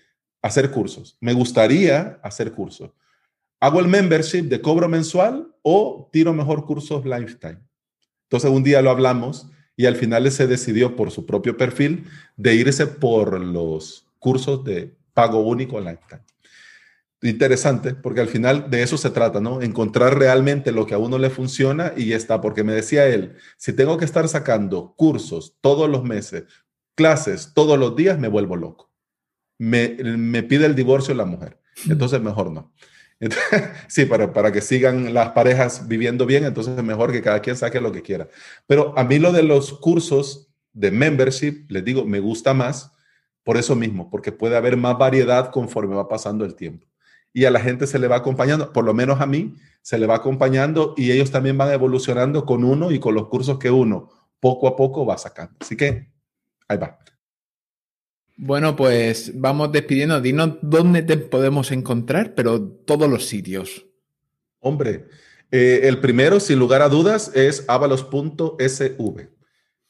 hacer 0.43 0.71
cursos, 0.71 1.16
me 1.21 1.33
gustaría 1.33 2.21
hacer 2.23 2.53
cursos. 2.53 2.91
¿Hago 3.61 3.81
el 3.81 3.89
membership 3.89 4.43
de 4.43 4.61
cobro 4.61 4.89
mensual 4.89 5.53
o 5.62 6.09
tiro 6.12 6.33
mejor 6.33 6.64
cursos 6.64 7.05
lifetime? 7.05 7.59
Entonces 8.25 8.51
un 8.51 8.62
día 8.62 8.83
lo 8.83 8.91
hablamos 8.91 9.49
y 9.75 9.87
al 9.87 9.97
final 9.97 10.31
se 10.31 10.47
decidió 10.47 10.95
por 10.95 11.11
su 11.11 11.25
propio 11.25 11.57
perfil 11.57 12.05
de 12.37 12.55
irse 12.55 12.87
por 12.87 13.41
los 13.41 14.07
cursos 14.19 14.62
de 14.64 14.95
pago 15.14 15.41
único 15.41 15.81
lifetime. 15.81 16.23
Interesante, 17.21 17.95
porque 17.95 18.21
al 18.21 18.29
final 18.29 18.71
de 18.71 18.83
eso 18.83 18.97
se 18.97 19.11
trata, 19.11 19.41
¿no? 19.41 19.61
Encontrar 19.61 20.19
realmente 20.19 20.71
lo 20.71 20.87
que 20.87 20.95
a 20.95 20.99
uno 20.99 21.19
le 21.19 21.31
funciona 21.31 21.93
y 21.97 22.07
ya 22.07 22.16
está, 22.16 22.41
porque 22.41 22.62
me 22.62 22.73
decía 22.73 23.07
él, 23.07 23.37
si 23.57 23.73
tengo 23.73 23.99
que 23.99 24.05
estar 24.05 24.29
sacando 24.29 24.95
cursos 24.97 25.57
todos 25.61 25.91
los 25.91 26.05
meses, 26.05 26.45
clases 26.95 27.53
todos 27.55 27.77
los 27.77 27.97
días, 27.97 28.21
me 28.21 28.29
vuelvo 28.29 28.57
loco. 28.57 28.93
Me, 29.59 29.97
me 30.03 30.45
pide 30.45 30.66
el 30.66 30.77
divorcio 30.77 31.12
la 31.14 31.25
mujer. 31.25 31.59
Entonces, 31.89 32.21
mejor 32.21 32.53
no. 32.53 32.73
sí, 33.89 34.05
para, 34.05 34.33
para 34.33 34.53
que 34.53 34.61
sigan 34.61 35.12
las 35.12 35.31
parejas 35.31 35.89
viviendo 35.89 36.25
bien, 36.25 36.45
entonces 36.45 36.79
es 36.79 36.85
mejor 36.85 37.11
que 37.11 37.23
cada 37.23 37.41
quien 37.43 37.57
saque 37.57 37.81
lo 37.81 37.91
que 37.91 38.03
quiera. 38.03 38.29
Pero 38.69 38.97
a 38.97 39.03
mí 39.03 39.19
lo 39.19 39.33
de 39.33 39.43
los 39.43 39.73
cursos 39.73 40.53
de 40.73 40.93
membership, 40.93 41.66
les 41.69 41.85
digo, 41.85 42.05
me 42.05 42.21
gusta 42.21 42.55
más 42.55 42.93
por 43.43 43.57
eso 43.57 43.75
mismo, 43.75 44.09
porque 44.11 44.31
puede 44.31 44.57
haber 44.57 44.77
más 44.77 44.97
variedad 44.99 45.51
conforme 45.51 45.97
va 45.97 46.07
pasando 46.07 46.45
el 46.45 46.55
tiempo. 46.55 46.87
Y 47.39 47.45
a 47.45 47.53
la 47.53 47.61
gente 47.61 47.86
se 47.86 48.01
le 48.01 48.09
va 48.09 48.16
acompañando, 48.16 48.72
por 48.72 48.84
lo 48.84 48.93
menos 48.93 49.20
a 49.20 49.26
mí, 49.26 49.55
se 49.80 49.97
le 49.97 50.07
va 50.07 50.16
acompañando 50.16 50.95
y 50.97 51.12
ellos 51.12 51.30
también 51.30 51.57
van 51.57 51.70
evolucionando 51.70 52.45
con 52.45 52.64
uno 52.64 52.91
y 52.91 52.99
con 52.99 53.14
los 53.14 53.28
cursos 53.28 53.61
que 53.61 53.70
uno 53.70 54.11
poco 54.41 54.66
a 54.66 54.74
poco 54.74 55.07
va 55.07 55.16
sacando. 55.18 55.55
Así 55.61 55.76
que 55.76 56.11
ahí 56.66 56.78
va. 56.78 56.99
Bueno, 58.36 58.74
pues 58.74 59.30
vamos 59.36 59.70
despidiendo. 59.70 60.20
Dinos 60.20 60.55
dónde 60.62 61.03
te 61.03 61.16
podemos 61.16 61.70
encontrar, 61.70 62.34
pero 62.34 62.61
todos 62.61 63.09
los 63.09 63.26
sitios. 63.26 63.86
Hombre, 64.59 65.07
eh, 65.53 65.82
el 65.84 66.01
primero, 66.01 66.41
sin 66.41 66.59
lugar 66.59 66.82
a 66.82 66.89
dudas, 66.89 67.30
es 67.36 67.64
avalos.sv. 67.68 69.28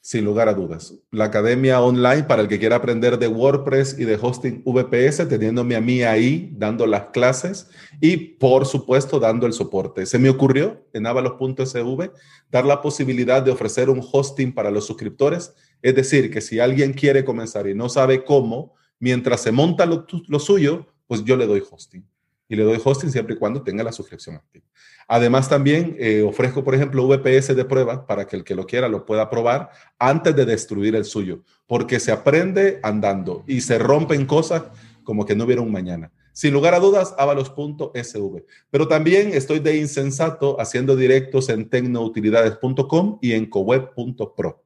Sin 0.01 0.23
lugar 0.23 0.47
a 0.47 0.53
dudas. 0.53 0.93
La 1.11 1.25
academia 1.25 1.81
online 1.81 2.23
para 2.23 2.41
el 2.41 2.47
que 2.47 2.57
quiera 2.57 2.77
aprender 2.77 3.19
de 3.19 3.27
WordPress 3.27 3.99
y 3.99 4.05
de 4.05 4.17
hosting 4.19 4.63
VPS, 4.65 5.27
teniéndome 5.27 5.75
a 5.75 5.81
mí 5.81 6.03
ahí 6.03 6.51
dando 6.53 6.87
las 6.87 7.07
clases 7.07 7.69
y, 7.99 8.15
por 8.15 8.65
supuesto, 8.65 9.19
dando 9.19 9.45
el 9.45 9.53
soporte. 9.53 10.05
Se 10.05 10.17
me 10.17 10.29
ocurrió 10.29 10.85
en 10.93 11.05
avalos.sv 11.05 12.11
dar 12.49 12.65
la 12.65 12.81
posibilidad 12.81 13.43
de 13.43 13.51
ofrecer 13.51 13.89
un 13.89 14.01
hosting 14.01 14.53
para 14.53 14.71
los 14.71 14.87
suscriptores 14.87 15.53
es 15.81 15.95
decir, 15.95 16.31
que 16.31 16.41
si 16.41 16.59
alguien 16.59 16.93
quiere 16.93 17.23
comenzar 17.23 17.67
y 17.67 17.73
no 17.73 17.89
sabe 17.89 18.23
cómo, 18.23 18.75
mientras 18.99 19.41
se 19.41 19.51
monta 19.51 19.85
lo, 19.85 20.05
suyo, 20.39 20.87
pues 21.07 21.23
yo 21.23 21.37
le 21.37 21.47
doy 21.47 21.63
hosting. 21.69 22.05
Y 22.47 22.55
le 22.55 22.63
doy 22.63 22.81
hosting 22.83 23.11
siempre 23.11 23.35
y 23.35 23.37
cuando 23.37 23.61
tenga 23.61 23.83
la 23.83 23.91
suscripción 23.91 24.35
activa. 24.35 24.65
Además, 25.11 25.49
también 25.49 25.95
eh, 25.97 26.21
ofrezco, 26.21 26.63
por 26.63 26.75
ejemplo, 26.75 27.07
VPS 27.07 27.55
de 27.55 27.65
prueba 27.65 28.05
para 28.05 28.27
que 28.27 28.35
el 28.35 28.43
que 28.43 28.53
lo 28.53 28.67
quiera 28.67 28.87
lo 28.87 29.07
pueda 29.07 29.27
probar 29.27 29.71
antes 29.97 30.35
de 30.35 30.45
destruir 30.45 30.95
el 30.95 31.03
suyo, 31.03 31.43
porque 31.65 31.99
se 31.99 32.11
aprende 32.11 32.79
andando 32.83 33.43
y 33.47 33.61
se 33.61 33.79
rompen 33.79 34.27
cosas 34.27 34.65
como 35.03 35.25
que 35.25 35.35
no 35.35 35.45
hubiera 35.45 35.63
un 35.63 35.71
mañana. 35.71 36.11
Sin 36.31 36.53
lugar 36.53 36.75
a 36.75 36.79
dudas, 36.79 37.15
avalos.sv. 37.17 38.45
Pero 38.69 38.87
también 38.87 39.33
estoy 39.33 39.57
de 39.57 39.77
insensato 39.77 40.61
haciendo 40.61 40.95
directos 40.95 41.49
en 41.49 41.67
tecnoutilidades.com 41.67 43.17
y 43.19 43.31
en 43.31 43.47
coweb.pro. 43.47 44.63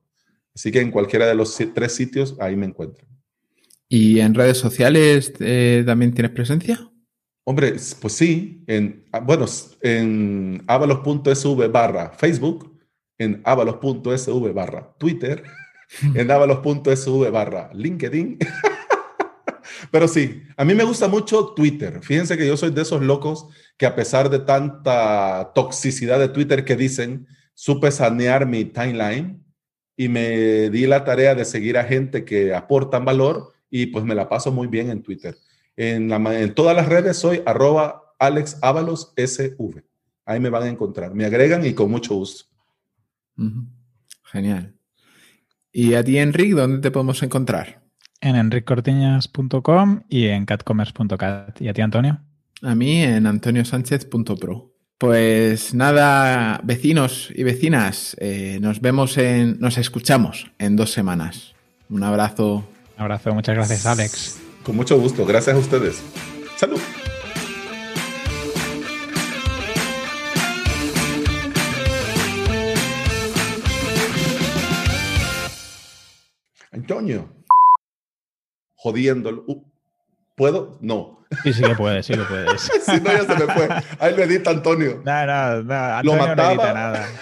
Así 0.53 0.73
que 0.73 0.81
en 0.81 0.91
cualquiera 0.91 1.25
de 1.25 1.35
los 1.35 1.57
tres 1.73 1.95
sitios 1.95 2.35
ahí 2.41 2.57
me 2.57 2.65
encuentro. 2.65 3.07
¿Y 3.87 4.19
en 4.19 4.33
redes 4.33 4.57
sociales 4.57 5.31
eh, 5.39 5.83
también 5.85 6.13
tienes 6.13 6.33
presencia? 6.33 6.92
Hombre, 7.45 7.75
pues 7.99 8.13
sí, 8.13 8.63
en, 8.67 9.03
ah, 9.11 9.19
bueno, 9.19 9.45
en 9.81 10.63
avalos.sv 10.65 11.67
barra 11.67 12.11
Facebook, 12.11 12.79
en 13.17 13.41
avalos.sv 13.43 14.53
barra 14.53 14.95
Twitter, 14.97 15.43
en 16.15 16.31
avalos.sv 16.31 17.29
barra 17.31 17.69
LinkedIn. 17.73 18.39
Pero 19.91 20.07
sí, 20.07 20.43
a 20.55 20.63
mí 20.63 20.73
me 20.73 20.85
gusta 20.85 21.07
mucho 21.07 21.53
Twitter. 21.53 21.99
Fíjense 22.01 22.37
que 22.37 22.47
yo 22.47 22.55
soy 22.55 22.71
de 22.71 22.81
esos 22.81 23.01
locos 23.01 23.47
que 23.77 23.85
a 23.85 23.95
pesar 23.95 24.29
de 24.29 24.39
tanta 24.39 25.51
toxicidad 25.53 26.19
de 26.19 26.29
Twitter 26.29 26.63
que 26.63 26.75
dicen, 26.75 27.27
supe 27.53 27.91
sanear 27.91 28.47
mi 28.47 28.65
timeline 28.65 29.43
y 29.95 30.07
me 30.07 30.69
di 30.69 30.87
la 30.87 31.03
tarea 31.03 31.35
de 31.35 31.45
seguir 31.45 31.77
a 31.77 31.83
gente 31.83 32.25
que 32.25 32.53
aportan 32.55 33.05
valor 33.05 33.53
y 33.69 33.87
pues 33.87 34.05
me 34.05 34.15
la 34.15 34.29
paso 34.29 34.51
muy 34.51 34.67
bien 34.67 34.89
en 34.89 35.03
Twitter. 35.03 35.35
En, 35.75 36.11
en 36.11 36.53
todas 36.53 36.75
las 36.75 36.87
redes 36.87 37.17
soy 37.17 37.41
arroba 37.45 38.15
Alex 38.19 38.59
SV. 39.15 39.83
Ahí 40.25 40.39
me 40.39 40.49
van 40.49 40.63
a 40.63 40.67
encontrar. 40.69 41.13
Me 41.13 41.25
agregan 41.25 41.65
y 41.65 41.73
con 41.73 41.91
mucho 41.91 42.15
gusto. 42.15 42.45
Genial. 44.23 44.73
¿Y 45.71 45.95
a 45.95 46.03
ti, 46.03 46.17
Enric, 46.17 46.53
dónde 46.53 46.79
te 46.79 46.91
podemos 46.91 47.21
encontrar? 47.23 47.81
En 48.21 48.35
enriccortiñas.com 48.35 50.03
y 50.07 50.27
en 50.27 50.45
catcommerce.cat. 50.45 51.61
¿Y 51.61 51.67
a 51.67 51.73
ti, 51.73 51.81
Antonio? 51.81 52.21
A 52.61 52.75
mí 52.75 53.01
en 53.01 53.27
antoniosánchez.pro. 53.27 54.73
Pues 54.97 55.73
nada, 55.73 56.61
vecinos 56.63 57.29
y 57.35 57.43
vecinas, 57.43 58.15
eh, 58.21 58.59
nos 58.61 58.79
vemos 58.79 59.17
en, 59.17 59.59
nos 59.59 59.77
escuchamos 59.77 60.49
en 60.59 60.77
dos 60.77 60.91
semanas. 60.91 61.55
Un 61.89 62.03
abrazo. 62.03 62.63
Un 62.95 63.01
abrazo, 63.01 63.33
muchas 63.33 63.55
gracias, 63.55 63.85
Alex. 63.85 64.42
Con 64.63 64.77
mucho 64.77 64.97
gusto, 64.97 65.25
gracias 65.25 65.55
a 65.57 65.59
ustedes. 65.59 66.01
Salud. 66.55 66.79
Antonio. 76.71 77.29
Jodiéndolo. 78.75 79.43
Uh, 79.47 79.63
¿Puedo? 80.35 80.79
No. 80.81 81.25
Sí, 81.43 81.53
sí 81.53 81.61
que 81.61 81.75
puedes, 81.75 82.05
sí 82.05 82.13
que 82.13 82.23
puedes. 82.23 82.61
si 82.85 83.01
no, 83.01 83.11
ya 83.11 83.21
se 83.25 83.45
me 83.45 83.53
fue. 83.53 83.69
Ahí 83.99 84.15
lo 84.15 84.23
edita 84.23 84.51
Antonio. 84.51 85.01
No, 85.05 85.25
no, 85.25 85.63
no. 85.63 85.73
Antonio 85.73 86.21
lo 86.21 86.27
mataba. 86.27 86.35
no 86.35 86.51
edita 86.51 86.73
nada. 86.73 87.07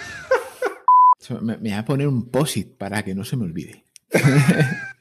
Me, 1.40 1.56
me, 1.56 1.70
voy 1.70 1.72
a 1.72 1.84
poner 1.84 2.08
un 2.08 2.28
posit 2.30 2.76
para 2.76 3.04
que 3.04 3.14
no 3.14 3.24
se 3.24 3.36
me 3.36 3.44
olvide. 3.44 3.84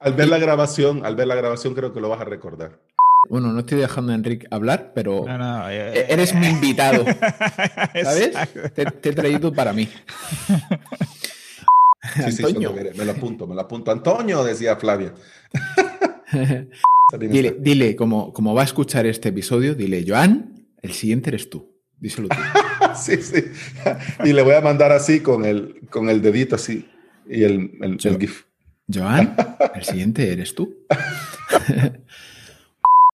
al 0.00 0.12
ver 0.14 0.28
la 0.28 0.38
grabación, 0.38 1.04
al 1.04 1.16
ver 1.16 1.26
la 1.26 1.34
grabación 1.34 1.74
creo 1.74 1.92
que 1.92 2.00
lo 2.00 2.08
vas 2.08 2.20
a 2.20 2.24
recordar. 2.24 2.80
Bueno, 3.28 3.52
no 3.52 3.60
estoy 3.60 3.78
dejando 3.78 4.12
a 4.12 4.14
Enrique 4.14 4.46
hablar, 4.50 4.92
pero 4.94 5.26
eh, 5.68 6.06
eres 6.08 6.34
mi 6.34 6.46
invitado. 6.46 7.04
¿Sabes? 8.02 8.32
Te, 8.74 8.86
te, 8.86 9.08
he 9.08 9.12
traído 9.12 9.52
para 9.52 9.72
mí. 9.72 9.88
Sí, 12.14 12.42
Antonio. 12.44 12.74
Sí, 12.76 12.84
me 12.96 13.04
lo 13.04 13.12
apunto, 13.12 13.46
me 13.46 13.54
lo 13.54 13.60
apunto. 13.60 13.90
Antonio, 13.90 14.44
decía 14.44 14.76
Flavia. 14.76 15.14
dile, 17.18 17.56
dile 17.58 17.96
como, 17.96 18.32
como 18.32 18.54
va 18.54 18.62
a 18.62 18.64
escuchar 18.64 19.04
este 19.06 19.30
episodio, 19.30 19.74
dile, 19.74 20.04
Joan, 20.06 20.68
el 20.80 20.92
siguiente 20.92 21.30
eres 21.30 21.50
tú. 21.50 21.68
Díselo 22.00 22.28
tú. 22.28 22.36
sí, 22.96 23.16
sí. 23.20 23.44
Y 24.24 24.32
le 24.32 24.42
voy 24.42 24.54
a 24.54 24.60
mandar 24.60 24.92
así 24.92 25.20
con 25.20 25.44
el, 25.44 25.80
con 25.90 26.08
el 26.08 26.22
dedito 26.22 26.54
así 26.54 26.88
y 27.28 27.42
el, 27.42 27.72
el, 27.82 27.98
el 28.02 28.18
GIF. 28.18 28.47
Joan, 28.92 29.36
el 29.74 29.84
siguiente 29.84 30.32
eres 30.32 30.54
tú. 30.54 30.74